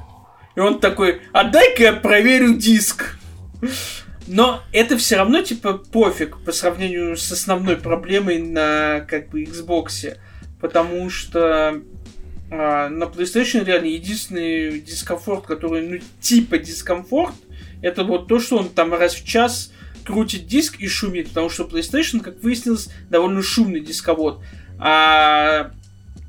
и 0.56 0.60
он 0.60 0.78
такой, 0.80 1.22
а 1.32 1.44
дай-ка 1.44 1.82
я 1.84 1.92
проверю 1.94 2.54
диск. 2.56 3.16
Но 4.26 4.62
это 4.72 4.98
все 4.98 5.16
равно, 5.16 5.40
типа, 5.40 5.74
пофиг 5.74 6.38
по 6.44 6.52
сравнению 6.52 7.16
с 7.16 7.32
основной 7.32 7.76
проблемой 7.76 8.38
на, 8.38 9.00
как 9.08 9.30
бы, 9.30 9.44
Xbox. 9.44 10.18
Потому 10.60 11.08
что 11.08 11.80
а, 12.50 12.88
на 12.88 13.04
PlayStation 13.04 13.64
реально 13.64 13.86
единственный 13.86 14.80
дискомфорт, 14.80 15.46
который, 15.46 15.86
ну, 15.86 15.98
типа 16.20 16.58
дискомфорт, 16.58 17.34
это 17.82 18.04
вот 18.04 18.28
то, 18.28 18.40
что 18.40 18.58
он 18.58 18.68
там 18.70 18.94
раз 18.94 19.14
в 19.14 19.24
час 19.24 19.72
крутит 20.04 20.46
диск 20.46 20.80
и 20.80 20.88
шумит, 20.88 21.28
потому 21.28 21.50
что 21.50 21.64
PlayStation, 21.64 22.20
как 22.20 22.42
выяснилось, 22.42 22.88
довольно 23.10 23.42
шумный 23.42 23.80
дисковод. 23.80 24.42
А, 24.78 25.72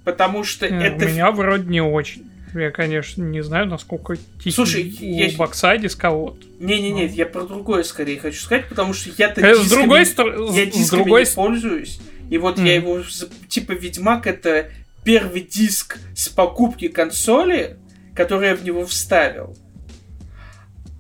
потому 0.04 0.44
что 0.44 0.70
не, 0.70 0.86
это... 0.86 1.06
У 1.06 1.10
меня 1.10 1.32
вроде 1.32 1.70
не 1.70 1.82
очень. 1.82 2.26
Я, 2.54 2.72
конечно, 2.72 3.24
не 3.24 3.42
знаю, 3.42 3.68
насколько 3.68 4.18
тихий 4.40 4.52
Слушай, 4.52 4.98
у 5.00 5.06
я... 5.06 5.30
бокса 5.38 5.78
дисковод. 5.78 6.36
Не-не-не, 6.60 7.08
ну. 7.08 7.14
я 7.14 7.26
про 7.26 7.44
другое 7.44 7.84
скорее 7.84 8.20
хочу 8.20 8.42
сказать, 8.42 8.68
потому 8.68 8.94
что 8.94 9.12
я-то 9.18 9.40
э, 9.40 9.56
с 9.56 9.70
другой 9.70 10.06
стороны, 10.06 10.52
я 10.56 10.72
с 10.72 10.90
другой... 10.90 11.26
не 11.26 11.36
пользуюсь. 11.36 12.00
И 12.30 12.38
вот 12.38 12.60
mm. 12.60 12.68
я 12.68 12.76
его, 12.76 13.02
типа, 13.48 13.72
Ведьмак 13.72 14.28
это 14.28 14.70
первый 15.04 15.41
диск 15.41 15.97
с 16.16 16.30
покупки 16.30 16.88
консоли, 16.88 17.78
который 18.16 18.50
я 18.50 18.56
в 18.56 18.64
него 18.64 18.86
вставил. 18.86 19.56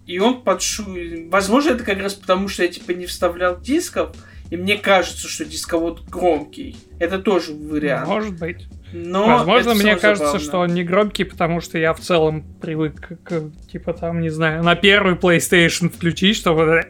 И 0.05 0.17
он 0.19 0.41
подшу... 0.41 0.85
Возможно, 1.29 1.71
это 1.71 1.83
как 1.83 1.99
раз 2.01 2.15
потому, 2.15 2.47
что 2.47 2.63
я 2.63 2.69
типа 2.69 2.91
не 2.91 3.05
вставлял 3.05 3.59
дисков, 3.59 4.15
и 4.49 4.57
мне 4.57 4.77
кажется, 4.77 5.27
что 5.27 5.45
дисковод 5.45 6.05
громкий. 6.09 6.77
Это 6.99 7.19
тоже 7.19 7.53
вариант. 7.53 8.07
Может 8.07 8.39
быть. 8.39 8.67
Но 8.91 9.27
Возможно, 9.27 9.75
мне 9.75 9.95
кажется, 9.95 10.25
забавно. 10.25 10.39
что 10.39 10.59
он 10.59 10.73
не 10.73 10.83
громкий, 10.83 11.23
потому 11.23 11.61
что 11.61 11.77
я 11.77 11.93
в 11.93 11.99
целом 11.99 12.43
привык 12.59 13.19
к, 13.23 13.51
типа 13.71 13.93
там, 13.93 14.19
не 14.21 14.29
знаю, 14.29 14.63
на 14.63 14.75
первый 14.75 15.13
PlayStation 15.13 15.89
включить, 15.89 16.35
чтобы 16.35 16.87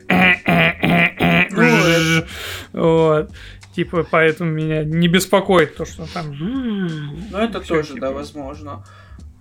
вот. 2.72 3.32
Типа, 3.80 4.06
поэтому 4.10 4.52
меня 4.52 4.84
не 4.84 5.08
беспокоит 5.08 5.78
то, 5.78 5.86
что 5.86 6.06
там... 6.14 6.36
Ну, 6.38 7.38
это 7.38 7.62
тоже, 7.62 7.96
да, 7.96 8.12
возможно. 8.12 8.84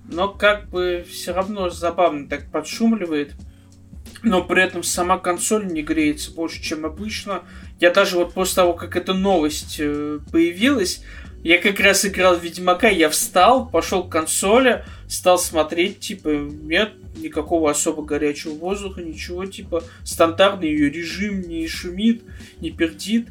Но 0.05 0.29
как 0.29 0.69
бы 0.69 1.05
все 1.11 1.33
равно 1.33 1.71
забавно 1.71 2.29
так 2.29 2.49
подшумливает 2.53 3.35
но 4.23 4.43
при 4.43 4.63
этом 4.63 4.83
сама 4.83 5.19
консоль 5.19 5.67
не 5.67 5.83
греется 5.83 6.33
больше, 6.33 6.63
чем 6.63 6.85
обычно. 6.85 7.43
Я 7.79 7.91
даже 7.91 8.17
вот 8.17 8.35
после 8.35 8.57
того, 8.57 8.73
как 8.73 8.97
эта 8.97 9.15
новость 9.15 9.77
э, 9.79 10.19
появилась, 10.33 11.03
я 11.45 11.59
как 11.59 11.79
раз 11.79 12.05
играл 12.05 12.37
в 12.37 12.43
Ведьмака, 12.43 12.89
я 12.89 13.09
встал, 13.11 13.69
пошел 13.69 14.03
к 14.03 14.11
консоли, 14.11 14.85
стал 15.09 15.39
смотреть, 15.39 16.01
типа, 16.01 16.29
нет 16.29 16.95
никакого 17.17 17.71
особо 17.71 18.03
горячего 18.03 18.55
воздуха, 18.55 19.03
ничего, 19.03 19.47
типа, 19.47 19.85
стандартный 20.05 20.69
ее 20.69 20.91
режим 20.91 21.43
не 21.43 21.67
шумит, 21.69 22.25
не 22.61 22.71
пердит. 22.71 23.29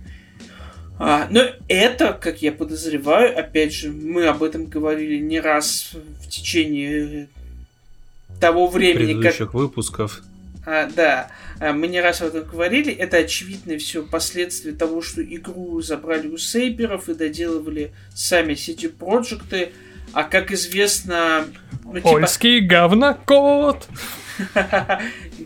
А, 1.00 1.28
но 1.30 1.44
это, 1.68 2.14
как 2.14 2.42
я 2.42 2.52
подозреваю, 2.52 3.38
опять 3.38 3.74
же, 3.74 3.92
мы 3.92 4.26
об 4.26 4.42
этом 4.42 4.66
говорили 4.66 5.18
не 5.18 5.40
раз 5.40 5.92
в 5.94 6.30
течение 6.30 7.28
того 8.40 8.68
времени, 8.68 9.14
предыдущих 9.14 9.38
как... 9.38 9.54
выпусков. 9.54 10.22
А, 10.66 10.90
да, 10.90 11.30
а, 11.60 11.72
мы 11.72 11.88
не 11.88 12.02
раз 12.02 12.22
об 12.22 12.30
этом 12.30 12.50
говорили. 12.50 12.92
Это 12.92 13.18
очевидно 13.18 13.78
все 13.78 14.04
последствия 14.04 14.74
того, 14.74 15.02
что 15.02 15.24
игру 15.24 15.82
забрали 15.82 16.28
у 16.28 16.38
сейберов 16.38 17.10
и 17.10 17.14
доделывали 17.14 17.92
сами 18.14 18.54
CD 18.54 18.90
Проекты. 18.90 19.72
А 20.14 20.24
как 20.24 20.52
известно... 20.52 21.46
Ну, 21.84 21.96
типа... 21.96 22.10
Польский 22.10 22.60
говнокод! 22.60 23.88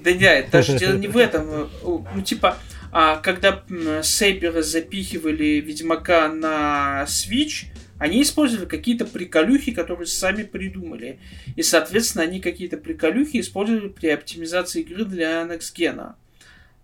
Да 0.03 0.11
нет, 0.11 0.49
даже 0.51 0.77
дело 0.77 0.97
не 0.97 1.07
в 1.07 1.15
этом. 1.15 1.69
Ну, 1.83 2.21
типа, 2.25 2.57
а 2.91 3.17
когда 3.17 3.63
Сейберы 4.03 4.63
запихивали 4.63 5.61
Ведьмака 5.61 6.27
на 6.27 7.05
Switch, 7.07 7.67
они 7.97 8.23
использовали 8.23 8.65
какие-то 8.67 9.05
приколюхи, 9.05 9.71
которые 9.71 10.07
сами 10.07 10.43
придумали. 10.43 11.19
И, 11.55 11.61
соответственно, 11.61 12.23
они 12.23 12.41
какие-то 12.41 12.77
приколюхи 12.77 13.39
использовали 13.39 13.89
при 13.89 14.07
оптимизации 14.07 14.81
игры 14.81 15.05
для 15.05 15.43
Next 15.43 15.75
Gen. 15.75 16.13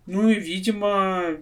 Ну 0.06 0.30
и, 0.30 0.34
видимо, 0.38 1.38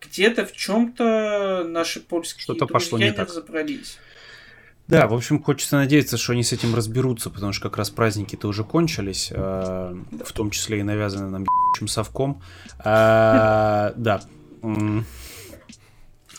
где-то 0.00 0.44
в 0.44 0.52
чем-то 0.52 1.64
наши 1.68 2.00
польские 2.00 2.42
Что-то 2.42 2.66
пошло 2.66 2.98
не 2.98 3.12
так. 3.12 3.28
разобрались. 3.28 3.98
Да, 4.88 5.08
в 5.08 5.14
общем, 5.14 5.42
хочется 5.42 5.76
надеяться, 5.76 6.16
что 6.16 6.32
они 6.32 6.44
с 6.44 6.52
этим 6.52 6.74
разберутся, 6.74 7.28
потому 7.28 7.52
что 7.52 7.68
как 7.68 7.76
раз 7.76 7.90
праздники-то 7.90 8.46
уже 8.46 8.62
кончились, 8.62 9.30
э, 9.32 9.96
в 10.24 10.32
том 10.32 10.50
числе 10.50 10.80
и 10.80 10.82
навязаны 10.84 11.28
нам 11.28 11.42
ебучим 11.42 11.88
совком. 11.88 12.40
Э, 12.78 13.92
да. 13.96 14.20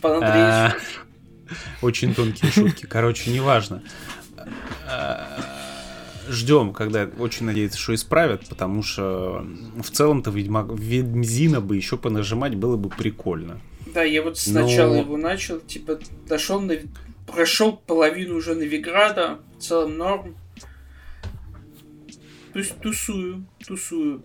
Э, 0.03 0.69
очень 1.81 2.13
тонкие 2.15 2.51
шутки. 2.51 2.85
Короче, 2.85 3.31
неважно. 3.31 3.83
Э, 4.89 5.17
Ждем, 6.29 6.73
когда 6.73 7.09
очень 7.19 7.45
надеется, 7.45 7.79
что 7.79 7.95
исправят, 7.95 8.47
потому 8.49 8.83
что 8.83 9.45
в 9.81 9.89
целом-то 9.89 10.29
Ведьмак... 10.29 10.67
Ведьмзина 10.77 11.61
бы 11.61 11.77
еще 11.77 11.97
понажимать 11.97 12.55
было 12.55 12.75
бы 12.75 12.89
прикольно. 12.89 13.59
Да, 13.93 14.03
я 14.03 14.21
вот 14.21 14.37
сначала 14.37 14.93
Но... 14.93 14.99
его 14.99 15.17
начал, 15.17 15.59
типа, 15.59 15.99
дошел 16.27 16.59
на 16.59 16.73
прошел 17.27 17.77
половину 17.77 18.37
уже 18.37 18.55
Новиграда, 18.55 19.39
в 19.57 19.61
целом 19.61 19.97
норм. 19.97 20.35
То 22.53 22.59
есть 22.59 22.79
тусую, 22.79 23.45
тусую. 23.65 24.23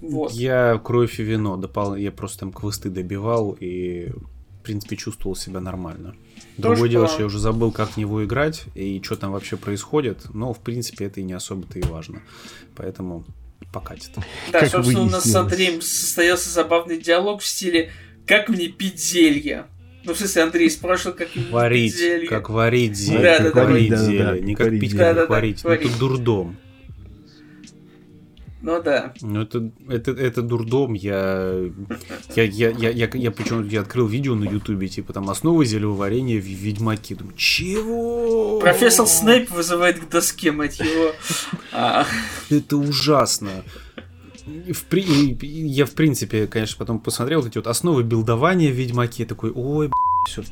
Вот. 0.00 0.32
Я 0.32 0.78
кровь 0.84 1.18
и 1.18 1.22
вино 1.22 1.56
допал, 1.56 1.96
я 1.96 2.12
просто 2.12 2.40
там 2.40 2.52
квесты 2.52 2.90
добивал 2.90 3.56
и, 3.58 4.10
в 4.10 4.62
принципе, 4.62 4.96
чувствовал 4.96 5.34
себя 5.34 5.60
нормально. 5.60 6.14
Тоже 6.56 6.76
Другое 6.76 6.88
дело, 6.88 7.08
что 7.08 7.20
я 7.20 7.26
уже 7.26 7.38
забыл, 7.38 7.72
как 7.72 7.90
в 7.90 7.96
него 7.96 8.24
играть 8.24 8.64
и 8.74 9.00
что 9.02 9.16
там 9.16 9.32
вообще 9.32 9.56
происходит, 9.56 10.26
но, 10.32 10.52
в 10.52 10.60
принципе, 10.60 11.06
это 11.06 11.20
и 11.20 11.24
не 11.24 11.32
особо-то 11.32 11.78
и 11.78 11.82
важно. 11.82 12.22
Поэтому 12.76 13.24
покатит. 13.72 14.12
Да, 14.52 14.60
как 14.60 14.70
собственно, 14.70 15.02
у 15.02 15.10
нас 15.10 15.24
с 15.24 15.34
Андреем 15.34 15.80
состоялся 15.80 16.50
забавный 16.50 17.00
диалог 17.00 17.40
в 17.40 17.46
стиле 17.46 17.90
«Как 18.26 18.48
мне 18.48 18.68
пить 18.68 19.00
зелье?» 19.02 19.66
Ну, 20.04 20.12
в 20.12 20.18
смысле, 20.18 20.42
Андрей 20.42 20.70
спрашивал, 20.70 21.16
как 21.16 21.28
варить 21.50 21.96
зелье. 21.96 22.28
Как 22.28 22.50
варить 22.50 22.96
зелье. 22.96 23.22
Да, 23.22 23.44
как 23.44 23.54
да, 23.54 23.64
варить 23.64 23.90
да, 23.90 23.96
зелье. 23.96 24.18
Да, 24.18 24.32
да, 24.32 24.38
не 24.38 24.54
как 24.54 24.70
пить, 24.70 24.96
как 24.96 25.16
да, 25.16 25.26
варить. 25.26 25.62
Да, 25.62 25.68
ну, 25.70 25.74
это 25.74 25.98
дурдом. 25.98 26.56
Ну 28.64 28.82
да. 28.82 29.12
Ну 29.20 29.42
это, 29.42 29.70
это, 29.90 30.12
это 30.12 30.40
дурдом. 30.40 30.94
Я, 30.94 31.54
я, 32.34 32.44
я, 32.44 32.70
я, 32.70 32.90
я, 32.90 33.10
я 33.12 33.30
почему 33.30 33.62
я 33.62 33.82
открыл 33.82 34.06
видео 34.06 34.34
на 34.34 34.44
Ютубе, 34.44 34.88
типа 34.88 35.12
там 35.12 35.28
основы 35.28 35.66
зельеварения 35.66 36.40
в 36.40 36.44
Ведьмаке. 36.44 37.14
Думаю, 37.14 37.36
чего? 37.36 38.60
Профессор 38.60 39.06
Снейп 39.06 39.50
вызывает 39.50 40.00
к 40.00 40.08
доске, 40.08 40.50
мать 40.50 40.80
его. 40.80 41.12
А. 41.72 42.06
Это 42.48 42.76
ужасно. 42.78 43.50
В 44.46 44.84
при... 44.84 45.02
Я, 45.42 45.86
в 45.86 45.92
принципе, 45.92 46.46
конечно, 46.46 46.76
потом 46.78 47.00
посмотрел 47.00 47.40
вот 47.40 47.48
эти 47.48 47.58
вот 47.58 47.66
основы 47.66 48.02
билдования 48.02 48.70
в 48.70 48.74
Ведьмаке, 48.74 49.24
такой, 49.24 49.50
ой, 49.50 49.90
все. 50.28 50.42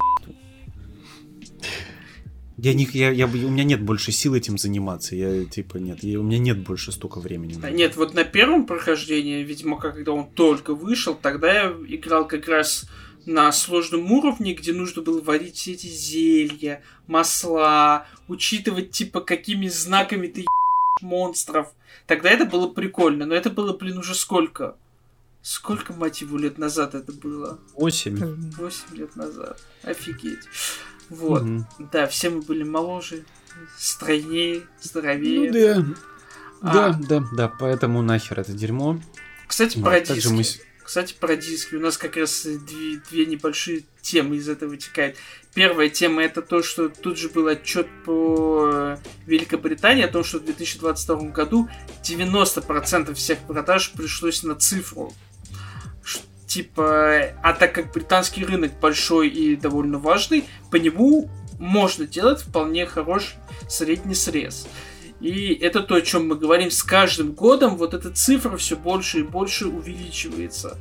Я 2.57 2.74
не, 2.74 2.88
я, 2.93 3.11
я, 3.11 3.26
у 3.26 3.30
меня 3.30 3.64
нет 3.64 3.82
больше 3.82 4.12
сил 4.12 4.34
этим 4.34 4.57
заниматься. 4.57 5.16
Я 5.16 5.45
типа 5.45 5.78
нет, 5.78 6.05
я, 6.05 6.20
у 6.20 6.22
меня 6.22 6.38
нет 6.38 6.61
больше 6.61 6.93
столько 6.93 7.18
времени. 7.18 7.55
Да, 7.61 7.70
нет, 7.70 7.97
вот 7.97 8.14
на 8.14 8.24
первом 8.24 8.66
прохождении 8.66 9.43
Ведьмака, 9.43 9.90
когда 9.90 10.12
он 10.12 10.30
только 10.30 10.74
вышел, 10.74 11.14
тогда 11.14 11.53
я 11.53 11.76
играл 11.88 12.26
как 12.26 12.47
раз 12.49 12.88
на 13.26 13.51
сложном 13.53 14.11
уровне, 14.12 14.55
где 14.55 14.72
нужно 14.72 15.03
было 15.03 15.20
варить 15.20 15.57
все 15.57 15.72
эти 15.72 15.86
зелья, 15.86 16.82
масла, 17.07 18.07
учитывать 18.28 18.90
типа 18.93 19.20
какими 19.20 19.68
знаками 19.68 20.28
ты 20.28 20.45
монстров. 21.01 21.68
Тогда 22.07 22.30
это 22.30 22.45
было 22.45 22.68
прикольно, 22.68 23.26
но 23.26 23.34
это 23.34 23.51
было, 23.51 23.76
блин, 23.76 23.99
уже 23.99 24.14
сколько? 24.14 24.76
Сколько, 25.40 25.93
мать 25.93 26.20
его, 26.20 26.38
лет 26.38 26.59
назад 26.59 26.95
это 26.95 27.12
было? 27.12 27.59
Восемь. 27.74 28.16
Восемь 28.57 28.97
лет 28.97 29.16
назад. 29.16 29.61
Офигеть. 29.82 30.47
Вот. 31.09 31.43
Угу. 31.43 31.66
Да, 31.93 32.07
все 32.07 32.30
мы 32.30 32.43
были 32.43 32.62
моложе, 32.62 33.24
стройнее, 33.76 34.62
здоровее. 34.80 35.51
Ну 35.51 35.95
да. 35.95 35.95
А... 36.62 36.93
Да, 36.93 37.01
да, 37.09 37.24
да, 37.36 37.49
поэтому 37.49 38.03
нахер 38.03 38.38
это 38.38 38.53
дерьмо. 38.53 39.01
Кстати, 39.49 39.78
вот, 39.78 39.84
про 39.84 40.01
диски. 40.01 40.28
Мы... 40.28 40.45
Кстати, 40.84 41.14
про 41.18 41.36
диски. 41.36 41.74
У 41.74 41.80
нас 41.80 41.99
как 41.99 42.16
раз 42.16 42.45
две, 42.45 43.03
две 43.11 43.26
небольшие 43.26 43.84
темы 44.01 44.36
из 44.36 44.49
этого 44.49 44.70
вытекают. 44.70 45.16
Первая 45.55 45.90
тема 45.90 46.22
это 46.22 46.40
то, 46.40 46.62
что 46.62 46.88
тут 46.88 47.18
же 47.18 47.28
был 47.28 47.46
отчет 47.46 47.86
по 48.07 48.96
Великобритании 49.26 50.05
о 50.05 50.09
том, 50.09 50.24
что 50.24 50.38
в 50.38 50.44
2022 50.44 51.28
году 51.28 51.68
90% 52.03 53.12
всех 53.14 53.38
продаж 53.40 53.92
пришлось 53.92 54.42
на 54.42 54.55
цифру. 54.55 55.12
Типа, 56.46 57.34
а 57.42 57.53
так 57.55 57.74
как 57.74 57.92
британский 57.92 58.44
рынок 58.44 58.72
большой 58.80 59.28
и 59.28 59.57
довольно 59.57 59.98
важный, 59.98 60.44
по 60.70 60.76
нему 60.76 61.30
можно 61.59 62.07
делать 62.07 62.42
вполне 62.42 62.86
хороший 62.86 63.36
средний 63.68 64.14
срез. 64.14 64.66
И 65.20 65.55
это 65.55 65.80
то, 65.82 65.94
о 65.94 66.00
чем 66.00 66.28
мы 66.28 66.34
говорим. 66.34 66.70
С 66.70 66.82
каждым 66.82 67.32
годом 67.32 67.76
вот 67.76 67.94
эта 67.94 68.11
цифра 68.11 68.57
все 68.57 68.76
больше 68.76 69.20
и 69.20 69.22
больше 69.22 69.66
увеличивается. 69.66 70.78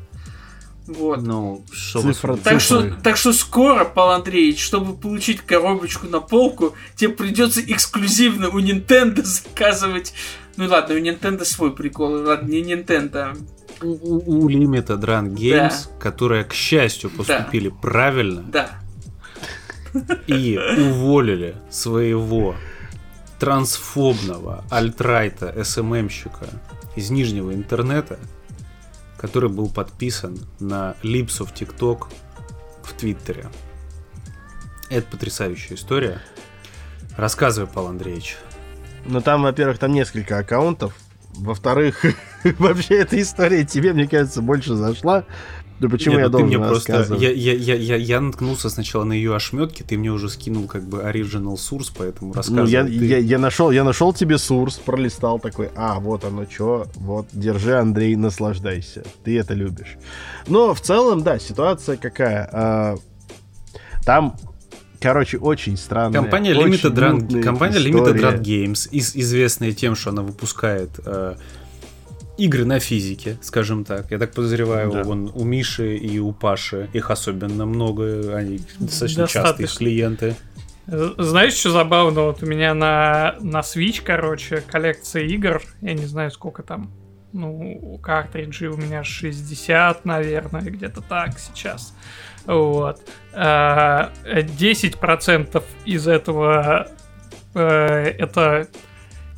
Вот. 0.97 1.21
Ну, 1.21 1.63
что 1.71 2.01
Цифра 2.01 2.35
так, 2.35 2.59
что, 2.59 2.93
так 3.03 3.17
что 3.17 3.33
скоро, 3.33 3.85
Павел 3.85 4.11
Андреевич, 4.11 4.61
чтобы 4.61 4.95
получить 4.95 5.41
коробочку 5.41 6.07
на 6.07 6.19
полку, 6.19 6.75
тебе 6.95 7.11
придется 7.11 7.61
эксклюзивно 7.61 8.49
у 8.49 8.59
Nintendo 8.59 9.21
заказывать. 9.23 10.13
Ну 10.57 10.67
ладно, 10.67 10.95
у 10.95 10.97
Nintendo 10.99 11.45
свой 11.45 11.73
прикол, 11.73 12.23
ладно, 12.23 12.49
не 12.49 12.61
Nintendo. 12.61 13.37
У, 13.81 14.45
у 14.45 14.49
Limited 14.49 14.99
Run 14.99 15.33
Games, 15.33 15.69
да. 15.69 15.99
которые, 15.99 16.43
к 16.43 16.53
счастью, 16.53 17.09
поступили 17.09 17.69
да. 17.69 17.75
правильно. 17.81 18.43
Да. 18.43 18.69
И 20.27 20.57
уволили 20.77 21.55
своего 21.69 22.55
трансфобного 23.39 24.63
альтрайта 24.69 25.63
СММщика 25.63 26.47
из 26.95 27.09
нижнего 27.09 27.53
интернета, 27.53 28.19
который 29.21 29.51
был 29.51 29.69
подписан 29.69 30.39
на 30.59 30.95
Липсов 31.03 31.53
ТикТок 31.53 32.09
в 32.83 32.93
Твиттере. 32.93 33.45
Это 34.89 35.05
потрясающая 35.07 35.77
история. 35.77 36.21
Рассказывай, 37.15 37.69
Павел 37.71 37.89
Андреевич. 37.89 38.37
Ну, 39.05 39.21
там, 39.21 39.43
во-первых, 39.43 39.77
там 39.77 39.93
несколько 39.93 40.39
аккаунтов. 40.39 40.95
Во-вторых, 41.35 42.03
вообще 42.57 42.95
эта 42.95 43.21
история 43.21 43.63
тебе, 43.63 43.93
мне 43.93 44.07
кажется, 44.07 44.41
больше 44.41 44.73
зашла, 44.73 45.25
да 45.81 45.89
почему 45.89 46.13
Нет, 46.13 46.21
я 46.21 46.25
ну 46.27 46.31
должен 46.31 46.47
мне 46.47 46.59
просто 46.59 47.15
я, 47.15 47.31
я, 47.31 47.53
я, 47.53 47.73
я, 47.73 47.95
я 47.95 48.21
наткнулся 48.21 48.69
сначала 48.69 49.03
на 49.03 49.13
ее 49.13 49.35
ошметки, 49.35 49.81
ты 49.81 49.97
мне 49.97 50.11
уже 50.11 50.29
скинул 50.29 50.67
как 50.67 50.83
бы 50.83 50.99
original 50.99 51.55
source, 51.55 51.91
поэтому 51.97 52.33
рассказывай. 52.33 52.65
Ну, 52.65 52.69
я, 52.69 52.83
ты... 52.83 52.91
я, 52.91 53.17
я, 53.17 53.39
нашел, 53.39 53.71
я 53.71 53.83
нашел 53.83 54.13
тебе 54.13 54.35
source, 54.35 54.79
пролистал 54.85 55.39
такой, 55.39 55.71
а, 55.75 55.99
вот 55.99 56.23
оно 56.23 56.45
что, 56.47 56.85
вот, 56.97 57.25
держи, 57.33 57.75
Андрей, 57.75 58.15
наслаждайся, 58.15 59.03
ты 59.23 59.39
это 59.39 59.55
любишь. 59.55 59.97
Но 60.45 60.75
в 60.75 60.81
целом, 60.81 61.23
да, 61.23 61.39
ситуация 61.39 61.97
какая. 61.97 62.47
А, 62.53 62.95
там 64.05 64.35
Короче, 64.99 65.39
очень 65.39 65.77
странная. 65.77 66.21
Компания 66.21 66.53
Limited 66.53 66.93
Run, 66.93 67.41
компания 67.41 67.79
Limited 67.79 68.19
Run 68.19 68.39
Games, 68.39 68.87
из, 68.91 69.15
известная 69.15 69.71
тем, 69.71 69.95
что 69.95 70.11
она 70.11 70.21
выпускает 70.21 70.91
э, 71.03 71.37
игры 72.37 72.65
на 72.65 72.79
физике, 72.79 73.37
скажем 73.41 73.85
так. 73.85 74.11
Я 74.11 74.19
так 74.19 74.31
подозреваю, 74.31 74.91
да. 74.91 75.03
вон, 75.03 75.31
у 75.33 75.43
Миши 75.43 75.97
и 75.97 76.19
у 76.19 76.31
Паши 76.31 76.89
их 76.93 77.11
особенно 77.11 77.65
много, 77.65 78.35
они 78.35 78.59
достаточно, 78.79 79.23
достаточно. 79.23 79.27
частые 79.27 79.67
клиенты. 79.67 80.35
Знаешь, 80.87 81.53
что 81.53 81.71
забавно? 81.71 82.23
Вот 82.23 82.43
у 82.43 82.45
меня 82.45 82.73
на, 82.73 83.35
на 83.39 83.59
Switch, 83.59 84.01
короче, 84.03 84.63
коллекция 84.65 85.23
игр, 85.23 85.61
я 85.81 85.93
не 85.93 86.05
знаю, 86.05 86.31
сколько 86.31 86.63
там, 86.63 86.91
ну, 87.33 87.99
картриджи 88.01 88.69
у 88.69 88.77
меня 88.77 89.03
60, 89.03 90.05
наверное, 90.05 90.61
где-то 90.61 91.01
так 91.01 91.37
сейчас. 91.39 91.93
Вот. 92.45 92.99
10% 93.33 95.49
э, 95.53 95.61
из 95.85 96.07
этого 96.07 96.87
э, 97.53 98.15
это 98.17 98.67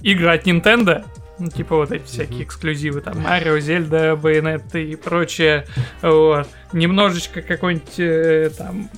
игры 0.01 0.33
от 0.33 0.47
Nintendo, 0.47 1.03
ну, 1.43 1.49
типа 1.49 1.75
вот 1.75 1.91
эти 1.91 2.05
всякие 2.05 2.43
эксклюзивы, 2.43 3.01
там, 3.01 3.19
Марио, 3.19 3.59
Зельда, 3.59 4.15
Байонетты 4.15 4.83
и 4.91 4.95
прочее. 4.95 5.67
Вот. 6.01 6.47
Немножечко 6.71 7.41
какой-нибудь 7.41 7.99
э, 7.99 8.49
там 8.57 8.89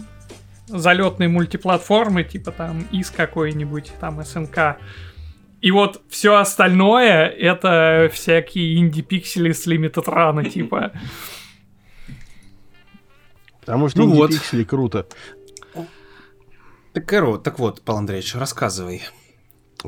залетной 0.68 1.28
мультиплатформы, 1.28 2.24
типа 2.24 2.52
там 2.52 2.88
из 2.92 3.10
какой-нибудь, 3.10 3.94
там 4.00 4.24
СНК. 4.24 4.78
И 5.62 5.72
вот 5.72 6.04
все 6.08 6.36
остальное 6.36 7.28
это 7.28 8.12
всякие 8.14 8.78
инди-пиксели 8.78 9.52
с 9.52 9.66
Limited 9.66 10.06
Run, 10.06 10.48
типа. 10.50 10.92
Потому 13.62 13.90
что 13.90 14.04
ну 14.04 14.16
инди-пиксели 14.16 14.62
вот. 14.62 14.70
круто. 14.70 15.08
Так, 16.94 17.08
Каро, 17.08 17.38
так 17.38 17.58
вот, 17.58 17.82
Павел 17.82 18.00
Андреевич, 18.00 18.36
рассказывай. 18.36 19.02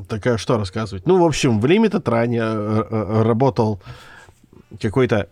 Так 0.08 0.26
а 0.28 0.38
что 0.38 0.58
рассказывать? 0.58 1.06
Ну, 1.06 1.22
в 1.22 1.26
общем, 1.26 1.60
в 1.60 1.66
Limited 1.66 2.04
Run 2.04 2.34
э, 2.34 2.88
э, 2.90 3.22
работал 3.24 3.80
какой-то 4.82 5.30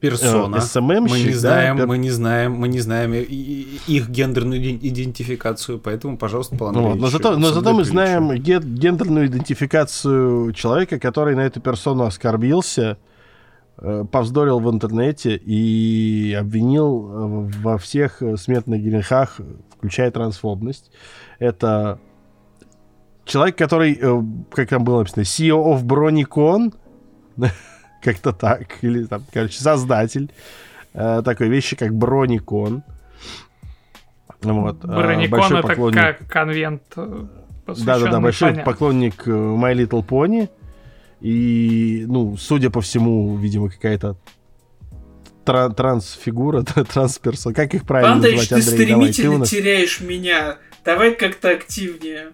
персона. 0.00 0.60
SMM 0.60 1.06
мы 1.08 1.20
не 1.20 1.32
знаем, 1.32 1.76
да, 1.76 1.86
мы 1.86 1.98
не 1.98 2.10
знаем, 2.10 2.52
мы 2.52 2.68
не 2.68 2.80
знаем 2.80 3.14
их 3.14 4.08
гендерную 4.08 4.60
идентификацию, 4.60 5.78
поэтому, 5.78 6.18
пожалуйста, 6.18 6.56
Павел 6.56 6.80
вот, 6.80 6.96
но 6.96 7.08
зато, 7.08 7.36
но 7.36 7.52
зато 7.52 7.72
мы 7.72 7.84
знаем 7.84 8.32
гендерную 8.34 9.26
идентификацию 9.26 10.52
человека, 10.52 10.98
который 10.98 11.34
на 11.34 11.46
эту 11.46 11.60
персону 11.60 12.04
оскорбился, 12.04 12.98
э, 13.78 14.04
повздорил 14.10 14.60
в 14.60 14.70
интернете 14.70 15.36
и 15.36 16.36
обвинил 16.38 17.48
э, 17.48 17.50
во 17.62 17.78
всех 17.78 18.22
смертных 18.36 18.82
грехах, 18.82 19.40
включая 19.78 20.10
трансфобность. 20.10 20.90
Это 21.38 21.98
человек, 23.26 23.56
который, 23.56 23.98
э, 24.00 24.22
как 24.52 24.68
там 24.70 24.84
было 24.84 25.00
написано, 25.00 25.22
CEO 25.22 25.74
of 25.74 25.84
Bronicon, 25.84 26.74
как-то 28.02 28.32
так, 28.32 28.82
или 28.82 29.04
там, 29.04 29.24
короче, 29.32 29.60
создатель 29.60 30.30
э, 30.94 31.22
такой 31.24 31.48
вещи, 31.48 31.76
как 31.76 31.94
Броникон. 31.94 32.82
Вот. 34.40 34.84
Э, 34.84 34.86
Броникон 34.86 35.56
это 35.56 35.68
поклонник... 35.68 36.00
как 36.00 36.26
конвент 36.28 36.82
Да-да-да, 36.94 38.20
большой 38.20 38.50
понятно. 38.50 38.72
поклонник 38.72 39.26
My 39.26 39.74
Little 39.74 40.06
Pony. 40.06 40.48
И, 41.20 42.04
ну, 42.06 42.36
судя 42.36 42.70
по 42.70 42.80
всему, 42.80 43.36
видимо, 43.36 43.70
какая-то 43.70 44.16
тра- 45.44 45.70
трансфигура, 45.70 46.62
трансперсон. 46.92 47.54
Как 47.54 47.74
их 47.74 47.84
правильно 47.84 48.14
Пандрич, 48.14 48.50
называть, 48.50 48.52
Андрей? 48.52 48.76
ты 48.76 48.84
стремительно 48.84 49.32
Давай, 49.32 49.48
ты 49.48 49.56
теряешь 49.56 50.00
меня. 50.00 50.58
Давай 50.84 51.14
как-то 51.14 51.50
активнее. 51.50 52.32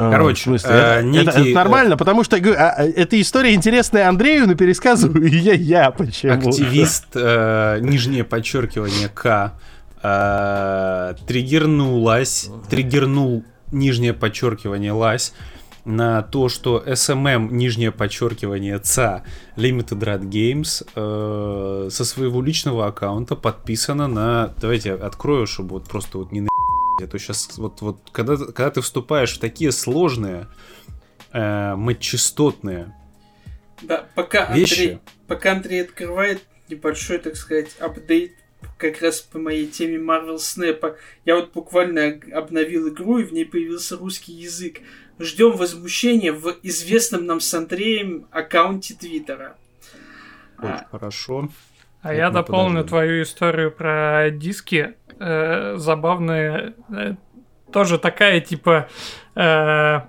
А, 0.00 0.10
Короче, 0.10 0.40
в 0.40 0.44
смысле, 0.44 0.70
э, 0.72 1.02
некий... 1.02 1.28
это, 1.28 1.40
это 1.40 1.50
нормально, 1.50 1.96
потому 1.98 2.24
что 2.24 2.36
а, 2.36 2.70
а, 2.70 2.84
эта 2.84 3.20
история 3.20 3.52
интересная 3.52 4.08
Андрею, 4.08 4.46
но 4.46 4.54
пересказываю 4.54 5.28
я, 5.30 5.52
я 5.52 5.90
почему. 5.90 6.32
Активист, 6.32 7.08
э, 7.14 7.78
нижнее 7.82 8.24
подчеркивание 8.24 9.10
К, 9.10 9.52
э, 10.02 11.14
триггернулась, 11.26 12.48
триггернул 12.70 13.44
нижнее 13.72 14.14
подчеркивание 14.14 14.92
лась 14.92 15.34
на 15.84 16.22
то, 16.22 16.48
что 16.48 16.82
SMM, 16.86 17.52
нижнее 17.52 17.92
подчеркивание 17.92 18.78
ЦА, 18.78 19.22
Limited 19.56 20.00
Red 20.00 20.30
Games, 20.30 20.86
э, 20.94 21.90
со 21.90 22.04
своего 22.06 22.40
личного 22.40 22.86
аккаунта 22.86 23.36
подписано 23.36 24.08
на... 24.08 24.54
Давайте 24.58 24.94
открою, 24.94 25.46
чтобы 25.46 25.74
вот 25.74 25.84
просто 25.84 26.16
вот 26.18 26.32
не 26.32 26.40
на 26.40 26.48
а 27.02 27.06
то 27.06 27.18
сейчас 27.18 27.58
вот, 27.58 27.80
вот 27.80 27.98
когда, 28.12 28.36
когда 28.36 28.70
ты 28.70 28.80
вступаешь 28.80 29.36
в 29.36 29.40
такие 29.40 29.72
сложные, 29.72 30.48
э, 31.32 31.74
матчастотные 31.74 32.94
да, 33.82 34.06
пока 34.14 34.52
вещи... 34.54 34.72
Андрей, 34.72 34.98
пока 35.26 35.52
Андрей 35.52 35.82
открывает 35.82 36.42
небольшой, 36.68 37.18
так 37.18 37.36
сказать, 37.36 37.76
апдейт 37.78 38.32
как 38.76 39.00
раз 39.02 39.20
по 39.20 39.38
моей 39.38 39.66
теме 39.66 39.96
Marvel 39.96 40.36
Snap. 40.36 40.96
Я 41.24 41.36
вот 41.36 41.52
буквально 41.52 42.20
обновил 42.32 42.88
игру, 42.88 43.18
и 43.18 43.24
в 43.24 43.32
ней 43.32 43.44
появился 43.44 43.96
русский 43.96 44.32
язык. 44.32 44.80
Ждем 45.18 45.52
возмущения 45.52 46.32
в 46.32 46.56
известном 46.62 47.26
нам 47.26 47.40
с 47.40 47.52
Андреем 47.52 48.26
аккаунте 48.30 48.94
Твиттера. 48.94 49.56
А. 50.58 50.86
Хорошо. 50.90 51.48
А 52.02 52.14
я 52.14 52.30
дополню 52.30 52.84
твою 52.84 53.22
историю 53.22 53.70
про 53.70 54.30
диски. 54.30 54.94
Э, 55.20 55.74
забавная. 55.76 56.74
Э, 56.88 57.14
тоже 57.72 57.98
такая, 57.98 58.40
типа, 58.40 58.88
э, 59.36 60.00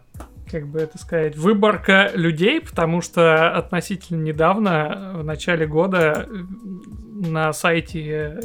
как 0.51 0.68
бы 0.68 0.80
это 0.80 0.97
сказать, 0.97 1.36
выборка 1.36 2.12
людей, 2.14 2.62
потому 2.62 3.01
что 3.01 3.55
относительно 3.55 4.22
недавно, 4.22 5.14
в 5.18 5.24
начале 5.24 5.68
года, 5.68 6.28
на 6.30 7.53
сайте, 7.53 8.09
э, 8.09 8.39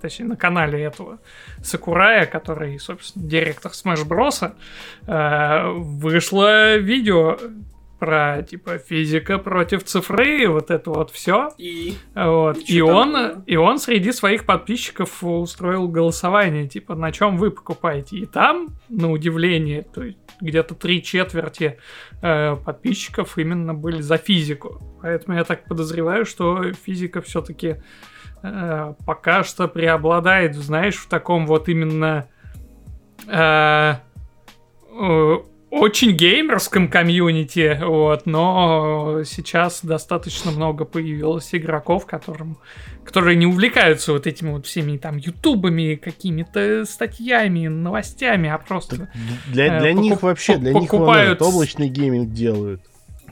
точнее, 0.00 0.26
на 0.26 0.36
канале 0.36 0.82
этого 0.82 1.18
Сакурая, 1.62 2.26
который, 2.26 2.78
собственно, 2.78 3.28
директор 3.28 3.72
Smash 3.72 4.06
Bros, 4.06 4.54
э, 5.06 5.72
вышло 5.72 6.76
видео 6.76 7.36
про 8.02 8.42
типа 8.42 8.78
физика 8.78 9.38
против 9.38 9.84
цифры, 9.84 10.48
вот 10.48 10.72
это 10.72 10.90
вот 10.90 11.12
все. 11.12 11.50
И, 11.56 11.94
вот. 12.16 12.58
и, 12.58 12.78
и 12.78 12.80
он, 12.80 13.12
было? 13.12 13.44
и 13.46 13.54
он 13.54 13.78
среди 13.78 14.10
своих 14.10 14.44
подписчиков 14.44 15.22
устроил 15.22 15.86
голосование, 15.86 16.66
типа 16.66 16.96
на 16.96 17.12
чем 17.12 17.36
вы 17.36 17.52
покупаете. 17.52 18.16
И 18.16 18.26
там, 18.26 18.70
на 18.88 19.08
удивление, 19.08 19.82
то 19.82 20.02
есть 20.02 20.18
где-то 20.40 20.74
три 20.74 21.00
четверти 21.00 21.78
э, 22.22 22.56
подписчиков 22.56 23.38
именно 23.38 23.72
были 23.72 24.00
за 24.00 24.16
физику. 24.16 24.82
Поэтому 25.00 25.36
я 25.36 25.44
так 25.44 25.68
подозреваю, 25.68 26.26
что 26.26 26.72
физика 26.72 27.22
все-таки 27.22 27.76
э, 28.42 28.94
пока 29.06 29.44
что 29.44 29.68
преобладает, 29.68 30.56
знаешь, 30.56 30.96
в 30.96 31.08
таком 31.08 31.46
вот 31.46 31.68
именно 31.68 32.26
э, 33.28 33.94
очень 35.72 36.12
геймерском 36.12 36.88
community, 36.88 37.78
вот, 37.82 38.26
но 38.26 39.22
сейчас 39.24 39.82
достаточно 39.82 40.50
много 40.50 40.84
появилось 40.84 41.54
игроков, 41.54 42.04
которым, 42.04 42.58
которые 43.04 43.36
не 43.36 43.46
увлекаются 43.46 44.12
вот 44.12 44.26
этими 44.26 44.50
вот 44.50 44.66
всеми 44.66 44.98
там 44.98 45.16
ютубами, 45.16 45.94
какими-то 45.94 46.84
статьями, 46.84 47.68
новостями, 47.68 48.50
а 48.50 48.58
просто... 48.58 49.08
Для, 49.48 49.80
для 49.80 49.90
э, 49.90 49.92
них 49.94 50.22
вообще, 50.22 50.58
для 50.58 50.74
покупают, 50.74 51.40
них 51.40 51.48
вон, 51.48 51.54
облачный 51.54 51.88
гейминг 51.88 52.32
делают. 52.32 52.82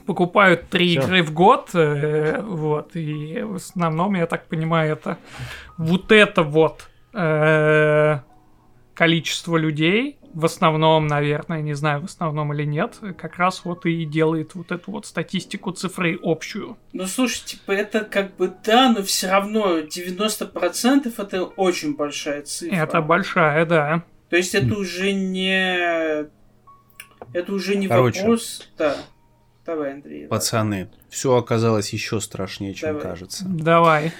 Покупают 0.07 0.67
три 0.69 0.97
Всё. 0.97 1.01
игры 1.01 1.21
в 1.21 1.33
год, 1.33 1.69
э, 1.75 2.41
вот, 2.41 2.95
и 2.95 3.43
в 3.43 3.57
основном, 3.57 4.15
я 4.15 4.25
так 4.25 4.47
понимаю, 4.47 4.93
это 4.93 5.19
вот 5.77 6.11
это 6.11 6.41
вот 6.41 6.89
э, 7.13 8.19
количество 8.95 9.57
людей, 9.57 10.17
в 10.33 10.45
основном, 10.45 11.07
наверное, 11.07 11.61
не 11.61 11.73
знаю, 11.73 12.01
в 12.01 12.05
основном 12.05 12.53
или 12.53 12.63
нет, 12.63 12.97
как 13.17 13.37
раз 13.37 13.61
вот 13.63 13.85
и 13.85 14.05
делает 14.05 14.55
вот 14.55 14.71
эту 14.71 14.91
вот 14.91 15.05
статистику 15.05 15.71
цифры 15.71 16.19
общую. 16.21 16.77
Ну, 16.93 17.05
слушай, 17.05 17.43
типа, 17.45 17.71
это 17.71 18.01
как 18.01 18.35
бы 18.35 18.53
да, 18.63 18.89
но 18.91 19.03
все 19.03 19.29
равно 19.29 19.79
90% 19.79 21.13
это 21.17 21.43
очень 21.43 21.95
большая 21.95 22.43
цифра. 22.43 22.75
Это 22.75 23.01
большая, 23.01 23.65
да. 23.65 24.03
То 24.29 24.37
есть 24.37 24.55
это 24.55 24.75
уже 24.75 25.11
не... 25.11 26.29
Это 27.33 27.53
уже 27.53 27.75
не 27.75 27.87
Короче, 27.87 28.21
вопрос... 28.21 28.67
Да. 28.77 28.95
Давай, 29.65 29.93
Андрей. 29.93 30.27
Пацаны, 30.27 30.85
да. 30.85 30.91
все 31.09 31.35
оказалось 31.35 31.93
еще 31.93 32.19
страшнее, 32.19 32.73
чем 32.73 32.89
Давай. 32.89 33.03
кажется. 33.03 33.45
Давай. 33.47 34.11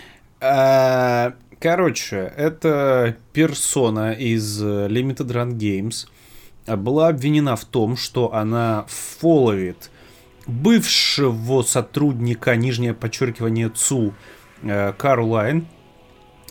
А, 1.62 1.64
Короче, 1.64 2.34
это 2.36 3.16
персона 3.34 4.14
из 4.14 4.62
Limited 4.64 5.28
Run 5.28 5.58
Games 5.58 6.08
была 6.78 7.10
обвинена 7.10 7.56
в 7.56 7.66
том, 7.66 7.98
что 7.98 8.34
она 8.34 8.86
фоловит 8.88 9.92
бывшего 10.48 11.62
сотрудника, 11.62 12.56
нижнее 12.56 12.94
подчеркивание 12.94 13.70
ЦУ, 13.70 14.14
э, 14.64 14.94
Карлайн, 14.94 15.68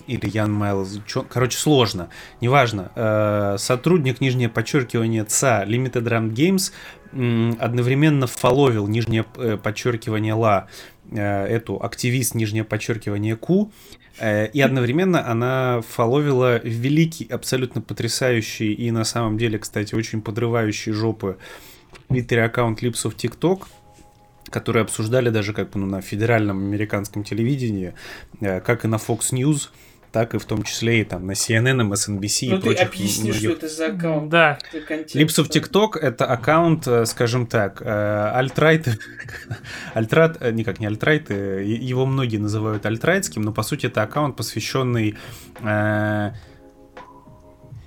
или 0.07 0.29
Ян 0.29 0.53
Майлз, 0.53 1.01
короче, 1.29 1.59
сложно, 1.59 2.09
неважно, 2.41 2.91
э, 2.95 3.57
сотрудник, 3.59 4.21
нижнее 4.21 4.49
подчеркивание 4.49 5.25
ЦА 5.25 5.65
Limited 5.65 6.05
Run 6.05 6.33
Games 6.33 6.73
одновременно 7.61 8.27
фоловил 8.29 8.87
нижнее 8.87 9.25
э, 9.37 9.57
подчеркивание 9.57 10.35
ЛА, 10.35 10.69
эту 11.13 11.83
активист, 11.83 12.37
нижнее 12.37 12.63
подчеркивание 12.63 13.35
Э, 13.35 14.00
и 14.21 14.61
одновременно 14.61 15.27
она 15.27 15.81
фоловила 15.89 16.61
великий, 16.63 17.27
абсолютно 17.27 17.81
потрясающий 17.81 18.73
и 18.73 18.91
на 18.91 19.05
самом 19.05 19.39
деле, 19.39 19.59
кстати, 19.59 19.95
очень 19.95 20.21
подрывающий 20.21 20.93
жопы 20.93 21.39
Твиттере 22.11 22.45
аккаунт 22.45 22.83
of 22.83 23.15
TikTok, 23.15 23.67
которые 24.51 24.83
обсуждали 24.83 25.31
даже 25.31 25.53
как 25.53 25.71
бы 25.71 25.79
ну, 25.79 25.87
на 25.87 26.01
федеральном 26.01 26.59
американском 26.59 27.23
телевидении, 27.23 27.95
э, 28.41 28.61
как 28.61 28.85
и 28.85 28.89
на 28.89 28.97
Fox 28.97 29.31
News, 29.31 29.69
так 30.13 30.35
и 30.35 30.39
в 30.39 30.45
том 30.45 30.63
числе 30.63 31.01
и 31.01 31.05
там 31.05 31.27
на 31.27 31.33
CNN, 31.33 31.89
MSNBC 31.89 32.51
ну, 32.51 32.57
и 32.57 32.61
прочих. 32.61 32.89
объясни, 32.89 33.31
многих... 33.31 33.51
что 33.51 33.53
это 33.53 33.69
за 33.69 33.87
аккаунт. 33.87 34.29
Да. 34.29 34.59
Липсов 35.15 35.49
TikTok— 35.49 35.99
это 36.01 36.27
аккаунт, 36.27 36.87
э, 36.87 37.07
скажем 37.07 37.47
так, 37.47 37.83
э, 37.83 38.31
альтрайт, 38.35 38.89
альтрат, 39.95 40.41
никак 40.53 40.81
не 40.81 40.87
альтрайт, 40.87 41.31
его 41.31 42.07
многие 42.07 42.39
называют 42.39 42.87
альтрайтским, 42.87 43.43
но 43.43 43.53
по 43.53 43.63
сути 43.63 43.87
это 43.87 44.03
аккаунт, 44.03 44.37
посвященный 44.37 45.17
э, 45.63 46.31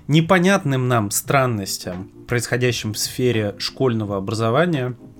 непонятным 0.08 0.88
нам 0.88 1.12
странностям, 1.12 2.10
происходящим 2.28 2.94
в 2.94 2.98
сфере 2.98 3.56
школьного 3.58 4.18
образования— 4.18 4.96
Э, 5.04 5.13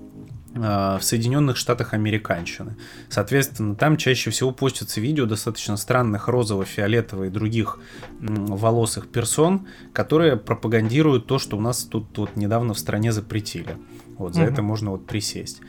в 0.54 1.00
Соединенных 1.02 1.56
Штатах 1.56 1.94
американщины. 1.94 2.76
Соответственно, 3.08 3.74
там 3.74 3.96
чаще 3.96 4.30
всего 4.30 4.52
постятся 4.52 5.00
видео 5.00 5.26
достаточно 5.26 5.76
странных 5.76 6.28
розово-фиолетовых 6.28 7.26
и 7.26 7.30
других 7.30 7.78
волосых 8.20 9.08
персон, 9.08 9.66
которые 9.92 10.36
пропагандируют 10.36 11.26
то, 11.26 11.38
что 11.38 11.56
у 11.56 11.60
нас 11.60 11.84
тут 11.84 12.16
вот 12.16 12.36
недавно 12.36 12.74
в 12.74 12.78
стране 12.78 13.12
запретили. 13.12 13.76
Вот 14.16 14.34
за 14.34 14.42
угу. 14.42 14.50
это 14.52 14.62
можно 14.62 14.90
вот 14.92 15.06
присесть. 15.06 15.60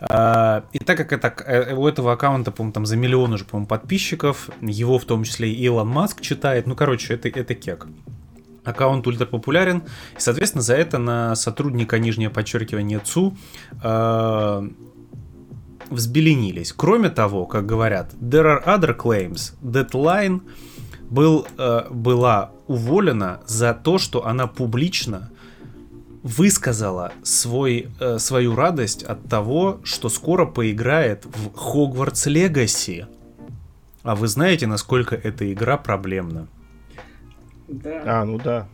А, 0.00 0.64
и 0.72 0.78
так 0.78 0.96
как 0.96 1.12
это, 1.12 1.34
э, 1.44 1.74
у 1.74 1.86
этого 1.86 2.12
аккаунта, 2.12 2.50
по-моему, 2.50 2.72
там 2.72 2.86
за 2.86 2.96
миллион 2.96 3.34
уже, 3.34 3.44
по-моему, 3.44 3.68
подписчиков, 3.68 4.50
его 4.60 4.98
в 4.98 5.04
том 5.04 5.24
числе 5.24 5.52
и 5.52 5.64
Илон 5.64 5.88
Маск 5.88 6.20
читает, 6.20 6.66
ну, 6.66 6.74
короче, 6.74 7.14
это, 7.14 7.28
это 7.28 7.54
кек 7.54 7.86
аккаунт 8.64 9.06
ультра 9.06 9.26
популярен, 9.26 9.82
и, 10.16 10.20
соответственно, 10.20 10.62
за 10.62 10.74
это 10.74 10.98
на 10.98 11.34
сотрудника 11.34 11.98
нижнее 11.98 12.30
подчеркивание 12.30 13.00
ЦУ 13.00 13.36
э, 13.82 14.68
взбеленились. 15.90 16.72
Кроме 16.72 17.10
того, 17.10 17.46
как 17.46 17.66
говорят, 17.66 18.12
there 18.14 18.44
are 18.44 18.64
other 18.64 18.96
claims. 18.96 19.54
Deadline 19.62 20.42
был, 21.10 21.46
э, 21.58 21.86
была 21.90 22.52
уволена 22.66 23.40
за 23.46 23.74
то, 23.74 23.98
что 23.98 24.26
она 24.26 24.46
публично 24.46 25.30
высказала 26.22 27.12
свой, 27.22 27.88
э, 28.00 28.18
свою 28.18 28.54
радость 28.54 29.02
от 29.02 29.28
того, 29.28 29.80
что 29.82 30.08
скоро 30.08 30.46
поиграет 30.46 31.26
в 31.26 31.54
Хогвартс 31.54 32.26
Легаси. 32.26 33.06
А 34.02 34.14
вы 34.14 34.28
знаете, 34.28 34.66
насколько 34.66 35.14
эта 35.16 35.52
игра 35.52 35.76
проблемна? 35.76 36.48
Да. 37.68 38.02
А, 38.04 38.24
ну 38.24 38.38
да. 38.38 38.68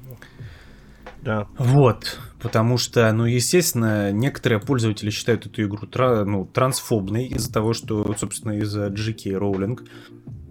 Да. 1.23 1.47
Вот. 1.59 2.19
Потому 2.41 2.79
что, 2.79 3.13
ну, 3.13 3.25
естественно, 3.25 4.13
некоторые 4.13 4.61
пользователи 4.61 5.11
считают 5.11 5.47
эту 5.47 5.63
игру 5.65 5.87
тра- 5.87 6.25
ну, 6.25 6.45
трансфобной 6.47 7.27
из-за 7.27 7.53
того, 7.53 7.73
что, 7.73 8.15
собственно, 8.17 8.53
из-за 8.59 8.87
Джеки 8.89 9.31
Роулинг. 9.31 9.83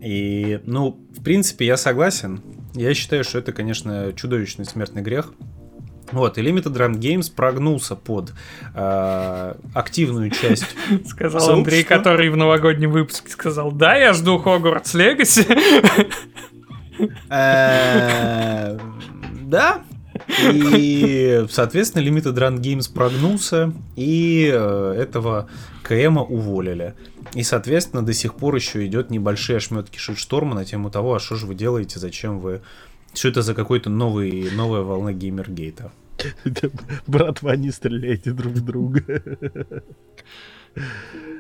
И, 0.02 0.60
ну, 0.66 1.00
в 1.18 1.24
принципе, 1.24 1.66
я 1.66 1.78
согласен. 1.78 2.42
Я 2.74 2.94
считаю, 2.94 3.24
что 3.24 3.40
это, 3.40 3.54
конечно, 3.54 4.12
чудовищный 4.14 4.66
смертный 4.66 5.02
грех. 5.02 5.32
Вот, 6.12 6.38
и 6.38 6.42
Limited 6.42 6.74
Run 6.74 6.94
Games 6.94 7.34
прогнулся 7.34 7.96
под 7.96 8.34
э, 8.74 9.54
активную 9.74 10.32
часть. 10.32 10.68
Сказал 11.06 11.50
Андрей, 11.50 11.84
который 11.84 12.30
в 12.30 12.38
новогоднем 12.38 12.92
выпуске 12.92 13.30
сказал, 13.30 13.72
да, 13.74 13.96
я 13.96 14.14
жду 14.14 14.38
Хогвартс 14.38 14.94
Легаси. 14.94 15.46
Э, 17.30 18.78
да. 19.44 19.82
И, 20.40 21.46
соответственно, 21.50 22.04
Limited 22.04 22.36
Run 22.36 22.60
Games 22.60 22.92
прогнулся, 22.92 23.72
и 23.96 24.50
э, 24.52 24.96
этого 24.98 25.48
КМа 25.84 26.24
уволили. 26.24 26.96
И, 27.34 27.44
соответственно, 27.44 28.06
до 28.06 28.14
сих 28.14 28.36
пор 28.36 28.56
еще 28.56 28.86
идет 28.86 29.10
небольшие 29.10 29.58
ошметки 29.58 29.98
шитшторма 29.98 30.56
на 30.56 30.66
тему 30.66 30.90
того, 30.90 31.16
а 31.16 31.20
что 31.20 31.36
же 31.36 31.46
вы 31.46 31.56
делаете, 31.56 32.00
зачем 32.00 32.40
вы... 32.40 32.62
Что 33.14 33.30
это 33.30 33.42
за 33.42 33.54
какой-то 33.54 33.90
новый, 33.90 34.50
новая 34.52 34.82
волна 34.82 35.14
геймергейта? 35.14 35.92
Братва, 37.08 37.56
не 37.56 37.72
стреляйте 37.72 38.32
друг 38.32 38.54
в 38.54 38.66
друга. 38.66 39.04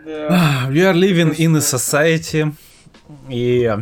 We 0.05 0.81
are 0.81 0.93
living 0.93 1.35
in 1.37 1.55
a 1.55 1.61
society. 1.61 2.53
И 3.29 3.77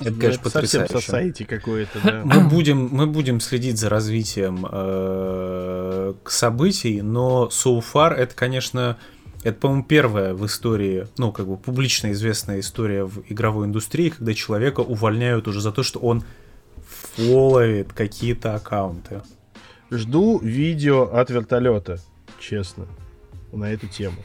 это, 0.00 0.12
ну, 0.12 0.20
конечно, 0.20 0.42
потрясающе. 0.42 1.00
Совсем 1.00 1.46
какое-то, 1.46 2.00
да. 2.02 2.22
Мы 2.24 2.48
будем, 2.48 2.88
мы 2.90 3.06
будем 3.06 3.40
следить 3.40 3.78
за 3.78 3.88
развитием 3.88 4.66
э, 4.70 6.14
событий, 6.26 7.02
но 7.02 7.48
so 7.52 7.82
far 7.82 8.12
это, 8.12 8.34
конечно, 8.34 8.98
это, 9.42 9.58
по-моему, 9.58 9.84
первая 9.84 10.34
в 10.34 10.44
истории, 10.46 11.06
ну, 11.18 11.32
как 11.32 11.46
бы 11.46 11.56
публично 11.56 12.12
известная 12.12 12.60
история 12.60 13.04
в 13.04 13.22
игровой 13.28 13.66
индустрии, 13.66 14.08
когда 14.10 14.34
человека 14.34 14.80
увольняют 14.80 15.46
уже 15.48 15.60
за 15.60 15.72
то, 15.72 15.82
что 15.82 16.00
он 16.00 16.24
фолловит 17.14 17.92
какие-то 17.92 18.54
аккаунты. 18.54 19.22
Жду 19.90 20.38
видео 20.38 21.02
от 21.02 21.30
вертолета, 21.30 22.00
честно, 22.40 22.86
на 23.52 23.72
эту 23.72 23.86
тему. 23.86 24.16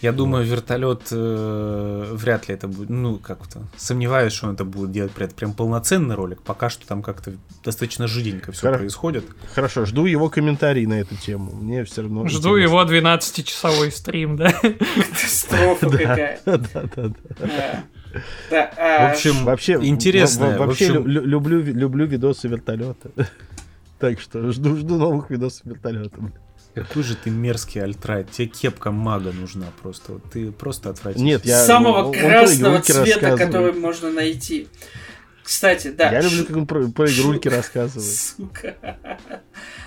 Я 0.00 0.12
думаю, 0.12 0.44
вертолет 0.44 1.08
э, 1.10 2.10
вряд 2.12 2.48
ли 2.48 2.54
это 2.54 2.68
будет. 2.68 2.88
Ну, 2.88 3.16
как-то. 3.16 3.62
Сомневаюсь, 3.76 4.32
что 4.32 4.46
он 4.46 4.54
это 4.54 4.64
будет 4.64 4.92
делать 4.92 5.10
при 5.10 5.24
этом 5.24 5.36
прям 5.36 5.54
полноценный 5.54 6.14
ролик. 6.14 6.40
Пока 6.42 6.70
что 6.70 6.86
там 6.86 7.02
как-то 7.02 7.32
достаточно 7.64 8.06
жиденько 8.06 8.52
все 8.52 8.68
Хор- 8.68 8.78
происходит. 8.78 9.24
Хорошо, 9.54 9.86
жду 9.86 10.06
его 10.06 10.30
комментарий 10.30 10.86
на 10.86 11.00
эту 11.00 11.16
тему. 11.16 11.52
Мне 11.52 11.84
все 11.84 12.02
равно. 12.02 12.28
Жду 12.28 12.56
интересно. 12.56 12.76
его 12.76 12.82
12-часовой 12.84 13.90
стрим, 13.90 14.36
да? 14.36 14.52
Катастрофа 14.52 15.90
какая. 15.90 16.40
Да, 16.44 16.58
да, 16.58 16.84
да. 16.94 17.84
Да, 18.50 18.70
а... 18.76 19.08
В 19.08 19.12
общем, 19.12 19.44
вообще 19.44 19.78
интересно. 19.82 20.56
Вообще 20.58 20.88
люблю, 20.92 21.60
люблю 21.60 22.06
видосы 22.06 22.48
вертолета. 22.48 23.10
Так 23.98 24.20
что 24.20 24.52
жду, 24.52 24.76
жду 24.76 24.96
новых 24.96 25.28
видосов 25.28 25.66
вертолета. 25.66 26.16
Какой 26.74 27.02
же 27.02 27.16
ты 27.16 27.30
мерзкий 27.30 27.82
альтрайт. 27.82 28.30
Тебе 28.30 28.46
кепка 28.46 28.90
мага 28.90 29.32
нужна 29.32 29.66
просто. 29.82 30.14
Вот 30.14 30.30
ты 30.30 30.52
просто 30.52 30.90
отвратительный. 30.90 31.32
Нет, 31.32 31.44
я... 31.44 31.64
Самого 31.64 32.04
он, 32.04 32.12
красного 32.12 32.76
он 32.76 32.82
цвета, 32.82 33.36
который 33.36 33.72
можно 33.72 34.10
найти. 34.10 34.68
Кстати, 35.42 35.88
да. 35.88 36.12
Я 36.12 36.20
люблю, 36.20 36.44
как 36.44 36.56
он 36.56 36.66
про, 36.66 36.86
про 36.88 37.10
игрульки 37.10 37.48
рассказывает. 37.48 38.04
Сука. 38.04 38.76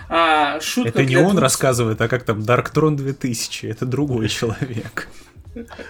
А, 0.09 0.59
шутка 0.59 0.89
это 0.89 1.05
не 1.05 1.15
он 1.15 1.31
двух... 1.31 1.41
рассказывает, 1.41 2.01
а 2.01 2.07
как 2.07 2.23
там 2.23 2.39
Darktron 2.39 2.95
2000. 2.95 3.67
Это 3.67 3.85
другой 3.85 4.27
человек. 4.29 5.07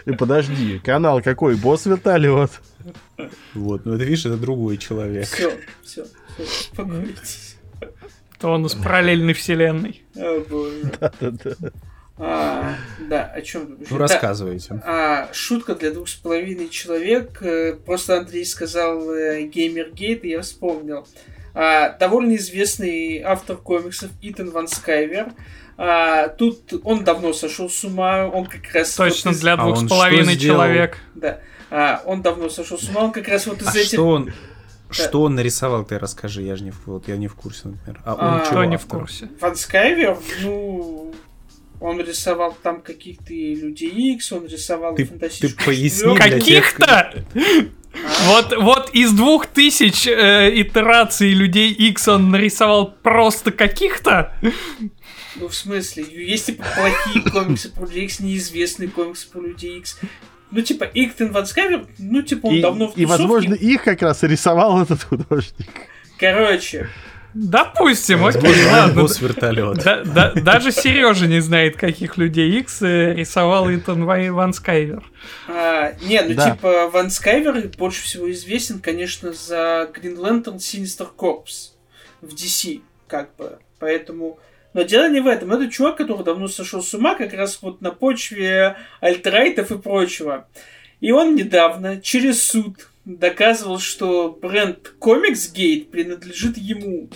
И 0.06 0.12
подожди, 0.12 0.80
канал 0.80 1.22
какой? 1.22 1.56
Босс 1.56 1.86
вертолет. 1.86 2.52
Вот, 3.54 3.86
ну 3.86 3.94
это 3.94 4.04
видишь, 4.04 4.26
это 4.26 4.38
другой 4.38 4.78
человек. 4.78 5.28
Все, 5.28 5.58
все, 5.84 6.06
все, 6.74 7.51
то 8.42 8.50
он 8.50 8.66
из 8.66 8.74
параллельной 8.74 9.34
вселенной. 9.34 10.02
О, 10.16 10.44
боже. 10.50 10.92
Да-да-да. 11.00 11.72
А, 12.18 12.76
да, 13.00 13.26
о 13.26 13.42
чем 13.42 13.78
Ну, 13.90 13.98
рассказывайте. 13.98 14.82
А, 14.86 15.30
шутка 15.32 15.76
для 15.76 15.92
двух 15.92 16.08
с 16.10 16.16
половиной 16.16 16.70
человек. 16.70 17.42
Э, 17.42 17.74
просто 17.74 18.18
Андрей 18.18 18.46
сказал 18.46 19.12
э, 19.12 19.44
Геймергейт, 19.44 20.24
и 20.24 20.30
я 20.30 20.42
вспомнил. 20.42 21.08
А, 21.54 21.98
довольно 21.98 22.36
известный 22.36 23.22
автор 23.22 23.58
комиксов 23.58 24.12
Итан 24.22 24.52
Ван 24.52 24.68
Скайвер. 24.68 25.34
А, 25.78 26.28
тут 26.28 26.74
он 26.84 27.04
давно 27.04 27.34
сошел 27.34 27.70
с 27.70 27.84
ума, 27.84 28.28
он 28.28 28.46
как 28.46 28.72
раз... 28.74 28.94
Точно, 28.96 29.32
вот 29.32 29.38
из... 29.38 29.42
для 29.42 29.58
двух 29.58 29.78
а 29.82 29.86
с 29.86 29.90
половиной 29.90 30.38
человек. 30.38 30.98
Да. 31.16 31.40
А, 31.72 32.02
он 32.06 32.22
давно 32.22 32.50
сошел 32.50 32.78
с 32.78 32.88
ума, 32.90 33.02
он 33.02 33.12
как 33.12 33.28
раз 33.28 33.48
вот 33.48 33.62
из 33.62 33.68
а 33.68 33.80
этих... 33.80 33.94
Что 33.94 34.08
он, 34.08 34.32
что 34.92 35.24
он 35.24 35.36
нарисовал, 35.36 35.86
ты 35.86 36.00
расскажи, 36.00 36.42
я 36.42 36.56
же 36.56 36.64
не 36.64 36.72
в, 36.72 36.88
вот, 36.88 37.08
я 37.08 37.18
не 37.18 37.28
в 37.28 37.36
курсе, 37.36 37.70
например. 37.70 38.02
А 38.06 38.14
он 38.14 38.42
а, 38.42 38.46
чего 38.50 38.64
не 38.66 38.78
в 38.78 38.86
курсе? 38.86 39.30
Ван 39.40 39.56
Скайвер, 39.56 40.18
ну, 40.42 41.14
он 41.80 42.00
рисовал 42.00 42.56
там 42.62 42.82
каких-то 42.82 43.34
Людей 43.34 44.14
Икс, 44.14 44.32
он 44.32 44.46
рисовал 44.46 44.96
ты, 44.96 45.06
фантастическую... 45.06 45.58
Ты 45.58 45.66
поясни 45.66 46.16
Каких-то? 46.16 47.26
Вот, 48.28 48.56
вот 48.58 48.90
из 48.94 49.12
двух 49.12 49.48
тысяч 49.48 50.08
э, 50.08 50.52
итераций 50.62 51.34
Людей 51.34 51.72
Икс 51.72 52.08
он 52.08 52.30
нарисовал 52.30 52.92
просто 52.92 53.52
каких-то? 53.52 54.34
Ну, 55.36 55.48
в 55.48 55.56
смысле, 55.56 56.06
есть 56.10 56.48
типа 56.48 56.64
плохие 56.76 57.30
комиксы 57.32 57.70
про 57.70 57.86
Людей 57.86 58.06
Икс, 58.06 58.20
неизвестные 58.20 58.90
комиксы 58.90 59.30
про 59.30 59.42
Людей 59.42 59.80
Икс. 59.80 59.98
Ну, 60.52 60.62
типа, 60.62 60.84
Итан 60.84 61.32
Ван 61.32 61.47
Скайвер, 61.47 61.88
ну, 61.98 62.22
типа, 62.22 62.48
он 62.48 62.56
и, 62.56 62.62
давно 62.62 62.88
в 62.88 62.98
И, 62.98 63.06
возможно, 63.06 63.54
их 63.54 63.84
как 63.84 64.02
раз 64.02 64.24
рисовал 64.24 64.82
этот 64.82 65.04
художник. 65.04 65.68
Короче, 66.18 66.90
Допустим, 67.34 68.26
окей, 68.26 68.66
ладно. 68.66 69.08
вертолет. 69.20 69.78
Да, 69.84 70.04
да, 70.04 70.34
даже 70.34 70.72
Сережа 70.72 71.28
не 71.28 71.40
знает, 71.40 71.78
каких 71.78 72.18
людей 72.18 72.60
X 72.60 72.82
э, 72.82 73.14
рисовал 73.14 73.74
Итан 73.74 74.06
Ван 74.06 74.54
Скайвер. 74.54 75.04
А, 75.48 75.94
не, 76.02 76.22
ну 76.22 76.34
да. 76.34 76.52
типа 76.52 76.90
Ван 76.90 77.10
Скайвер 77.10 77.70
больше 77.78 78.04
всего 78.04 78.30
известен, 78.32 78.80
конечно, 78.80 79.32
за 79.32 79.90
Green 79.94 80.18
Lantern 80.18 80.58
Sinister 80.58 81.08
Corps 81.16 81.72
в 82.22 82.34
DC, 82.34 82.82
как 83.08 83.34
бы. 83.38 83.60
Поэтому 83.80 84.38
Но 84.74 84.84
дело 84.84 85.10
не 85.10 85.20
в 85.20 85.28
этом. 85.28 85.52
Это 85.52 85.70
чувак, 85.70 85.98
который 85.98 86.24
давно 86.24 86.48
сошел 86.48 86.82
с 86.82 86.94
ума, 86.94 87.16
как 87.16 87.34
раз 87.34 87.60
вот 87.62 87.82
на 87.82 87.92
почве 87.92 88.78
альтрайтов 89.02 89.72
и 89.72 89.78
прочего. 89.78 90.48
И 91.02 91.12
он 91.12 91.36
недавно 91.36 92.00
через 92.00 92.44
суд 92.44 92.90
доказывал, 93.06 93.80
что 93.80 94.38
бренд 94.42 94.94
Comicsgate 95.00 95.90
принадлежит 95.90 96.58
ему. 96.58 97.10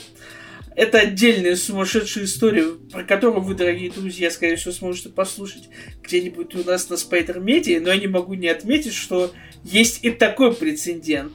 Это 0.75 0.99
отдельная 0.99 1.55
сумасшедшая 1.55 2.25
история, 2.25 2.65
про 2.91 3.03
которую 3.03 3.41
вы, 3.41 3.55
дорогие 3.55 3.89
друзья, 3.89 4.29
скорее 4.29 4.57
всего, 4.57 4.73
сможете 4.73 5.07
послушать 5.07 5.69
где-нибудь 6.03 6.53
у 6.55 6.65
нас 6.65 6.89
на 6.89 6.95
Spider 6.95 7.41
Media, 7.41 7.79
но 7.79 7.93
я 7.93 7.97
не 7.97 8.07
могу 8.07 8.33
не 8.33 8.49
отметить, 8.49 8.93
что 8.93 9.31
есть 9.63 10.03
и 10.03 10.11
такой 10.11 10.53
прецедент. 10.53 11.31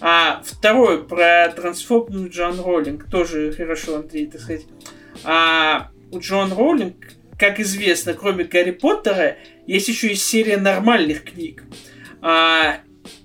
А 0.00 0.42
второе, 0.46 0.98
про 1.02 1.52
трансфобную 1.54 2.30
Джон 2.30 2.58
Роллинг, 2.58 3.10
тоже 3.10 3.52
хорошо, 3.52 3.96
Андрей, 3.96 4.26
так 4.28 4.40
сказать. 4.40 4.64
А 5.24 5.90
у 6.10 6.20
Джон 6.20 6.52
Роллинг, 6.52 6.96
как 7.38 7.60
известно, 7.60 8.14
кроме 8.14 8.44
Гарри 8.44 8.72
Поттера, 8.72 9.36
есть 9.66 9.88
еще 9.88 10.12
и 10.12 10.14
серия 10.14 10.56
нормальных 10.56 11.24
книг. 11.24 11.64
А, 12.20 12.80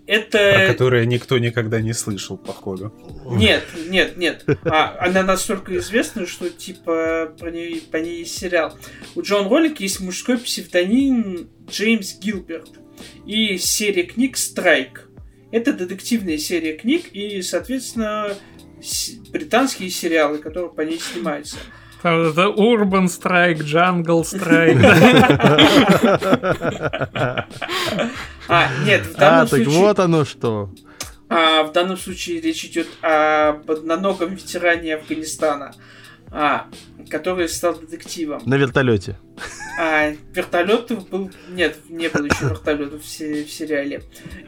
это... 0.07 0.53
Про 0.53 0.67
которые 0.67 1.05
никто 1.05 1.37
никогда 1.37 1.81
не 1.81 1.93
слышал, 1.93 2.37
походу. 2.37 2.93
Нет, 3.25 3.63
нет, 3.89 4.17
нет. 4.17 4.45
А, 4.63 4.97
она 4.99 5.23
настолько 5.23 5.75
известна, 5.77 6.27
что 6.27 6.49
типа 6.49 7.33
про 7.39 7.49
нее, 7.49 7.81
по 7.91 7.97
ней 7.97 8.19
есть 8.19 8.37
сериал. 8.37 8.77
У 9.15 9.21
Джон 9.21 9.47
Роллинг 9.47 9.79
есть 9.79 9.99
мужской 9.99 10.37
псевдоним 10.37 11.49
Джеймс 11.69 12.19
Гилберт. 12.19 12.79
И 13.25 13.57
серия 13.57 14.03
книг 14.03 14.37
«Страйк». 14.37 15.09
Это 15.51 15.73
детективная 15.73 16.37
серия 16.37 16.73
книг 16.73 17.07
и, 17.11 17.41
соответственно, 17.41 18.35
британские 19.31 19.89
сериалы, 19.89 20.37
которые 20.37 20.71
по 20.71 20.81
ней 20.81 20.99
снимаются. 20.99 21.57
Это 22.09 22.53
Urban 22.55 23.05
Strike, 23.05 23.59
Jungle 23.59 24.23
Strike. 24.23 24.81
А, 28.47 28.69
нет, 28.85 29.07
в 29.07 29.15
данном 29.15 29.47
а, 29.47 29.49
так 29.49 29.65
вот 29.65 29.99
оно 29.99 30.23
что. 30.23 30.69
А, 31.29 31.63
в 31.63 31.71
данном 31.71 31.97
случае 31.97 32.41
речь 32.41 32.63
идет 32.65 32.87
об 33.01 33.71
одноногом 33.71 34.35
ветеране 34.35 34.95
Афганистана, 34.95 35.73
а, 36.31 36.67
который 37.09 37.49
стал 37.49 37.79
детективом. 37.79 38.43
На 38.45 38.55
вертолете. 38.55 39.17
А, 39.79 40.13
вертолет 40.33 40.91
был... 41.09 41.31
Нет, 41.49 41.77
не 41.89 42.07
было 42.07 42.25
еще 42.25 42.45
вертолетов 42.45 43.01
в, 43.01 43.05
в 43.05 43.49
сериале 43.49 44.03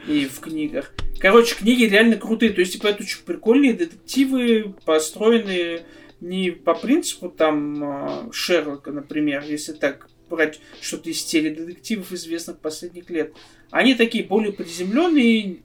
и 0.06 0.26
в 0.26 0.38
книгах. 0.40 0.92
Короче, 1.18 1.56
книги 1.56 1.84
реально 1.84 2.16
крутые. 2.16 2.52
То 2.52 2.60
есть, 2.60 2.74
типа, 2.74 2.86
это 2.86 3.02
очень 3.02 3.24
прикольные 3.24 3.74
детективы, 3.74 4.74
построенные 4.84 5.82
не 6.20 6.50
по 6.50 6.74
принципу 6.74 7.28
там 7.28 7.82
а, 7.82 8.28
Шерлока, 8.32 8.90
например, 8.90 9.44
если 9.46 9.72
так 9.72 10.08
брать 10.28 10.60
что-то 10.80 11.10
из 11.10 11.24
теледетективов 11.24 12.12
известных 12.12 12.58
последних 12.58 13.08
лет. 13.10 13.32
Они 13.70 13.94
такие 13.94 14.24
более 14.24 14.52
приземленные, 14.52 15.58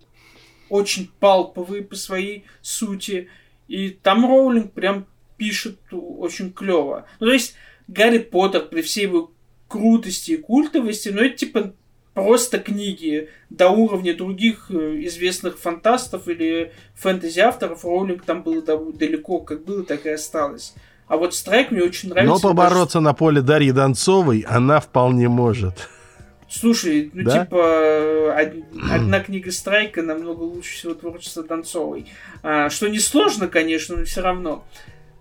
очень 0.70 1.10
палповые 1.20 1.84
по 1.84 1.95
своей 1.95 2.45
сути. 2.62 3.30
И 3.68 3.89
там 3.89 4.26
Роулинг 4.26 4.74
прям 4.74 5.08
пишет 5.38 5.80
очень 5.91 6.51
клево. 6.54 7.08
Ну, 7.20 7.28
то 7.28 7.34
есть, 7.34 7.56
Гарри 7.88 8.20
Поттер 8.20 8.66
при 8.68 8.82
всей 8.82 9.04
его 9.04 9.32
крутости 9.68 10.32
и 10.32 10.38
культовости, 10.38 11.10
но 11.10 11.22
это 11.22 11.38
типа 11.38 11.76
просто 12.14 12.59
книги 12.59 13.30
до 13.49 13.70
уровня 13.70 14.16
других 14.16 14.68
э, 14.70 15.05
известных 15.05 15.59
фантастов 15.59 16.28
или 16.28 16.72
фэнтези-авторов. 16.95 17.84
Роулинг 17.84 18.24
там 18.24 18.43
было 18.43 18.61
далеко, 18.93 19.39
как 19.39 19.64
было, 19.64 19.84
так 19.84 20.05
и 20.05 20.09
осталось. 20.09 20.74
А 21.07 21.18
вот 21.18 21.36
Страйк 21.36 21.72
мне 21.72 21.84
очень 21.84 22.09
нравится. 22.09 22.34
Но 22.34 22.39
побороться 22.39 22.99
даже... 22.99 23.05
на 23.05 23.14
поле 23.14 23.41
Дарьи 23.41 23.72
Донцовой 23.72 24.45
она 24.47 24.80
вполне 24.80 25.28
может. 25.28 25.89
Слушай, 26.49 27.09
ну 27.14 27.24
да? 27.24 27.45
типа 27.45 28.38
одна 28.91 29.20
книга 29.22 29.51
Страйка 29.51 30.03
намного 30.03 30.43
лучше 30.43 30.76
всего 30.76 30.93
творчества 30.93 31.43
Донцовой. 31.43 32.05
А, 32.43 32.70
что 32.70 32.88
несложно, 32.89 33.47
конечно, 33.47 33.97
но 33.97 34.05
все 34.05 34.22
равно. 34.22 34.64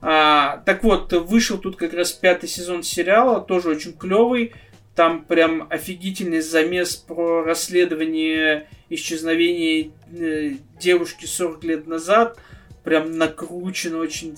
А, 0.03 0.63
так 0.67 0.85
вот, 0.85 1.13
вышел 1.13 1.59
тут 1.59 1.77
как 1.77 1.95
раз 1.95 2.13
пятый 2.13 2.49
сезон 2.49 2.83
сериала, 2.83 3.41
тоже 3.41 3.71
очень 3.71 3.95
клевый. 3.95 4.53
Там 4.95 5.25
прям 5.25 5.67
офигительный 5.71 6.41
замес 6.41 6.97
про 6.97 7.43
расследование 7.43 8.69
исчезновения 8.91 9.91
э, 10.13 10.57
девушки 10.79 11.25
40 11.25 11.65
лет 11.65 11.87
назад. 11.87 12.39
Прям 12.85 13.17
накручен 13.17 13.95
очень 13.95 14.37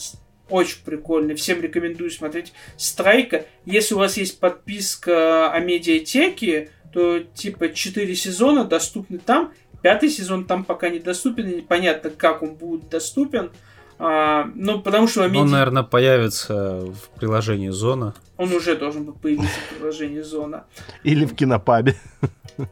очень 0.48 0.84
прикольный. 0.84 1.34
Всем 1.34 1.61
рекомендую 1.61 2.11
смотреть 2.11 2.52
Страйка. 2.76 3.46
Если 3.64 3.94
у 3.94 3.98
вас 3.98 4.16
есть 4.16 4.38
подписка 4.38 5.50
о 5.50 5.59
медиатеке, 5.61 6.70
то 6.92 7.20
типа 7.20 7.70
4 7.70 8.14
сезона 8.14 8.64
доступны 8.64 9.18
там. 9.18 9.52
Пятый 9.82 10.09
сезон 10.09 10.46
там 10.46 10.64
пока 10.64 10.88
недоступен, 10.88 11.48
и 11.48 11.57
непонятно, 11.57 12.11
как 12.11 12.42
он 12.42 12.55
будет 12.55 12.88
доступен. 12.88 13.50
А, 13.99 14.51
ну, 14.55 14.80
потому 14.80 15.07
что... 15.07 15.24
Амеди... 15.24 15.38
Он, 15.38 15.51
наверное, 15.51 15.82
появится 15.82 16.80
в 16.80 17.18
приложении 17.18 17.68
Зона. 17.68 18.14
Он 18.36 18.53
уже 18.53 18.76
должен 18.76 19.05
был 19.05 19.14
появиться 19.14 19.59
в 19.61 19.76
приложении 19.76 20.20
Зона. 20.20 20.64
Или 21.05 21.24
в 21.24 21.34
кинопабе. 21.34 21.97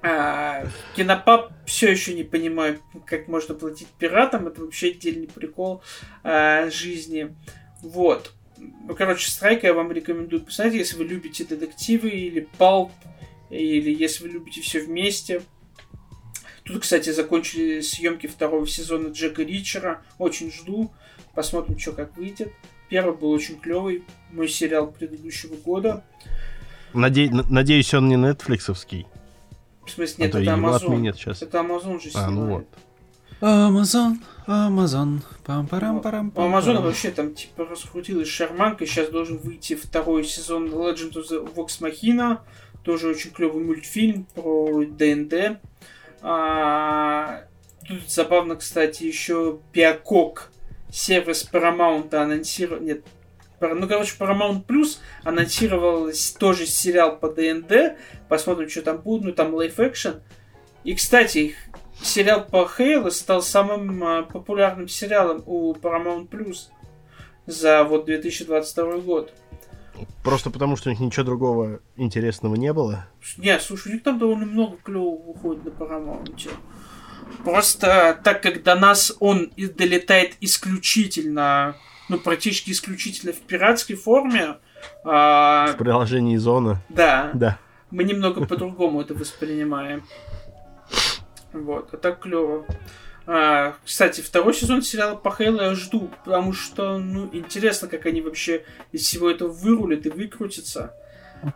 А, 0.02 0.64
кинопаб 0.96 1.52
все 1.66 1.90
еще 1.90 2.14
не 2.14 2.24
понимаю, 2.24 2.80
как 3.06 3.28
можно 3.28 3.54
платить 3.54 3.88
пиратам. 3.98 4.46
Это 4.46 4.60
вообще 4.60 4.88
отдельный 4.90 5.28
прикол 5.28 5.82
а, 6.22 6.70
жизни. 6.70 7.34
Вот. 7.82 8.32
Ну, 8.58 8.94
короче, 8.94 9.30
Страйка 9.30 9.66
я 9.66 9.74
вам 9.74 9.90
рекомендую 9.92 10.42
посмотреть, 10.42 10.74
если 10.74 10.96
вы 10.96 11.04
любите 11.04 11.44
детективы 11.44 12.10
или 12.10 12.48
палп, 12.58 12.92
или 13.50 13.92
если 13.92 14.24
вы 14.24 14.30
любите 14.30 14.60
все 14.60 14.80
вместе. 14.80 15.42
Тут, 16.64 16.82
кстати, 16.82 17.10
закончили 17.10 17.80
съемки 17.80 18.28
второго 18.28 18.66
сезона 18.66 19.08
Джека 19.08 19.42
Ричера. 19.42 20.02
Очень 20.18 20.52
жду. 20.52 20.92
Посмотрим, 21.34 21.78
что 21.78 21.92
как 21.92 22.16
выйдет. 22.16 22.52
Первый 22.88 23.16
был 23.16 23.30
очень 23.30 23.58
клевый. 23.58 24.04
Мой 24.30 24.48
сериал 24.48 24.88
предыдущего 24.88 25.54
года. 25.56 26.04
Наде... 26.92 27.30
Надеюсь, 27.30 27.94
он 27.94 28.08
не 28.08 28.16
нетфликсовский. 28.16 29.06
В 29.86 29.90
смысле, 29.90 30.26
нет, 30.26 30.34
а 30.34 30.42
это 30.42 30.50
Amazon. 30.50 31.12
сейчас. 31.14 31.42
Это 31.42 31.58
Amazon 31.58 32.00
же 32.00 32.10
снимает. 32.10 32.14
А, 32.14 32.30
ну 32.30 32.46
вот. 32.46 32.66
Amazon, 33.42 34.18
Amazon, 34.46 35.20
пам 35.44 35.66
парам 35.66 36.00
парам 36.00 36.32
У 36.36 36.40
Амазона 36.42 36.80
вообще 36.80 37.10
там 37.10 37.34
типа 37.34 37.64
раскрутилась 37.64 38.28
шарманка. 38.28 38.86
Сейчас 38.86 39.08
должен 39.08 39.38
выйти 39.38 39.74
второй 39.74 40.24
сезон 40.24 40.68
Legend 40.68 41.14
of 41.14 41.28
the 41.28 41.54
Vox 41.54 41.80
Machina. 41.80 42.38
Тоже 42.84 43.08
очень 43.08 43.32
клевый 43.32 43.64
мультфильм 43.64 44.26
про 44.34 44.84
ДНД. 44.84 45.58
А, 46.20 47.44
тут 47.88 48.08
забавно, 48.08 48.54
кстати, 48.54 49.04
еще 49.04 49.58
Пиакок 49.72 50.51
сервис 50.92 51.48
Paramount 51.50 52.14
анонсировал... 52.14 52.82
Нет, 52.82 53.04
ну, 53.60 53.88
короче, 53.88 54.14
Paramount 54.18 54.64
Plus 54.66 54.98
анонсировал 55.24 56.10
тоже 56.38 56.66
сериал 56.66 57.18
по 57.18 57.28
ДНД. 57.28 57.96
Посмотрим, 58.28 58.68
что 58.68 58.82
там 58.82 58.98
будет. 58.98 59.22
Ну, 59.22 59.32
там 59.32 59.54
лайф 59.54 59.78
экшен. 59.80 60.20
И, 60.84 60.94
кстати, 60.94 61.54
сериал 62.02 62.44
по 62.44 62.68
Хейлу 62.68 63.10
стал 63.10 63.42
самым 63.42 64.02
а, 64.02 64.22
популярным 64.22 64.88
сериалом 64.88 65.42
у 65.46 65.74
Paramount 65.74 66.28
Plus 66.28 66.68
за 67.46 67.84
вот 67.84 68.04
2022 68.06 68.98
год. 68.98 69.32
Просто 70.24 70.50
потому, 70.50 70.76
что 70.76 70.88
у 70.88 70.92
них 70.92 71.00
ничего 71.00 71.24
другого 71.24 71.80
интересного 71.96 72.56
не 72.56 72.72
было? 72.72 73.06
Нет, 73.36 73.62
слушай, 73.62 73.88
у 73.88 73.94
них 73.94 74.02
там 74.02 74.18
довольно 74.18 74.46
много 74.46 74.76
клевого 74.82 75.32
выходит 75.32 75.64
на 75.64 75.68
Paramount. 75.68 76.50
Просто 77.44 78.18
так 78.22 78.42
как 78.42 78.62
до 78.62 78.74
нас 78.74 79.14
он 79.20 79.50
и 79.56 79.66
долетает 79.66 80.36
исключительно, 80.40 81.76
ну, 82.08 82.18
практически 82.18 82.70
исключительно 82.70 83.32
в 83.32 83.40
пиратской 83.40 83.96
форме. 83.96 84.56
А... 85.04 85.72
В 85.72 85.76
приложении 85.76 86.36
Зона. 86.36 86.82
Да. 86.88 87.30
Да. 87.34 87.58
Мы 87.90 88.04
немного 88.04 88.46
по-другому 88.46 89.00
это 89.00 89.14
воспринимаем. 89.14 90.04
Вот, 91.52 91.92
а 91.92 91.96
так 91.96 92.20
клево. 92.20 92.64
А, 93.26 93.74
кстати, 93.84 94.20
второй 94.20 94.54
сезон 94.54 94.82
сериала 94.82 95.14
по 95.14 95.30
Хейлу 95.30 95.60
я 95.60 95.74
жду, 95.74 96.10
потому 96.24 96.52
что, 96.52 96.98
ну, 96.98 97.28
интересно, 97.32 97.88
как 97.88 98.06
они 98.06 98.20
вообще 98.20 98.64
из 98.90 99.02
всего 99.02 99.30
этого 99.30 99.50
вырулят 99.50 100.06
и 100.06 100.10
выкрутятся. 100.10 100.94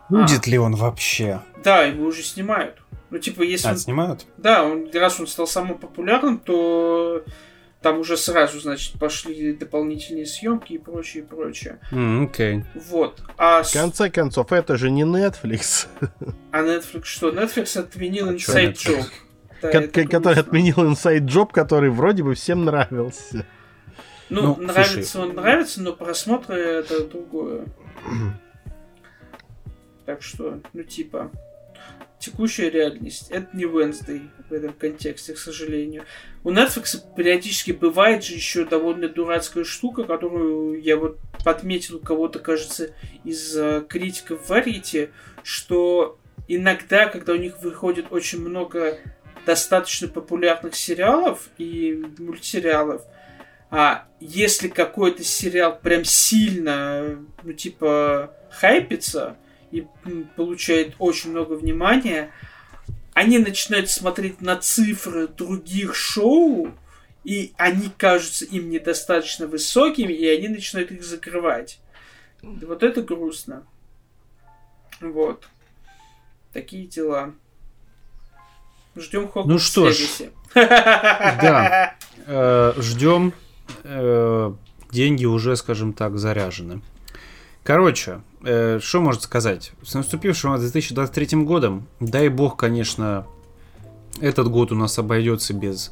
Будет 0.09 0.47
а, 0.47 0.49
ли 0.49 0.57
он 0.57 0.75
вообще? 0.75 1.41
Да, 1.63 1.83
его 1.83 2.05
уже 2.05 2.23
снимают. 2.23 2.77
Ну, 3.09 3.19
типа, 3.19 3.41
если... 3.41 3.67
А, 3.67 3.71
он... 3.71 3.77
снимают? 3.77 4.25
Да, 4.37 4.63
он, 4.63 4.89
раз 4.93 5.19
он 5.19 5.27
стал 5.27 5.47
самым 5.47 5.77
популярным, 5.77 6.39
то 6.39 7.23
там 7.81 7.99
уже 7.99 8.17
сразу, 8.17 8.59
значит, 8.59 8.99
пошли 8.99 9.53
дополнительные 9.53 10.25
съемки 10.25 10.73
и 10.73 10.77
прочее, 10.77 11.23
и 11.23 11.25
прочее. 11.25 11.79
Mm, 11.91 12.31
okay. 12.31 12.65
Вот. 12.75 13.21
А 13.37 13.63
В 13.63 13.71
конце 13.71 14.09
концов, 14.09 14.51
это 14.51 14.77
же 14.77 14.89
не 14.89 15.03
Netflix. 15.03 15.87
А 16.51 16.63
Netflix 16.63 17.03
что? 17.03 17.29
Netflix 17.29 17.79
отменил 17.79 18.29
а 18.29 18.33
Inside 18.33 18.73
Job. 18.73 19.05
Да, 19.61 19.87
который 20.05 20.39
отменил 20.39 20.77
Inside 20.77 21.25
Job, 21.25 21.51
который 21.51 21.89
вроде 21.89 22.23
бы 22.23 22.33
всем 22.33 22.65
нравился. 22.65 23.45
Ну, 24.29 24.55
ну 24.57 24.63
нравится 24.63 25.11
слушай. 25.11 25.29
он 25.29 25.35
нравится, 25.35 25.81
но 25.81 25.93
просмотры 25.93 26.55
это 26.55 27.05
другое. 27.05 27.65
Так 30.05 30.21
что, 30.21 30.61
ну 30.71 30.83
типа, 30.83 31.31
текущая 32.27 32.69
реальность. 32.69 33.27
Это 33.29 33.55
не 33.55 33.63
Wednesday 33.63 34.27
в 34.49 34.53
этом 34.53 34.73
контексте, 34.73 35.33
к 35.33 35.37
сожалению. 35.37 36.03
У 36.43 36.51
Netflix 36.51 36.97
периодически 37.15 37.71
бывает 37.71 38.23
же 38.23 38.33
еще 38.33 38.65
довольно 38.65 39.07
дурацкая 39.07 39.63
штука, 39.63 40.03
которую 40.03 40.81
я 40.81 40.97
вот 40.97 41.19
подметил 41.43 41.97
у 41.97 41.99
кого-то, 41.99 42.39
кажется, 42.39 42.93
из 43.23 43.57
uh, 43.57 43.85
критиков 43.87 44.49
Variety, 44.49 45.09
что 45.43 46.19
иногда, 46.47 47.07
когда 47.07 47.33
у 47.33 47.37
них 47.37 47.61
выходит 47.61 48.07
очень 48.11 48.41
много 48.41 48.97
достаточно 49.45 50.07
популярных 50.07 50.75
сериалов 50.75 51.49
и 51.57 52.03
мультсериалов, 52.17 53.03
а 53.69 54.07
если 54.19 54.67
какой-то 54.67 55.23
сериал 55.23 55.79
прям 55.81 56.03
сильно, 56.03 57.19
ну, 57.43 57.53
типа, 57.53 58.33
хайпится, 58.49 59.37
и 59.77 60.23
получает 60.35 60.95
очень 60.99 61.31
много 61.31 61.53
внимания, 61.53 62.31
они 63.13 63.39
начинают 63.39 63.89
смотреть 63.89 64.41
на 64.41 64.55
цифры 64.57 65.27
других 65.27 65.95
шоу, 65.95 66.71
и 67.23 67.53
они 67.57 67.89
кажутся 67.97 68.45
им 68.45 68.69
недостаточно 68.69 69.47
высокими, 69.47 70.13
и 70.13 70.27
они 70.27 70.47
начинают 70.49 70.91
их 70.91 71.03
закрывать. 71.03 71.79
Вот 72.41 72.83
это 72.83 73.01
грустно. 73.01 73.63
Вот. 75.01 75.47
Такие 76.53 76.87
дела. 76.87 77.33
Ждем 78.95 79.27
Хогвартс 79.27 79.49
Ну 79.49 79.59
что 79.59 79.91
ж. 79.91 79.97
Да. 80.55 81.95
Э, 82.25 82.73
ждем. 82.77 83.33
Э, 83.83 84.53
деньги 84.91 85.25
уже, 85.25 85.55
скажем 85.55 85.93
так, 85.93 86.17
заряжены. 86.17 86.81
Короче, 87.63 88.21
что 88.81 89.01
можно 89.01 89.21
сказать? 89.21 89.71
С 89.83 89.93
наступившим 89.93 90.57
2023 90.57 91.43
годом, 91.43 91.87
дай 91.99 92.29
бог, 92.29 92.57
конечно, 92.57 93.25
этот 94.21 94.49
год 94.49 94.71
у 94.71 94.75
нас 94.75 94.97
обойдется 94.97 95.53
без 95.53 95.91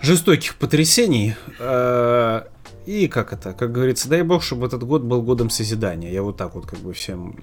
жестоких 0.00 0.56
потрясений. 0.56 1.34
Э, 1.58 2.42
и 2.86 3.08
как 3.08 3.32
это, 3.32 3.52
как 3.52 3.72
говорится, 3.72 4.08
дай 4.08 4.22
бог, 4.22 4.42
чтобы 4.42 4.66
этот 4.66 4.82
год 4.84 5.02
был 5.02 5.22
годом 5.22 5.50
созидания. 5.50 6.12
Я 6.12 6.22
вот 6.22 6.36
так 6.36 6.54
вот 6.54 6.66
как 6.66 6.78
бы 6.78 6.92
всем 6.92 7.36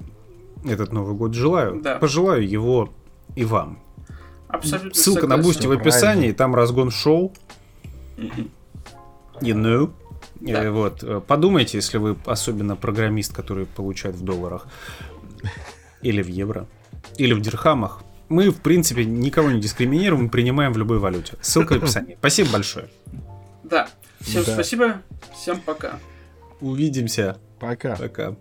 этот 0.65 0.91
Новый 0.91 1.15
год 1.15 1.33
желаю. 1.33 1.81
Да. 1.81 1.95
Пожелаю 1.95 2.47
его 2.47 2.89
и 3.35 3.45
вам. 3.45 3.79
Абсолютно 4.47 4.93
Ссылка 4.93 5.21
согласен. 5.21 5.41
на 5.41 5.47
Бусти 5.47 5.67
в 5.67 5.71
описании, 5.71 6.31
там 6.31 6.55
разгон 6.55 6.91
шоу. 6.91 7.33
You 8.17 9.53
know. 9.53 9.91
Да. 10.53 10.63
Э, 10.63 10.69
вот. 10.69 11.03
Э, 11.03 11.21
подумайте, 11.25 11.77
если 11.77 11.97
вы 11.97 12.15
особенно 12.25 12.75
программист, 12.75 13.33
который 13.33 13.65
получает 13.65 14.15
в 14.15 14.23
долларах. 14.23 14.67
Или 16.01 16.21
в 16.21 16.27
евро. 16.27 16.67
Или 17.17 17.33
в 17.33 17.41
дирхамах. 17.41 18.03
Мы, 18.29 18.49
в 18.49 18.61
принципе, 18.61 19.05
никого 19.05 19.51
не 19.51 19.61
дискриминируем, 19.61 20.23
мы 20.25 20.29
принимаем 20.29 20.73
в 20.73 20.77
любой 20.77 20.99
валюте. 20.99 21.33
Ссылка 21.41 21.73
в 21.73 21.77
описании. 21.77 22.15
Спасибо 22.19 22.51
большое. 22.51 22.89
Да. 23.63 23.87
Всем 24.19 24.43
да. 24.43 24.53
спасибо. 24.53 25.01
Всем 25.33 25.59
пока. 25.61 25.99
Увидимся. 26.59 27.37
Пока. 27.59 27.95
Пока. 27.95 28.35